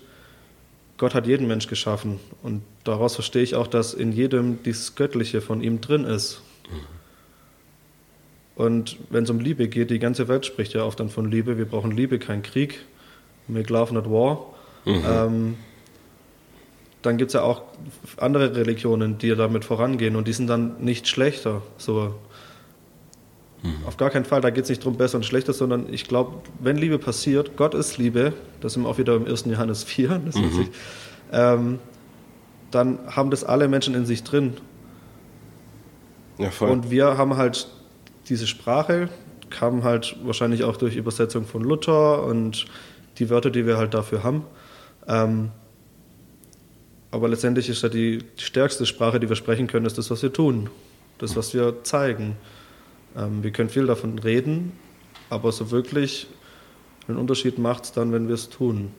Gott 0.97 1.15
hat 1.15 1.25
jeden 1.25 1.47
Mensch 1.47 1.67
geschaffen 1.67 2.19
und 2.43 2.61
daraus 2.83 3.15
verstehe 3.15 3.41
ich 3.41 3.55
auch, 3.55 3.67
dass 3.67 3.93
in 3.93 4.11
jedem 4.11 4.61
dieses 4.63 4.95
Göttliche 4.95 5.41
von 5.41 5.61
ihm 5.61 5.81
drin 5.81 6.05
ist. 6.05 6.41
Und 8.55 8.97
wenn 9.09 9.23
es 9.23 9.29
um 9.29 9.39
Liebe 9.39 9.67
geht, 9.67 9.89
die 9.89 9.97
ganze 9.97 10.27
Welt 10.27 10.45
spricht 10.45 10.73
ja 10.73 10.83
oft 10.83 10.99
dann 10.99 11.09
von 11.09 11.31
Liebe. 11.31 11.57
Wir 11.57 11.65
brauchen 11.65 11.89
Liebe, 11.89 12.19
kein 12.19 12.43
Krieg. 12.43 12.85
Wir 13.47 13.65
laufen 13.65 13.97
at 13.97 14.09
war. 14.09 14.53
Mhm. 14.85 15.03
Ähm, 15.07 15.55
dann 17.01 17.17
gibt 17.17 17.29
es 17.29 17.33
ja 17.33 17.41
auch 17.41 17.63
andere 18.17 18.55
Religionen, 18.55 19.17
die 19.17 19.35
damit 19.35 19.65
vorangehen 19.65 20.15
und 20.15 20.27
die 20.27 20.33
sind 20.33 20.47
dann 20.47 20.75
nicht 20.79 21.07
schlechter. 21.07 21.61
So. 21.77 22.13
Mhm. 23.63 23.75
Auf 23.87 23.97
gar 23.97 24.09
keinen 24.09 24.25
Fall, 24.25 24.41
da 24.41 24.49
geht 24.49 24.63
es 24.63 24.69
nicht 24.69 24.81
darum, 24.81 24.97
besser 24.97 25.17
und 25.17 25.25
schlechter, 25.25 25.53
sondern 25.53 25.91
ich 25.91 26.07
glaube, 26.07 26.41
wenn 26.59 26.77
Liebe 26.77 26.99
passiert, 26.99 27.57
Gott 27.57 27.73
ist 27.73 27.97
Liebe, 27.97 28.33
das 28.59 28.73
sind 28.73 28.83
wir 28.83 28.89
auch 28.89 28.97
wieder 28.97 29.15
im 29.15 29.25
1. 29.25 29.45
Johannes 29.45 29.83
4, 29.83 30.09
mhm. 30.19 30.31
ich, 30.61 30.69
ähm, 31.31 31.79
dann 32.69 32.99
haben 33.07 33.31
das 33.31 33.43
alle 33.43 33.67
Menschen 33.67 33.95
in 33.95 34.05
sich 34.05 34.23
drin. 34.23 34.53
Ja, 36.37 36.49
und 36.65 36.89
wir 36.89 37.17
haben 37.17 37.37
halt 37.37 37.67
diese 38.29 38.47
Sprache, 38.47 39.09
kam 39.49 39.83
halt 39.83 40.15
wahrscheinlich 40.23 40.63
auch 40.63 40.77
durch 40.77 40.95
Übersetzung 40.95 41.45
von 41.45 41.61
Luther 41.61 42.23
und 42.23 42.65
die 43.19 43.29
Wörter, 43.29 43.51
die 43.51 43.67
wir 43.67 43.77
halt 43.77 43.93
dafür 43.93 44.23
haben. 44.23 44.45
Ähm, 45.07 45.51
aber 47.11 47.27
letztendlich 47.27 47.67
ist 47.67 47.83
ja 47.83 47.89
die 47.89 48.19
stärkste 48.37 48.85
Sprache, 48.85 49.19
die 49.19 49.27
wir 49.27 49.35
sprechen 49.35 49.67
können, 49.67 49.85
ist 49.85 49.97
das, 49.97 50.09
was 50.09 50.23
wir 50.23 50.31
tun, 50.31 50.69
das, 51.17 51.35
was 51.35 51.53
wir 51.53 51.83
zeigen. 51.83 52.37
Ähm, 53.17 53.43
wir 53.43 53.51
können 53.51 53.69
viel 53.69 53.85
davon 53.85 54.17
reden, 54.19 54.71
aber 55.29 55.51
so 55.51 55.71
wirklich 55.71 56.27
einen 57.07 57.17
Unterschied 57.17 57.57
macht 57.57 57.83
es 57.83 57.91
dann, 57.91 58.13
wenn 58.13 58.27
wir 58.27 58.35
es 58.35 58.49
tun. 58.49 58.91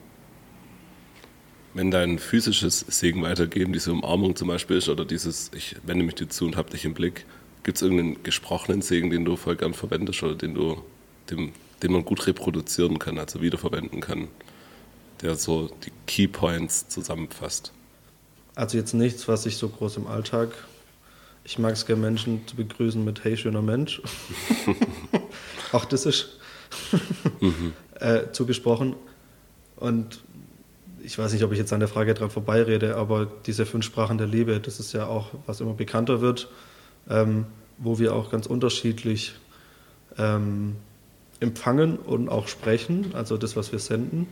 Wenn 1.73 1.89
dein 1.89 2.19
physisches 2.19 2.81
Segen 2.81 3.23
weitergeben, 3.23 3.73
diese 3.73 3.91
Umarmung 3.91 4.35
zum 4.35 4.47
Beispiel 4.47 4.77
ist, 4.77 4.89
oder 4.89 5.05
dieses, 5.05 5.49
ich 5.55 5.75
wende 5.83 6.05
mich 6.05 6.13
dir 6.13 6.29
zu 6.29 6.45
und 6.45 6.55
habe 6.55 6.69
dich 6.69 6.85
im 6.85 6.93
Blick, 6.93 7.25
gibt 7.63 7.77
es 7.77 7.81
irgendeinen 7.81 8.21
gesprochenen 8.21 8.83
Segen, 8.83 9.09
den 9.09 9.25
du 9.25 9.35
voll 9.37 9.55
gern 9.55 9.73
verwendest 9.73 10.21
oder 10.21 10.35
den, 10.35 10.53
du, 10.53 10.83
dem, 11.31 11.51
den 11.81 11.91
man 11.91 12.05
gut 12.05 12.27
reproduzieren 12.27 12.99
kann, 12.99 13.17
also 13.17 13.41
wiederverwenden 13.41 14.01
kann, 14.01 14.27
der 15.23 15.35
so 15.35 15.71
die 15.83 15.91
Key 16.05 16.27
Points 16.27 16.87
zusammenfasst? 16.89 17.73
Also 18.55 18.77
jetzt 18.77 18.93
nichts, 18.93 19.27
was 19.27 19.45
ich 19.45 19.57
so 19.57 19.67
groß 19.67 19.97
im 19.97 20.07
Alltag. 20.07 20.49
Ich 21.43 21.57
mag 21.57 21.73
es 21.73 21.85
gerne, 21.85 22.01
Menschen 22.01 22.47
zu 22.47 22.55
begrüßen 22.55 23.03
mit 23.03 23.23
Hey, 23.23 23.35
schöner 23.35 23.61
Mensch. 23.61 24.01
Auch 25.71 25.85
das 25.85 26.05
ist 26.05 26.37
mhm. 27.41 27.73
äh, 27.99 28.31
zugesprochen. 28.31 28.95
Und 29.75 30.23
ich 31.01 31.17
weiß 31.17 31.33
nicht, 31.33 31.43
ob 31.43 31.51
ich 31.51 31.57
jetzt 31.57 31.73
an 31.73 31.79
der 31.79 31.89
Frage 31.89 32.13
dran 32.13 32.29
vorbeirede, 32.29 32.95
aber 32.95 33.27
diese 33.45 33.65
fünf 33.65 33.85
Sprachen 33.85 34.17
der 34.17 34.27
Liebe, 34.27 34.59
das 34.59 34.79
ist 34.79 34.93
ja 34.93 35.07
auch, 35.07 35.31
was 35.47 35.59
immer 35.59 35.73
bekannter 35.73 36.21
wird, 36.21 36.47
ähm, 37.09 37.45
wo 37.79 37.99
wir 37.99 38.15
auch 38.15 38.31
ganz 38.31 38.45
unterschiedlich 38.45 39.33
ähm, 40.17 40.75
empfangen 41.39 41.97
und 41.97 42.29
auch 42.29 42.47
sprechen, 42.47 43.13
also 43.15 43.35
das, 43.35 43.57
was 43.57 43.71
wir 43.71 43.79
senden. 43.79 44.27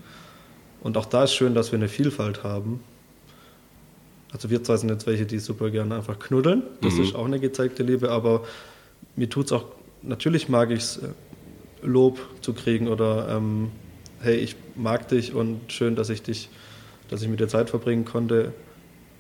Und 0.82 0.96
auch 0.96 1.06
da 1.06 1.26
ist 1.26 1.34
schön, 1.34 1.56
dass 1.56 1.72
wir 1.72 1.80
eine 1.80 1.90
Vielfalt 1.90 2.44
haben 2.44 2.82
also 4.32 4.50
wir 4.50 4.64
zwei 4.64 4.78
sind 4.78 4.90
jetzt 4.90 5.08
welche, 5.08 5.26
die 5.26 5.40
super 5.40 5.70
gerne 5.70 5.96
einfach 5.96 6.18
knuddeln. 6.20 6.64
Das 6.82 6.96
mhm. 6.96 7.04
ist 7.04 7.16
auch 7.16 7.26
eine 7.26 7.40
gezeigte 7.40 7.84
Liebe, 7.84 8.12
aber 8.12 8.44
mir 9.16 9.30
tut 9.30 9.48
es 9.48 9.52
auch, 9.52 9.66
natürlich 10.02 10.50
mag 10.50 10.72
ich 10.72 10.80
es, 10.80 10.98
äh, 10.98 11.10
Lob 11.84 12.20
zu 12.42 12.54
kriegen 12.54 12.88
oder 12.88 13.28
ähm, 13.30 13.72
hey, 14.22 14.36
ich 14.36 14.56
mag 14.76 15.08
dich 15.08 15.34
und 15.34 15.72
schön, 15.72 15.96
dass 15.96 16.10
ich 16.10 16.22
dich, 16.22 16.50
dass 17.10 17.24
ich 17.24 17.28
mit 17.28 17.40
dir 17.40 17.48
Zeit 17.48 17.72
verbringen 17.72 18.06
konnte, 18.06 18.54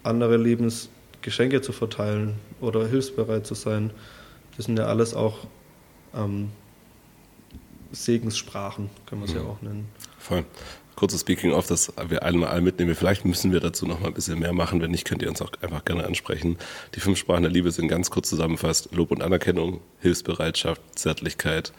andere 0.03 0.37
Lebensgeschenke 0.37 1.61
zu 1.61 1.71
verteilen 1.71 2.35
oder 2.59 2.87
hilfsbereit 2.87 3.47
zu 3.47 3.55
sein. 3.55 3.91
Das 4.57 4.67
sind 4.67 4.77
ja 4.77 4.85
alles 4.85 5.15
auch 5.15 5.39
ähm, 6.15 6.51
Segenssprachen, 7.91 8.91
kann 9.07 9.19
man 9.19 9.27
es 9.27 9.33
mhm. 9.33 9.41
ja 9.41 9.47
auch 9.47 9.61
nennen. 9.63 9.87
Voll 10.19 10.45
kurzes 10.95 11.21
Speaking 11.21 11.51
of, 11.51 11.67
das 11.67 11.93
wir 12.09 12.23
einmal 12.23 12.61
mitnehmen. 12.61 12.95
Vielleicht 12.95 13.25
müssen 13.25 13.51
wir 13.51 13.59
dazu 13.59 13.85
noch 13.85 13.99
mal 13.99 14.07
ein 14.07 14.13
bisschen 14.13 14.39
mehr 14.39 14.53
machen. 14.53 14.81
Wenn 14.81 14.91
nicht, 14.91 15.05
könnt 15.05 15.21
ihr 15.21 15.29
uns 15.29 15.41
auch 15.41 15.51
einfach 15.61 15.85
gerne 15.85 16.05
ansprechen. 16.05 16.57
Die 16.95 16.99
fünf 16.99 17.17
Sprachen 17.17 17.43
der 17.43 17.51
Liebe 17.51 17.71
sind 17.71 17.87
ganz 17.87 18.09
kurz 18.09 18.29
zusammengefasst. 18.29 18.89
Lob 18.93 19.11
und 19.11 19.21
Anerkennung, 19.21 19.81
Hilfsbereitschaft, 19.99 20.81
Zärtlichkeit, 20.95 21.73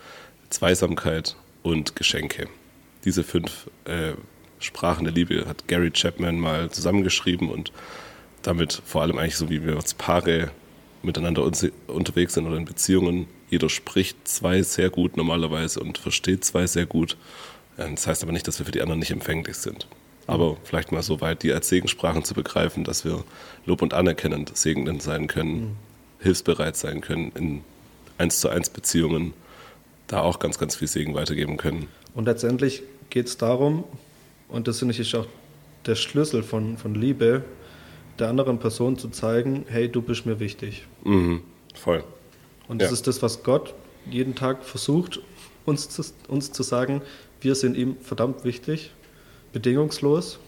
Zweisamkeit 0.51 1.37
und 1.63 1.97
Geschenke. 1.97 2.49
Diese 3.05 3.25
fünf 3.25 3.69
äh, 3.85 4.13
Sprachen 4.59 5.05
der 5.05 5.13
Liebe 5.13 5.47
hat 5.47 5.67
Gary 5.69 5.91
Chapman 5.91 6.39
mal 6.39 6.71
zusammengeschrieben 6.71 7.51
und 7.51 7.73
damit 8.43 8.83
vor 8.85 9.03
allem 9.03 9.19
eigentlich 9.19 9.37
so, 9.37 9.51
wie 9.51 9.65
wir 9.65 9.77
als 9.77 9.95
Paare 9.95 10.51
miteinander 11.03 11.43
unterwegs 11.89 12.35
sind 12.35 12.47
oder 12.47 12.57
in 12.57 12.65
Beziehungen. 12.65 13.27
Jeder 13.51 13.69
spricht 13.69 14.17
zwei 14.27 14.63
sehr 14.63 14.89
gut 14.91 15.17
normalerweise 15.17 15.81
und 15.81 15.99
versteht 15.99 16.45
zwei 16.45 16.67
sehr 16.67 16.87
gut. 16.87 17.17
Ähm, 17.83 17.95
das 17.95 18.07
heißt 18.07 18.23
aber 18.23 18.33
nicht, 18.33 18.47
dass 18.49 18.59
wir 18.59 18.67
für 18.67 18.73
die 18.73 18.81
anderen 18.81 18.99
nicht 18.99 19.11
empfänglich 19.11 19.57
sind. 19.57 19.87
Aber 20.27 20.57
vielleicht 20.65 20.93
mal 20.93 21.03
so 21.03 21.21
weit, 21.21 21.43
die 21.43 21.53
als 21.53 21.69
Segenssprachen 21.69 22.25
zu 22.25 22.35
begreifen, 22.35 22.85
dass 22.85 23.05
wir 23.05 23.25
Lob 23.67 23.83
und 23.83 23.93
anerkennend 23.93 24.57
segnend 24.57 25.03
sein 25.03 25.27
können, 25.27 25.61
mhm. 25.61 25.77
hilfsbereit 26.21 26.77
sein 26.77 27.01
können, 27.01 27.33
in 27.35 27.65
eins 28.19 28.41
zu 28.41 28.49
eins 28.49 28.71
Beziehungen 28.71 29.35
da 30.07 30.21
auch 30.21 30.39
ganz, 30.39 30.59
ganz 30.59 30.77
viel 30.77 30.89
Segen 30.89 31.15
weitergeben 31.15 31.57
können. 31.57 31.89
Und 32.15 32.27
letztendlich 32.27 32.83
geht 33.11 33.27
es 33.27 33.37
darum, 33.37 33.85
und 34.49 34.69
das 34.69 34.79
finde 34.79 34.95
ich 34.95 35.17
auch 35.17 35.27
der 35.87 35.95
Schlüssel 35.97 36.43
von, 36.43 36.77
von 36.77 36.95
Liebe, 36.95 37.43
der 38.19 38.29
anderen 38.29 38.59
Person 38.59 38.99
zu 38.99 39.09
zeigen, 39.09 39.65
hey, 39.69 39.89
du 39.89 40.03
bist 40.03 40.27
mir 40.27 40.39
wichtig. 40.39 40.87
Mhm, 41.03 41.43
voll. 41.75 42.05
Und 42.69 42.81
das 42.81 42.91
ja. 42.91 42.95
ist 42.95 43.07
das, 43.07 43.23
was 43.23 43.43
Gott 43.43 43.75
jeden 44.09 44.35
Tag 44.35 44.65
versucht, 44.65 45.21
uns 45.65 45.89
zu, 45.89 46.05
uns 46.29 46.53
zu 46.53 46.63
sagen, 46.63 47.03
wir 47.43 47.55
sind 47.55 47.77
ihm 47.77 47.97
verdammt 48.01 48.45
wichtig, 48.45 48.93
bedingungslos. 49.53 50.39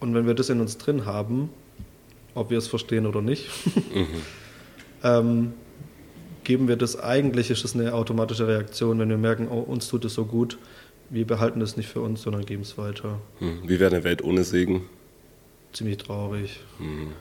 Und 0.00 0.14
wenn 0.14 0.26
wir 0.26 0.34
das 0.34 0.50
in 0.50 0.60
uns 0.60 0.78
drin 0.78 1.06
haben, 1.06 1.50
ob 2.34 2.50
wir 2.50 2.58
es 2.58 2.66
verstehen 2.66 3.06
oder 3.06 3.22
nicht, 3.22 3.48
mhm. 3.94 4.06
ähm, 5.04 5.52
geben 6.44 6.68
wir 6.68 6.76
das 6.76 6.98
eigentlich, 6.98 7.50
ist 7.50 7.64
es 7.64 7.74
eine 7.74 7.94
automatische 7.94 8.46
Reaktion, 8.46 8.98
wenn 8.98 9.08
wir 9.08 9.18
merken, 9.18 9.48
oh, 9.48 9.60
uns 9.60 9.88
tut 9.88 10.04
es 10.04 10.14
so 10.14 10.24
gut, 10.24 10.58
wir 11.10 11.26
behalten 11.26 11.60
es 11.60 11.76
nicht 11.76 11.88
für 11.88 12.00
uns, 12.00 12.22
sondern 12.22 12.44
geben 12.44 12.62
es 12.62 12.78
weiter. 12.78 13.20
Mhm. 13.38 13.60
Wie 13.64 13.78
wäre 13.78 13.94
eine 13.94 14.04
Welt 14.04 14.24
ohne 14.24 14.44
Segen? 14.44 14.82
Ziemlich 15.72 15.98
traurig. 15.98 16.60
Mhm. 16.78 17.12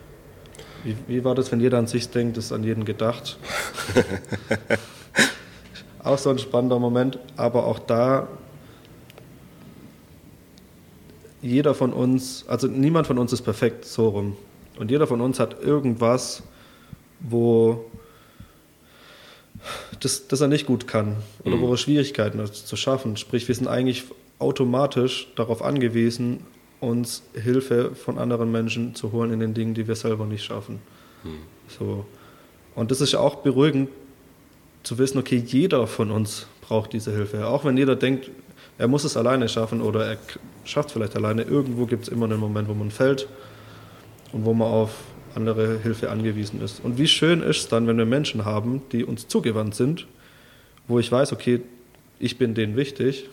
Wie, 0.83 0.95
wie, 1.07 1.23
war 1.23 1.35
das, 1.35 1.51
wenn 1.51 1.59
jeder 1.59 1.77
an 1.77 1.87
sich 1.87 2.09
denkt, 2.09 2.37
ist 2.37 2.51
an 2.51 2.63
jeden 2.63 2.85
gedacht? 2.85 3.37
auch 6.03 6.17
so 6.17 6.29
ein 6.29 6.39
spannender 6.39 6.79
Moment, 6.79 7.19
aber 7.35 7.65
auch 7.65 7.79
da, 7.79 8.27
jeder 11.41 11.73
von 11.73 11.93
uns, 11.93 12.45
also 12.47 12.67
niemand 12.67 13.07
von 13.07 13.17
uns 13.17 13.33
ist 13.33 13.41
perfekt, 13.41 13.85
so 13.85 14.09
rum. 14.09 14.37
Und 14.79 14.91
jeder 14.91 15.07
von 15.07 15.21
uns 15.21 15.39
hat 15.39 15.61
irgendwas, 15.61 16.43
wo 17.19 17.85
das, 19.99 20.27
das 20.27 20.41
er 20.41 20.47
nicht 20.47 20.65
gut 20.65 20.87
kann 20.87 21.17
oder 21.43 21.55
mhm. 21.57 21.61
wo 21.61 21.71
er 21.71 21.77
Schwierigkeiten 21.77 22.39
hat 22.39 22.55
zu 22.55 22.75
schaffen. 22.75 23.17
Sprich, 23.17 23.47
wir 23.47 23.55
sind 23.55 23.67
eigentlich 23.67 24.05
automatisch 24.39 25.31
darauf 25.35 25.61
angewiesen, 25.61 26.45
uns 26.79 27.21
Hilfe 27.33 27.93
von 27.93 28.17
anderen 28.17 28.51
Menschen 28.51 28.95
zu 28.95 29.11
holen 29.11 29.31
in 29.31 29.39
den 29.39 29.53
Dingen, 29.53 29.75
die 29.75 29.87
wir 29.87 29.95
selber 29.95 30.25
nicht 30.25 30.43
schaffen. 30.43 30.79
Mhm. 31.23 31.29
So. 31.67 32.05
Und 32.73 32.89
das 32.89 33.01
ist 33.01 33.11
ja 33.11 33.19
auch 33.19 33.35
beruhigend 33.35 33.89
zu 34.83 34.97
wissen, 34.97 35.17
okay, 35.17 35.43
jeder 35.45 35.87
von 35.87 36.11
uns 36.11 36.47
braucht 36.61 36.93
diese 36.93 37.11
Hilfe. 37.11 37.47
Auch 37.47 37.65
wenn 37.65 37.77
jeder 37.77 37.95
denkt, 37.95 38.31
er 38.77 38.87
muss 38.87 39.03
es 39.03 39.17
alleine 39.17 39.47
schaffen 39.49 39.81
oder 39.81 40.05
er 40.05 40.17
schafft 40.63 40.89
es 40.89 40.93
vielleicht 40.93 41.15
alleine, 41.15 41.43
irgendwo 41.43 41.85
gibt 41.85 42.03
es 42.03 42.09
immer 42.09 42.25
einen 42.25 42.39
Moment, 42.39 42.67
wo 42.67 42.73
man 42.73 42.91
fällt 42.91 43.27
und 44.31 44.45
wo 44.45 44.53
man 44.53 44.67
auf 44.67 44.91
andere 45.35 45.79
Hilfe 45.79 46.09
angewiesen 46.09 46.61
ist. 46.61 46.83
Und 46.83 46.97
wie 46.97 47.07
schön 47.07 47.41
ist 47.41 47.57
es 47.57 47.67
dann, 47.67 47.87
wenn 47.87 47.97
wir 47.97 48.05
Menschen 48.05 48.45
haben, 48.45 48.81
die 48.91 49.03
uns 49.03 49.27
zugewandt 49.27 49.75
sind, 49.75 50.07
wo 50.87 50.99
ich 50.99 51.11
weiß, 51.11 51.31
okay, 51.31 51.61
ich 52.19 52.37
bin 52.37 52.53
denen 52.53 52.75
wichtig, 52.75 53.29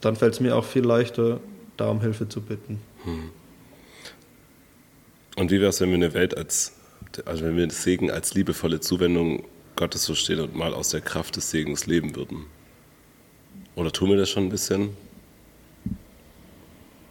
dann 0.00 0.16
fällt 0.16 0.34
es 0.34 0.40
mir 0.40 0.56
auch 0.56 0.64
viel 0.64 0.84
leichter, 0.84 1.40
da 1.76 1.88
um 1.88 2.00
Hilfe 2.00 2.28
zu 2.28 2.40
bitten. 2.40 2.80
Hm. 3.04 3.30
Und 5.36 5.50
wie 5.50 5.60
wäre 5.60 5.70
es, 5.70 5.80
wenn 5.80 5.88
wir 5.90 5.96
eine 5.96 6.12
Welt 6.14 6.36
als, 6.36 6.74
also 7.24 7.44
wenn 7.44 7.56
wir 7.56 7.70
Segen 7.70 8.10
als 8.10 8.34
liebevolle 8.34 8.80
Zuwendung 8.80 9.44
Gottes 9.80 10.04
verstehen 10.04 10.40
und 10.40 10.54
mal 10.54 10.74
aus 10.74 10.90
der 10.90 11.00
Kraft 11.00 11.36
des 11.36 11.50
Segens 11.50 11.86
leben 11.86 12.14
würden? 12.14 12.44
Oder 13.76 13.90
tun 13.90 14.10
wir 14.10 14.18
das 14.18 14.28
schon 14.28 14.44
ein 14.44 14.48
bisschen? 14.50 14.90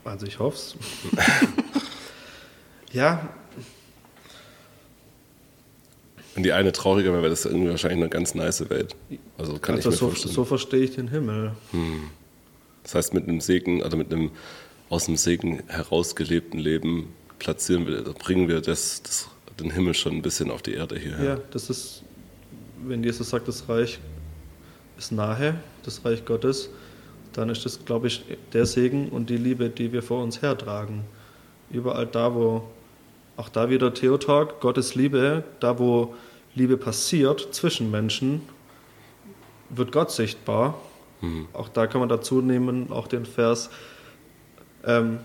Also 0.04 0.28
ich 0.28 0.38
hoffe 0.38 0.56
es. 0.56 0.76
ja. 2.94 3.28
Und 6.36 6.44
die 6.44 6.54
eine 6.54 6.72
traurige 6.72 7.12
wäre 7.12 7.28
das 7.28 7.46
irgendwie 7.46 7.72
wahrscheinlich 7.72 8.02
eine 8.02 8.10
ganz 8.10 8.36
nice 8.36 8.70
Welt. 8.70 8.96
Also 9.40 9.58
kann 9.58 9.76
also 9.76 9.90
ich 9.90 9.94
mir 9.96 9.98
so, 9.98 10.08
vorstellen. 10.10 10.36
So 10.36 10.46
verstehe 10.46 10.82
ich 10.82 10.94
den 10.94 11.08
Himmel. 11.08 11.54
Hm. 11.72 12.12
Das 12.84 12.94
heißt, 12.94 13.14
mit 13.16 13.28
einem 13.28 13.42
Segen, 13.42 13.82
also 13.82 13.98
mit 13.98 14.14
einem 14.14 14.30
aus 14.90 15.06
dem 15.06 15.18
Segen 15.18 15.64
herausgelebten 15.66 16.60
Leben 16.60 17.16
platzieren 17.40 17.88
wir, 17.88 18.04
bringen 18.14 18.48
wir 18.48 18.62
das, 18.62 19.02
das, 19.02 19.28
den 19.60 19.72
Himmel 19.72 19.96
schon 19.96 20.14
ein 20.14 20.22
bisschen 20.22 20.52
auf 20.52 20.62
die 20.62 20.74
Erde 20.74 21.00
hierher. 21.00 21.24
Ja, 21.24 21.40
das 21.50 21.72
ist, 21.72 22.04
wenn 22.86 23.04
Jesus 23.04 23.30
sagt, 23.30 23.48
das 23.48 23.68
Reich 23.70 24.00
ist 24.98 25.12
nahe, 25.12 25.56
das 25.84 26.04
Reich 26.06 26.26
Gottes, 26.26 26.70
dann 27.34 27.50
ist 27.50 27.66
das, 27.66 27.86
glaube 27.86 28.08
ich, 28.08 28.24
der 28.54 28.66
Segen 28.66 29.10
und 29.10 29.30
die 29.30 29.38
Liebe, 29.38 29.70
die 29.70 29.92
wir 29.92 30.04
vor 30.04 30.24
uns 30.24 30.42
hertragen. 30.42 31.04
Überall 31.70 32.08
da, 32.08 32.34
wo, 32.34 32.64
auch 33.38 33.50
da 33.50 33.70
wieder 33.70 33.94
Theotalk, 33.94 34.60
Gottes 34.60 34.96
Liebe, 34.96 35.44
da 35.60 35.78
wo 35.80 36.16
Liebe 36.56 36.78
passiert 36.78 37.54
zwischen 37.54 37.92
Menschen, 37.92 38.42
wird 39.70 39.92
Gott 39.92 40.12
sichtbar 40.12 40.76
Mhm. 41.22 41.48
Auch 41.54 41.70
da 41.70 41.88
kann 41.88 42.00
man 42.00 42.10
dazu 42.10 42.42
nehmen, 42.42 42.92
auch 42.92 43.08
den 43.08 43.26
Vers, 43.26 43.70
ähm, 44.86 45.20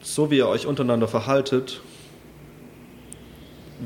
so 0.00 0.30
wie 0.30 0.38
ihr 0.38 0.48
euch 0.48 0.66
untereinander 0.66 1.06
verhaltet, 1.06 1.80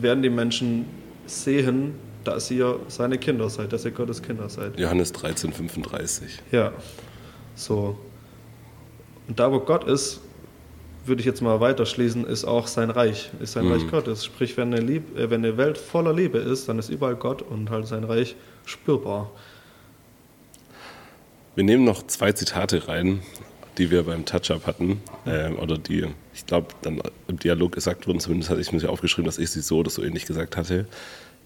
werden 0.02 0.22
die 0.22 0.30
Menschen 0.30 0.86
sehen, 1.26 1.94
dass 2.24 2.50
ihr 2.50 2.80
seine 2.88 3.18
Kinder 3.18 3.48
seid, 3.48 3.72
dass 3.72 3.84
ihr 3.84 3.92
Gottes 3.92 4.22
Kinder 4.22 4.48
seid. 4.48 4.78
Johannes 4.78 5.12
13, 5.12 5.52
35. 5.52 6.38
Ja, 6.50 6.72
so. 7.54 7.98
Und 9.28 9.38
da, 9.38 9.50
wo 9.50 9.60
Gott 9.60 9.84
ist, 9.84 10.20
würde 11.04 11.20
ich 11.20 11.26
jetzt 11.26 11.40
mal 11.40 11.60
weiterschließen, 11.60 12.26
ist 12.26 12.44
auch 12.44 12.66
sein 12.66 12.90
Reich, 12.90 13.30
ist 13.40 13.52
sein 13.52 13.66
mhm. 13.66 13.72
Reich 13.72 13.90
Gottes. 13.90 14.24
Sprich, 14.24 14.56
wenn 14.56 14.72
eine, 14.72 14.84
Lieb 14.84 15.16
äh, 15.16 15.30
wenn 15.30 15.44
eine 15.44 15.56
Welt 15.56 15.78
voller 15.78 16.12
Liebe 16.12 16.38
ist, 16.38 16.68
dann 16.68 16.78
ist 16.78 16.88
überall 16.88 17.16
Gott 17.16 17.42
und 17.42 17.70
halt 17.70 17.86
sein 17.86 18.04
Reich 18.04 18.36
spürbar. 18.64 19.30
Wir 21.54 21.64
nehmen 21.64 21.84
noch 21.84 22.06
zwei 22.06 22.32
Zitate 22.32 22.86
rein, 22.88 23.22
die 23.78 23.90
wir 23.90 24.04
beim 24.04 24.24
Touch-Up 24.24 24.66
hatten, 24.66 25.00
äh, 25.24 25.50
oder 25.50 25.78
die, 25.78 26.06
ich 26.34 26.46
glaube, 26.46 26.68
dann 26.82 27.00
im 27.28 27.38
Dialog 27.38 27.72
gesagt 27.72 28.06
wurden, 28.06 28.20
zumindest 28.20 28.50
hatte 28.50 28.60
ich 28.60 28.72
mir 28.72 28.88
aufgeschrieben, 28.88 29.26
dass 29.26 29.38
ich 29.38 29.50
sie 29.50 29.60
so 29.60 29.78
oder 29.78 29.90
so 29.90 30.02
ähnlich 30.02 30.26
gesagt 30.26 30.56
hatte. 30.56 30.86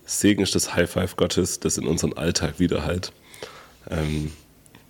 Segen 0.04 0.42
ist 0.42 0.54
das 0.54 0.74
High 0.74 0.90
Five 0.90 1.16
Gottes, 1.16 1.60
das 1.60 1.78
in 1.78 1.86
unseren 1.86 2.12
Alltag 2.14 2.58
widerhallt. 2.58 3.12
Ähm, 3.88 4.32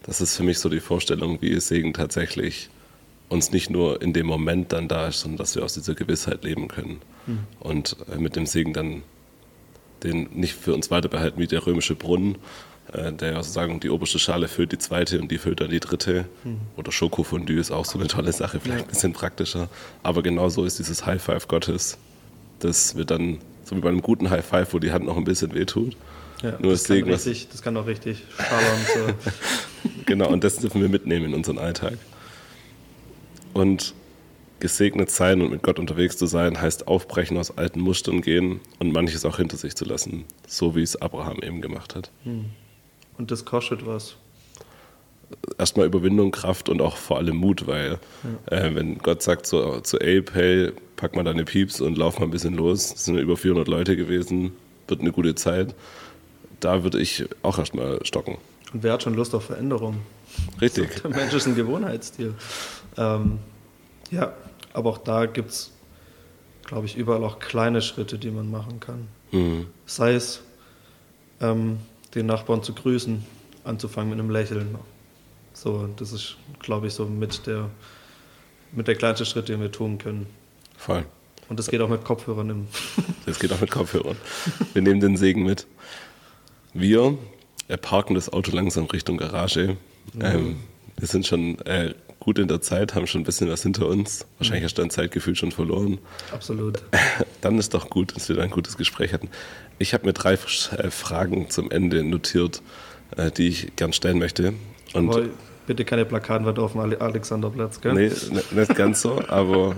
das 0.02 0.20
ist 0.20 0.36
für 0.36 0.42
mich 0.42 0.58
so 0.58 0.68
die 0.68 0.80
Vorstellung, 0.80 1.40
wie 1.42 1.58
Segen 1.60 1.92
tatsächlich 1.92 2.70
uns 3.28 3.52
nicht 3.52 3.70
nur 3.70 4.02
in 4.02 4.12
dem 4.12 4.26
Moment 4.26 4.72
dann 4.72 4.88
da 4.88 5.08
ist, 5.08 5.20
sondern 5.20 5.38
dass 5.38 5.54
wir 5.54 5.64
aus 5.64 5.74
dieser 5.74 5.94
Gewissheit 5.94 6.42
leben 6.42 6.68
können. 6.68 7.00
Mhm. 7.26 7.38
Und 7.60 7.96
äh, 8.12 8.18
mit 8.18 8.36
dem 8.36 8.46
Segen 8.46 8.72
dann 8.72 9.02
den 10.02 10.28
nicht 10.32 10.54
für 10.54 10.74
uns 10.74 10.90
weiter 10.90 11.08
behalten 11.08 11.38
wie 11.38 11.46
der 11.46 11.66
römische 11.66 11.94
Brunnen, 11.94 12.36
der 12.92 13.32
ja 13.32 13.42
sozusagen 13.42 13.80
die 13.80 13.90
oberste 13.90 14.18
Schale 14.18 14.48
füllt 14.48 14.72
die 14.72 14.78
zweite 14.78 15.20
und 15.20 15.30
die 15.30 15.38
füllt 15.38 15.60
dann 15.60 15.70
die 15.70 15.80
dritte. 15.80 16.26
Mhm. 16.44 16.58
Oder 16.76 16.92
Schokofondue 16.92 17.58
ist 17.58 17.70
auch 17.70 17.84
so 17.84 17.98
eine 17.98 18.08
tolle 18.08 18.32
Sache, 18.32 18.60
vielleicht 18.60 18.80
ja. 18.80 18.86
ein 18.86 18.90
bisschen 18.90 19.12
praktischer. 19.12 19.68
Aber 20.02 20.22
genau 20.22 20.48
so 20.48 20.64
ist 20.64 20.78
dieses 20.78 21.06
High 21.06 21.22
Five 21.22 21.48
Gottes, 21.48 21.98
das 22.58 22.96
wir 22.96 23.04
dann, 23.04 23.38
so 23.64 23.76
wie 23.76 23.80
bei 23.80 23.88
einem 23.88 24.02
guten 24.02 24.30
High 24.30 24.44
Five, 24.44 24.72
wo 24.74 24.78
die 24.78 24.92
Hand 24.92 25.04
noch 25.04 25.16
ein 25.16 25.24
bisschen 25.24 25.54
wehtut. 25.54 25.96
Ja, 26.42 26.58
Nur 26.58 26.72
das, 26.72 26.84
kann 26.84 27.02
richtig, 27.02 27.48
das 27.50 27.62
kann 27.62 27.76
auch 27.76 27.86
richtig 27.86 28.22
schallern. 28.36 28.80
So. 28.94 29.90
genau, 30.06 30.28
und 30.28 30.42
das 30.42 30.56
dürfen 30.56 30.80
wir 30.80 30.88
mitnehmen 30.88 31.26
in 31.26 31.34
unseren 31.34 31.58
Alltag. 31.58 31.98
Und 33.52 33.94
gesegnet 34.58 35.10
sein 35.10 35.42
und 35.42 35.50
mit 35.50 35.62
Gott 35.62 35.78
unterwegs 35.78 36.16
zu 36.16 36.26
sein, 36.26 36.60
heißt 36.60 36.86
aufbrechen 36.86 37.36
aus 37.36 37.56
alten 37.56 37.80
Mustern 37.80 38.20
gehen 38.20 38.60
und 38.78 38.92
manches 38.92 39.24
auch 39.24 39.38
hinter 39.38 39.56
sich 39.56 39.74
zu 39.74 39.84
lassen, 39.84 40.24
so 40.46 40.76
wie 40.76 40.82
es 40.82 41.00
Abraham 41.00 41.38
eben 41.42 41.60
gemacht 41.60 41.94
hat. 41.94 42.10
Hm. 42.24 42.46
Und 43.20 43.30
das 43.30 43.44
kostet 43.44 43.86
was. 43.86 44.14
Erstmal 45.58 45.84
Überwindung, 45.84 46.30
Kraft 46.30 46.70
und 46.70 46.80
auch 46.80 46.96
vor 46.96 47.18
allem 47.18 47.36
Mut, 47.36 47.66
weil 47.66 47.98
ja. 48.50 48.56
äh, 48.56 48.74
wenn 48.74 48.96
Gott 48.96 49.20
sagt 49.20 49.44
zu, 49.44 49.82
zu 49.82 49.98
Abe, 49.98 50.24
hey, 50.32 50.72
pack 50.96 51.14
mal 51.14 51.22
deine 51.22 51.44
Pieps 51.44 51.82
und 51.82 51.98
lauf 51.98 52.18
mal 52.18 52.24
ein 52.24 52.30
bisschen 52.30 52.54
los, 52.54 52.94
es 52.94 53.04
sind 53.04 53.18
über 53.18 53.36
400 53.36 53.68
Leute 53.68 53.94
gewesen, 53.94 54.52
wird 54.88 55.02
eine 55.02 55.12
gute 55.12 55.34
Zeit, 55.34 55.74
da 56.60 56.82
würde 56.82 56.98
ich 56.98 57.26
auch 57.42 57.58
erstmal 57.58 57.98
stocken. 58.06 58.38
Und 58.72 58.84
wer 58.84 58.94
hat 58.94 59.02
schon 59.02 59.14
Lust 59.14 59.34
auf 59.34 59.44
Veränderung? 59.44 59.96
Richtig. 60.58 60.88
der 61.02 61.10
Mensch 61.10 61.34
ist 61.34 61.46
ein 61.46 61.54
Gewohnheitsstil. 61.54 62.32
Ähm, 62.96 63.38
ja, 64.10 64.32
aber 64.72 64.88
auch 64.88 64.98
da 64.98 65.26
gibt 65.26 65.50
es, 65.50 65.72
glaube 66.64 66.86
ich, 66.86 66.96
überall 66.96 67.22
auch 67.22 67.38
kleine 67.38 67.82
Schritte, 67.82 68.18
die 68.18 68.30
man 68.30 68.50
machen 68.50 68.80
kann. 68.80 69.08
Mhm. 69.30 69.66
Sei 69.84 70.14
es, 70.14 70.40
ähm, 71.42 71.80
den 72.14 72.26
Nachbarn 72.26 72.62
zu 72.62 72.74
grüßen, 72.74 73.24
anzufangen 73.64 74.10
mit 74.10 74.18
einem 74.18 74.30
Lächeln. 74.30 74.74
So, 75.52 75.88
das 75.96 76.12
ist, 76.12 76.36
glaube 76.60 76.86
ich, 76.86 76.94
so 76.94 77.06
mit 77.06 77.46
der, 77.46 77.70
mit 78.72 78.88
der 78.88 78.94
kleinste 78.94 79.24
Schritt, 79.24 79.48
den 79.48 79.60
wir 79.60 79.72
tun 79.72 79.98
können. 79.98 80.26
Voll. 80.76 81.04
Und 81.48 81.58
das 81.58 81.68
geht 81.68 81.80
auch 81.80 81.88
mit 81.88 82.04
Kopfhörern. 82.04 82.50
Im 82.50 82.68
das 83.26 83.38
geht 83.38 83.52
auch 83.52 83.60
mit 83.60 83.70
Kopfhörern. 83.70 84.16
Wir 84.72 84.82
nehmen 84.82 85.00
den 85.00 85.16
Segen 85.16 85.42
mit. 85.42 85.66
Wir 86.72 87.18
parken 87.82 88.14
das 88.14 88.32
Auto 88.32 88.52
langsam 88.52 88.84
Richtung 88.84 89.16
Garage 89.16 89.76
Mhm. 90.14 90.22
Ähm, 90.22 90.56
wir 90.96 91.08
sind 91.08 91.26
schon 91.26 91.58
äh, 91.60 91.94
gut 92.20 92.38
in 92.38 92.48
der 92.48 92.60
Zeit, 92.60 92.94
haben 92.94 93.06
schon 93.06 93.22
ein 93.22 93.24
bisschen 93.24 93.50
was 93.50 93.62
hinter 93.62 93.86
uns. 93.86 94.26
Wahrscheinlich 94.38 94.64
hast 94.64 94.78
du 94.78 94.82
dein 94.82 94.90
Zeitgefühl 94.90 95.34
schon 95.34 95.50
verloren. 95.50 95.98
Absolut. 96.32 96.82
Dann 97.40 97.58
ist 97.58 97.74
doch 97.74 97.90
gut, 97.90 98.14
dass 98.14 98.28
wir 98.28 98.36
da 98.36 98.42
ein 98.42 98.50
gutes 98.50 98.76
Gespräch 98.76 99.12
hatten. 99.12 99.28
Ich 99.78 99.94
habe 99.94 100.06
mir 100.06 100.12
drei 100.12 100.34
äh, 100.34 100.36
Fragen 100.90 101.50
zum 101.50 101.70
Ende 101.70 102.04
notiert, 102.04 102.62
äh, 103.16 103.30
die 103.30 103.48
ich 103.48 103.76
gern 103.76 103.92
stellen 103.92 104.18
möchte. 104.18 104.52
Und 104.92 105.08
aber 105.08 105.26
bitte 105.66 105.84
keine 105.84 106.04
Plakatwand 106.04 106.58
auf 106.58 106.72
dem 106.72 106.80
Alexanderplatz, 106.80 107.80
gell? 107.80 107.94
Nee, 107.94 108.12
nicht 108.50 108.74
ganz 108.74 109.00
so, 109.00 109.22
aber 109.28 109.76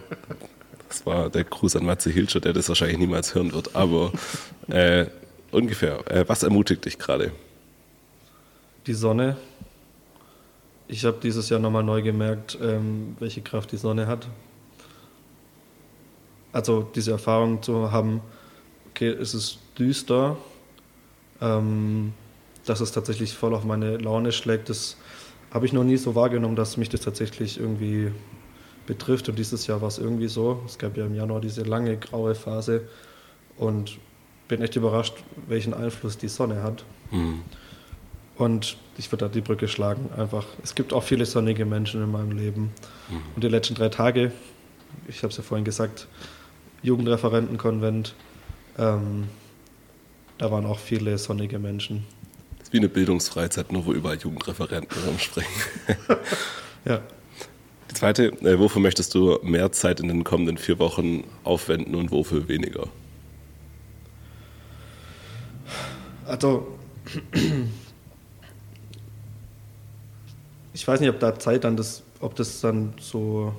das 0.88 1.06
war 1.06 1.30
der 1.30 1.44
Gruß 1.44 1.76
an 1.76 1.86
Matze 1.86 2.10
Hilscher, 2.10 2.40
der 2.40 2.52
das 2.52 2.68
wahrscheinlich 2.68 2.98
niemals 2.98 3.34
hören 3.34 3.52
wird. 3.52 3.76
Aber 3.76 4.12
äh, 4.68 5.06
ungefähr, 5.50 6.00
äh, 6.10 6.24
was 6.26 6.42
ermutigt 6.42 6.84
dich 6.84 6.98
gerade? 6.98 7.32
Die 8.86 8.94
Sonne, 8.94 9.36
ich 10.92 11.06
habe 11.06 11.16
dieses 11.22 11.48
Jahr 11.48 11.58
nochmal 11.58 11.82
neu 11.82 12.02
gemerkt, 12.02 12.58
ähm, 12.60 13.16
welche 13.18 13.40
Kraft 13.40 13.72
die 13.72 13.78
Sonne 13.78 14.06
hat. 14.06 14.28
Also 16.52 16.82
diese 16.94 17.12
Erfahrung 17.12 17.62
zu 17.62 17.90
haben, 17.90 18.20
okay, 18.90 19.08
es 19.08 19.32
ist 19.32 19.58
düster, 19.78 20.36
ähm, 21.40 22.12
dass 22.66 22.80
es 22.80 22.92
tatsächlich 22.92 23.32
voll 23.32 23.54
auf 23.54 23.64
meine 23.64 23.96
Laune 23.96 24.32
schlägt, 24.32 24.68
das 24.68 24.98
habe 25.50 25.64
ich 25.64 25.72
noch 25.72 25.82
nie 25.82 25.96
so 25.96 26.14
wahrgenommen, 26.14 26.56
dass 26.56 26.76
mich 26.76 26.90
das 26.90 27.00
tatsächlich 27.00 27.58
irgendwie 27.58 28.12
betrifft. 28.86 29.30
Und 29.30 29.38
dieses 29.38 29.66
Jahr 29.66 29.80
war 29.80 29.88
es 29.88 29.96
irgendwie 29.96 30.28
so. 30.28 30.62
Es 30.66 30.76
gab 30.76 30.98
ja 30.98 31.06
im 31.06 31.14
Januar 31.14 31.40
diese 31.40 31.62
lange 31.62 31.96
graue 31.96 32.34
Phase 32.34 32.86
und 33.56 33.98
bin 34.46 34.60
echt 34.60 34.76
überrascht, 34.76 35.14
welchen 35.48 35.72
Einfluss 35.72 36.18
die 36.18 36.28
Sonne 36.28 36.62
hat. 36.62 36.84
Mhm. 37.10 37.40
Und 38.42 38.76
ich 38.98 39.12
würde 39.12 39.26
da 39.26 39.32
die 39.32 39.40
Brücke 39.40 39.68
schlagen. 39.68 40.10
Einfach, 40.16 40.44
es 40.64 40.74
gibt 40.74 40.92
auch 40.92 41.04
viele 41.04 41.26
sonnige 41.26 41.64
Menschen 41.64 42.02
in 42.02 42.10
meinem 42.10 42.32
Leben. 42.32 42.72
Mhm. 43.08 43.22
Und 43.36 43.44
die 43.44 43.48
letzten 43.48 43.76
drei 43.76 43.88
Tage, 43.88 44.32
ich 45.06 45.18
habe 45.18 45.28
es 45.28 45.36
ja 45.36 45.44
vorhin 45.44 45.64
gesagt, 45.64 46.08
Jugendreferentenkonvent, 46.82 48.16
ähm, 48.78 49.28
da 50.38 50.50
waren 50.50 50.66
auch 50.66 50.80
viele 50.80 51.18
sonnige 51.18 51.60
Menschen. 51.60 52.04
Das 52.58 52.66
ist 52.66 52.72
wie 52.72 52.78
eine 52.78 52.88
Bildungsfreizeit, 52.88 53.70
nur 53.70 53.86
wo 53.86 53.92
überall 53.92 54.18
Jugendreferenten 54.18 55.00
rumspringen. 55.04 55.52
ja. 56.84 57.00
Die 57.90 57.94
zweite, 57.94 58.32
äh, 58.40 58.58
wofür 58.58 58.82
möchtest 58.82 59.14
du 59.14 59.38
mehr 59.44 59.70
Zeit 59.70 60.00
in 60.00 60.08
den 60.08 60.24
kommenden 60.24 60.58
vier 60.58 60.80
Wochen 60.80 61.22
aufwenden 61.44 61.94
und 61.94 62.10
wofür 62.10 62.48
weniger? 62.48 62.88
Also, 66.26 66.66
ich 70.82 70.88
weiß 70.88 70.98
nicht, 70.98 71.10
ob 71.10 71.20
da 71.20 71.38
Zeit 71.38 71.62
dann 71.62 71.76
das, 71.76 72.02
ob 72.18 72.34
das 72.34 72.60
dann 72.60 72.94
so 72.98 73.54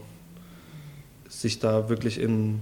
sich 1.30 1.57
da 1.59 1.88
wirklich 1.88 2.19
in, 2.19 2.59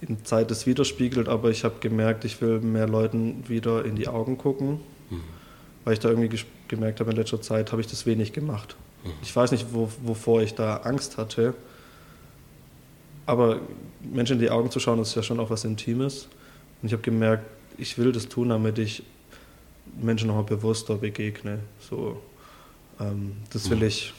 in 0.00 0.24
Zeit 0.24 0.52
das 0.52 0.68
widerspiegelt, 0.68 1.28
aber 1.28 1.50
ich 1.50 1.64
habe 1.64 1.74
gemerkt, 1.80 2.24
ich 2.24 2.40
will 2.40 2.60
mehr 2.60 2.86
Leuten 2.86 3.42
wieder 3.48 3.84
in 3.84 3.96
die 3.96 4.06
Augen 4.06 4.38
gucken, 4.38 4.78
mhm. 5.10 5.20
weil 5.82 5.94
ich 5.94 5.98
da 5.98 6.10
irgendwie 6.10 6.38
gemerkt 6.68 7.00
habe, 7.00 7.10
in 7.10 7.16
letzter 7.16 7.42
Zeit 7.42 7.72
habe 7.72 7.80
ich 7.80 7.88
das 7.88 8.06
wenig 8.06 8.32
gemacht. 8.32 8.76
Mhm. 9.02 9.10
Ich 9.20 9.34
weiß 9.34 9.50
nicht, 9.50 9.66
wo, 9.72 9.90
wovor 10.04 10.42
ich 10.42 10.54
da 10.54 10.76
Angst 10.76 11.16
hatte, 11.16 11.52
aber 13.26 13.58
Menschen 14.00 14.34
in 14.34 14.42
die 14.42 14.50
Augen 14.50 14.70
zu 14.70 14.78
schauen, 14.78 15.00
ist 15.00 15.16
ja 15.16 15.24
schon 15.24 15.40
auch 15.40 15.50
was 15.50 15.64
Intimes. 15.64 16.28
Und 16.80 16.86
ich 16.86 16.92
habe 16.92 17.02
gemerkt, 17.02 17.44
ich 17.78 17.98
will 17.98 18.12
das 18.12 18.28
tun, 18.28 18.50
damit 18.50 18.78
ich 18.78 19.02
Menschen 20.00 20.28
nochmal 20.28 20.44
bewusster 20.44 20.94
begegne. 20.94 21.58
So, 21.80 22.22
ähm, 23.00 23.36
das 23.52 23.70
will 23.70 23.82
ich 23.82 24.12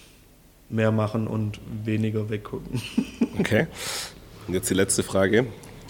mehr 0.70 0.92
machen 0.92 1.28
und 1.28 1.60
weniger 1.84 2.30
weggucken. 2.30 2.82
Okay. 3.40 3.68
Und 4.48 4.56
jetzt 4.56 4.68
die 4.68 4.74
letzte 4.74 5.04
Frage. 5.04 5.46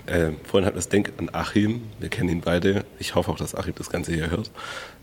Äh, 0.06 0.32
vorhin 0.44 0.68
hat 0.68 0.76
das 0.76 0.90
Denk 0.90 1.14
an 1.18 1.30
Achim. 1.32 1.84
Wir 1.98 2.10
kennen 2.10 2.28
ihn 2.28 2.42
beide. 2.42 2.84
Ich 3.00 3.16
hoffe 3.16 3.32
auch, 3.32 3.38
dass 3.38 3.56
Achim 3.56 3.74
das 3.78 3.90
Ganze 3.90 4.14
hier 4.14 4.30
hört. 4.30 4.52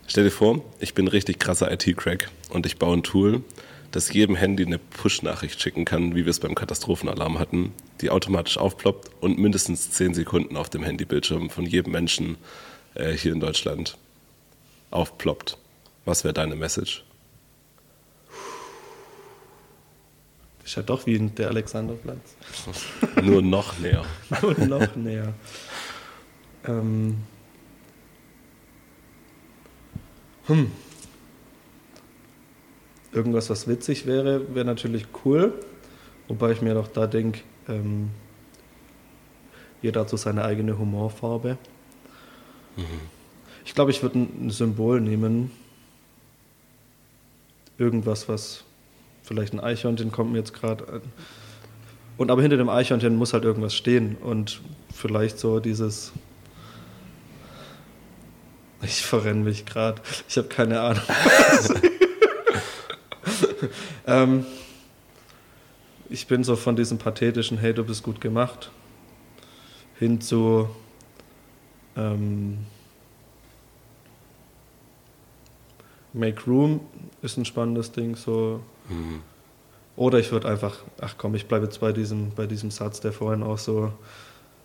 Stell 0.05 0.25
dir 0.25 0.31
vor, 0.31 0.63
ich 0.79 0.93
bin 0.93 1.05
ein 1.05 1.09
richtig 1.09 1.39
krasser 1.39 1.71
IT-Crack 1.71 2.29
und 2.51 2.67
ich 2.67 2.77
baue 2.77 2.97
ein 2.97 3.01
Tool, 3.01 3.41
das 3.89 4.13
jedem 4.13 4.35
Handy 4.35 4.63
eine 4.63 4.77
Push-Nachricht 4.77 5.59
schicken 5.59 5.85
kann, 5.85 6.13
wie 6.13 6.25
wir 6.25 6.29
es 6.29 6.39
beim 6.39 6.53
Katastrophenalarm 6.53 7.39
hatten, 7.39 7.73
die 8.01 8.11
automatisch 8.11 8.59
aufploppt 8.59 9.09
und 9.21 9.39
mindestens 9.39 9.89
10 9.89 10.13
Sekunden 10.13 10.57
auf 10.57 10.69
dem 10.69 10.83
Handybildschirm 10.83 11.49
von 11.49 11.65
jedem 11.65 11.93
Menschen 11.93 12.37
äh, 12.93 13.13
hier 13.13 13.33
in 13.33 13.39
Deutschland 13.39 13.97
aufploppt. 14.91 15.57
Was 16.05 16.23
wäre 16.23 16.35
deine 16.35 16.55
Message? 16.55 17.03
Ist 20.65 20.75
ja 20.75 20.81
doch 20.81 21.05
wie 21.05 21.19
der 21.19 21.49
Alexanderplatz. 21.49 22.35
Nur 23.23 23.43
noch 23.43 23.77
näher. 23.77 24.03
Nur 24.41 24.79
noch 24.79 24.95
näher. 24.95 25.33
Ähm. 26.67 27.17
Hm. 30.47 30.71
Irgendwas, 33.11 33.49
was 33.51 33.67
witzig 33.67 34.07
wäre, 34.07 34.55
wäre 34.55 34.65
natürlich 34.65 35.05
cool. 35.23 35.53
Wobei 36.27 36.51
ich 36.51 36.61
mir 36.63 36.73
doch 36.73 36.87
da 36.87 37.05
denke, 37.05 37.41
ähm, 37.67 38.09
jeder 39.83 40.01
hat 40.01 40.09
so 40.09 40.17
seine 40.17 40.43
eigene 40.43 40.79
Humorfarbe. 40.79 41.57
Mhm. 42.75 42.83
Ich 43.63 43.75
glaube, 43.75 43.91
ich 43.91 44.01
würde 44.01 44.17
ein 44.19 44.49
Symbol 44.49 44.99
nehmen. 44.99 45.51
Irgendwas, 47.77 48.27
was 48.27 48.63
vielleicht 49.25 49.53
ein 49.53 49.59
Eichhörnchen 49.59 50.11
kommt 50.11 50.31
mir 50.31 50.37
jetzt 50.37 50.53
gerade. 50.53 51.01
Und 52.17 52.31
aber 52.31 52.41
hinter 52.41 52.57
dem 52.57 52.69
Eichhörnchen 52.69 53.15
muss 53.15 53.33
halt 53.33 53.43
irgendwas 53.43 53.75
stehen 53.75 54.15
und 54.15 54.61
vielleicht 54.93 55.39
so 55.39 55.59
dieses. 55.59 56.13
Ich 58.81 59.01
verrenne 59.01 59.43
mich 59.43 59.65
gerade. 59.65 60.01
Ich 60.29 60.37
habe 60.37 60.47
keine 60.47 60.79
Ahnung. 60.79 61.03
ähm, 64.07 64.45
ich 66.09 66.27
bin 66.27 66.43
so 66.43 66.55
von 66.55 66.75
diesem 66.75 66.99
pathetischen 66.99 67.57
Hey, 67.57 67.73
du 67.73 67.83
bist 67.83 68.03
gut 68.03 68.21
gemacht 68.21 68.69
hin 69.97 70.21
zu 70.21 70.69
ähm, 71.95 72.59
Make 76.15 76.43
Room 76.47 76.79
ist 77.21 77.37
ein 77.37 77.45
spannendes 77.45 77.91
Ding. 77.91 78.15
So 78.15 78.61
Mhm. 78.89 79.21
Oder 79.95 80.19
ich 80.19 80.31
würde 80.31 80.47
einfach, 80.49 80.77
ach 80.99 81.15
komm, 81.17 81.35
ich 81.35 81.45
bleibe 81.47 81.65
jetzt 81.65 81.79
bei 81.79 81.91
diesem, 81.91 82.31
bei 82.31 82.47
diesem 82.47 82.69
Satz, 82.69 82.99
der 82.99 83.13
vorhin 83.13 83.43
auch 83.43 83.57
so 83.57 83.93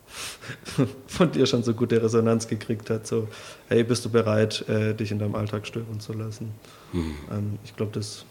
von 1.07 1.31
dir 1.31 1.45
schon 1.45 1.63
so 1.63 1.73
gute 1.73 2.01
Resonanz 2.03 2.47
gekriegt 2.47 2.89
hat. 2.89 3.07
So, 3.07 3.29
hey, 3.69 3.83
bist 3.83 4.03
du 4.03 4.09
bereit, 4.09 4.67
äh, 4.67 4.93
dich 4.93 5.11
in 5.11 5.19
deinem 5.19 5.35
Alltag 5.35 5.65
stören 5.65 6.01
zu 6.01 6.11
lassen? 6.13 6.51
Mhm. 6.91 7.15
Ähm, 7.31 7.59
ich 7.63 7.75
glaube, 7.75 7.93
das, 7.93 8.25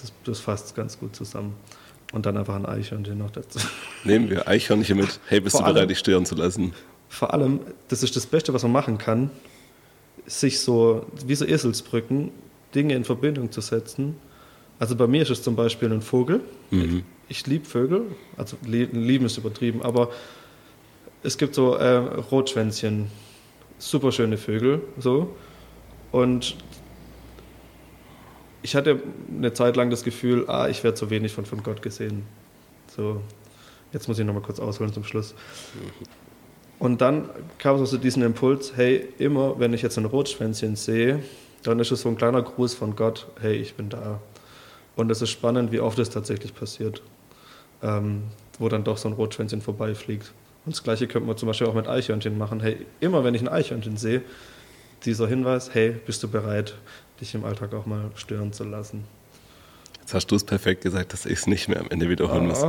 das, 0.00 0.12
das 0.24 0.40
fasst 0.40 0.74
ganz 0.74 0.98
gut 0.98 1.14
zusammen. 1.14 1.54
Und 2.12 2.24
dann 2.24 2.36
einfach 2.36 2.54
ein 2.54 2.64
Eichhörnchen 2.64 3.18
noch 3.18 3.32
dazu. 3.32 3.58
Nehmen 4.04 4.30
wir 4.30 4.48
Eichhörnchen 4.48 4.96
mit. 4.96 5.20
Hey, 5.26 5.40
bist 5.40 5.56
vor 5.56 5.62
du 5.62 5.64
bereit, 5.66 5.80
allem, 5.80 5.88
dich 5.88 5.98
stören 5.98 6.24
zu 6.24 6.36
lassen? 6.36 6.72
Vor 7.08 7.34
allem, 7.34 7.60
das 7.88 8.02
ist 8.02 8.16
das 8.16 8.26
Beste, 8.26 8.54
was 8.54 8.62
man 8.62 8.72
machen 8.72 8.96
kann, 8.96 9.30
sich 10.24 10.60
so, 10.60 11.04
wie 11.26 11.34
so 11.34 11.44
Eselsbrücken, 11.44 12.30
Dinge 12.76 12.94
in 12.94 13.04
Verbindung 13.04 13.50
zu 13.50 13.60
setzen 13.60 14.14
also 14.78 14.94
bei 14.94 15.06
mir 15.06 15.22
ist 15.22 15.30
es 15.30 15.42
zum 15.42 15.56
Beispiel 15.56 15.92
ein 15.92 16.02
Vogel. 16.02 16.40
Mhm. 16.70 17.04
Ich, 17.28 17.46
liebe 17.46 17.64
Vögel, 17.64 18.02
also 18.36 18.56
lieben 18.64 19.26
ist 19.26 19.38
übertrieben, 19.38 19.82
aber 19.82 20.10
es 21.22 21.38
gibt 21.38 21.54
so 21.54 21.74
äh, 21.74 21.96
Rotschwänzchen, 21.96 23.08
super 23.78 24.12
schöne 24.12 24.36
Vögel, 24.36 24.82
so. 24.98 25.34
Und 26.12 26.56
ich 28.62 28.76
hatte 28.76 29.00
eine 29.36 29.52
Zeit 29.54 29.76
lang 29.76 29.90
das 29.90 30.04
Gefühl, 30.04 30.44
ah, 30.48 30.68
ich 30.68 30.84
werde 30.84 30.96
zu 30.96 31.10
wenig 31.10 31.32
von, 31.32 31.46
von 31.46 31.62
Gott 31.62 31.82
gesehen. 31.82 32.24
So, 32.94 33.20
jetzt 33.92 34.08
muss 34.08 34.18
ich 34.18 34.26
nochmal 34.26 34.42
kurz 34.42 34.60
ausholen 34.60 34.92
zum 34.92 35.04
Schluss. 35.04 35.34
Und 36.78 37.00
dann 37.00 37.28
kam 37.58 37.84
so 37.84 37.96
diesen 37.96 38.22
Impuls, 38.22 38.74
hey, 38.76 39.08
immer 39.18 39.58
wenn 39.58 39.72
ich 39.72 39.82
jetzt 39.82 39.96
ein 39.98 40.04
Rotschwänzchen 40.04 40.76
sehe, 40.76 41.22
dann 41.66 41.80
ist 41.80 41.90
es 41.90 42.02
so 42.02 42.08
ein 42.08 42.16
kleiner 42.16 42.42
Gruß 42.42 42.74
von 42.74 42.96
Gott, 42.96 43.26
hey, 43.40 43.56
ich 43.56 43.74
bin 43.74 43.88
da. 43.88 44.20
Und 44.94 45.10
es 45.10 45.20
ist 45.20 45.30
spannend, 45.30 45.72
wie 45.72 45.80
oft 45.80 45.98
es 45.98 46.10
tatsächlich 46.10 46.54
passiert, 46.54 47.02
ähm, 47.82 48.22
wo 48.58 48.68
dann 48.68 48.84
doch 48.84 48.96
so 48.96 49.08
ein 49.08 49.14
Rotschwänzchen 49.14 49.60
vorbeifliegt. 49.60 50.32
Und 50.64 50.74
das 50.74 50.82
Gleiche 50.82 51.06
könnte 51.06 51.26
man 51.26 51.36
zum 51.36 51.48
Beispiel 51.48 51.66
auch 51.66 51.74
mit 51.74 51.86
Eichhörnchen 51.86 52.38
machen. 52.38 52.60
Hey, 52.60 52.86
immer 53.00 53.24
wenn 53.24 53.34
ich 53.34 53.42
ein 53.42 53.48
Eichhörnchen 53.48 53.96
sehe, 53.96 54.22
dieser 55.04 55.28
Hinweis, 55.28 55.74
hey, 55.74 55.90
bist 56.06 56.22
du 56.22 56.28
bereit, 56.28 56.74
dich 57.20 57.34
im 57.34 57.44
Alltag 57.44 57.74
auch 57.74 57.86
mal 57.86 58.10
stören 58.16 58.52
zu 58.52 58.64
lassen? 58.64 59.04
Jetzt 60.00 60.14
hast 60.14 60.26
du 60.28 60.36
es 60.36 60.44
perfekt 60.44 60.82
gesagt, 60.82 61.12
dass 61.12 61.26
ich 61.26 61.38
es 61.38 61.46
nicht 61.46 61.68
mehr 61.68 61.80
am 61.80 61.90
Ende 61.90 62.08
wiederholen 62.08 62.46
muss. 62.46 62.64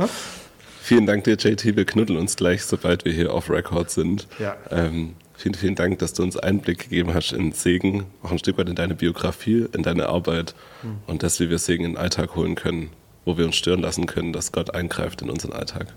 Vielen 0.82 1.06
Dank 1.06 1.24
dir, 1.24 1.34
JT. 1.34 1.76
Wir 1.76 1.84
knuddeln 1.84 2.18
uns 2.18 2.36
gleich, 2.36 2.64
sobald 2.64 3.04
wir 3.04 3.12
hier 3.12 3.32
auf 3.32 3.50
Record 3.50 3.90
sind. 3.90 4.26
Ja. 4.38 4.56
Ähm, 4.70 5.14
Vielen, 5.38 5.54
vielen 5.54 5.74
Dank, 5.76 6.00
dass 6.00 6.14
du 6.14 6.24
uns 6.24 6.36
Einblick 6.36 6.80
gegeben 6.80 7.14
hast 7.14 7.30
in 7.30 7.52
Segen, 7.52 8.06
auch 8.24 8.32
ein 8.32 8.40
Stück 8.40 8.58
weit 8.58 8.68
in 8.68 8.74
deine 8.74 8.96
Biografie, 8.96 9.66
in 9.72 9.84
deine 9.84 10.08
Arbeit 10.08 10.56
mhm. 10.82 10.96
und 11.06 11.22
dass 11.22 11.38
wir 11.38 11.56
Segen 11.58 11.84
in 11.84 11.92
den 11.92 11.96
Alltag 11.96 12.34
holen 12.34 12.56
können, 12.56 12.90
wo 13.24 13.38
wir 13.38 13.44
uns 13.44 13.54
stören 13.54 13.80
lassen 13.80 14.06
können, 14.06 14.32
dass 14.32 14.50
Gott 14.50 14.74
eingreift 14.74 15.22
in 15.22 15.30
unseren 15.30 15.52
Alltag. 15.52 15.94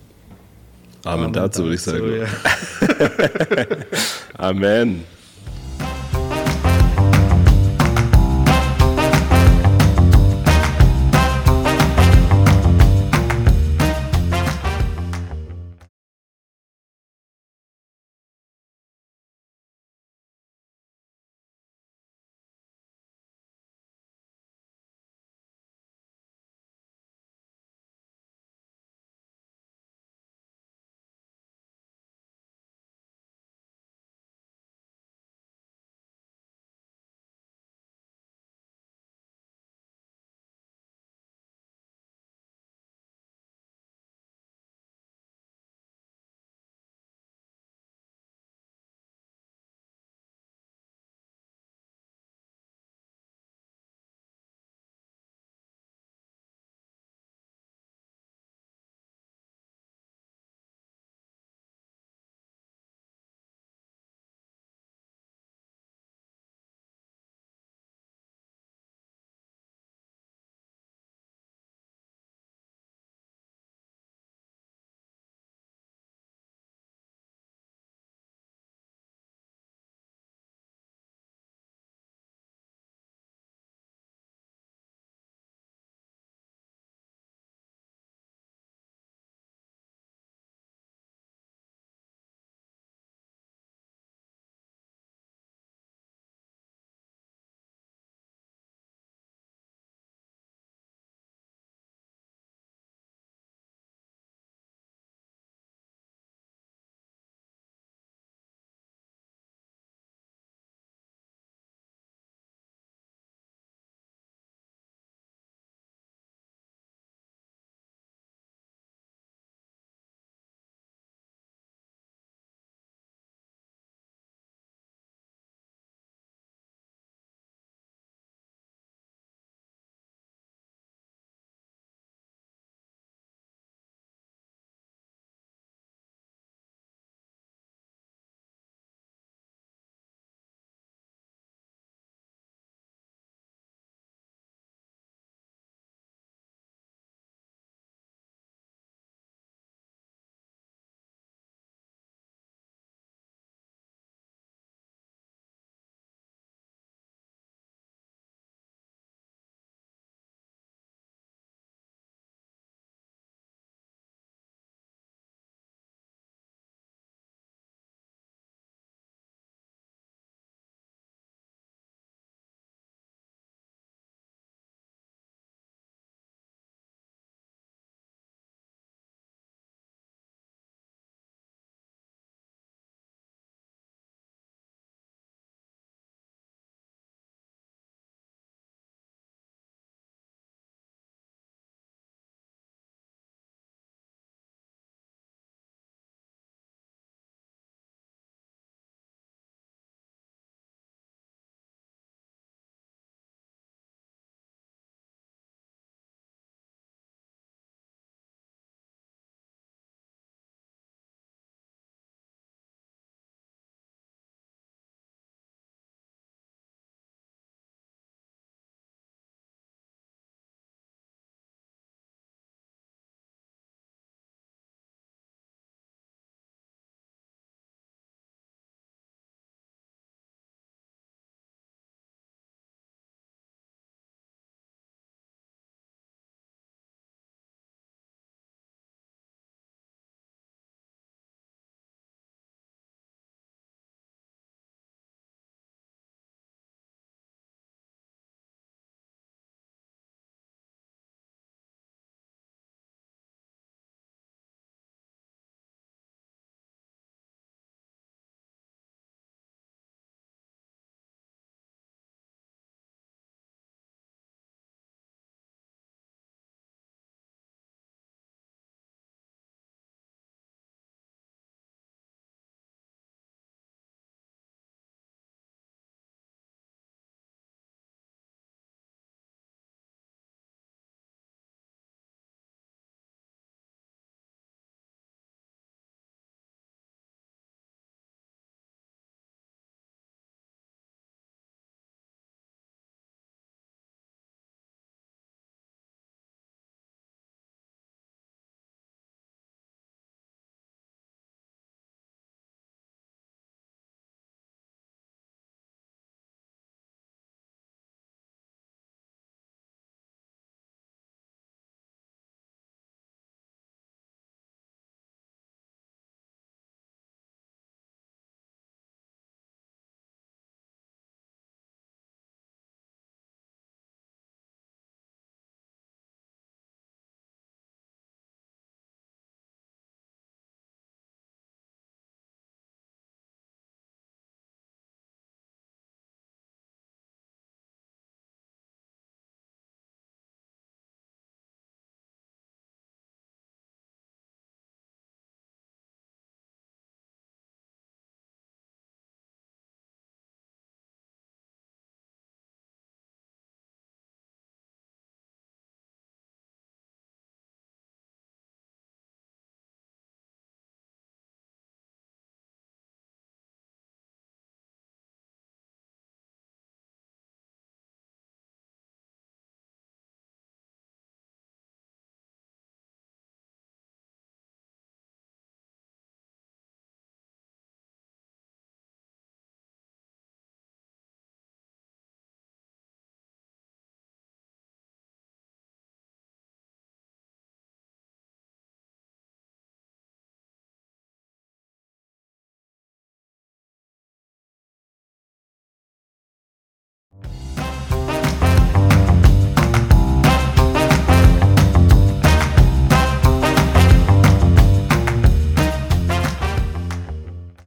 Amen, 1.03 1.23
Amen 1.23 1.33
dazu, 1.33 1.63
würde 1.63 1.73
ich 1.73 1.81
sagen. 1.81 2.19
Ja. 2.19 2.27
Amen. 4.37 5.05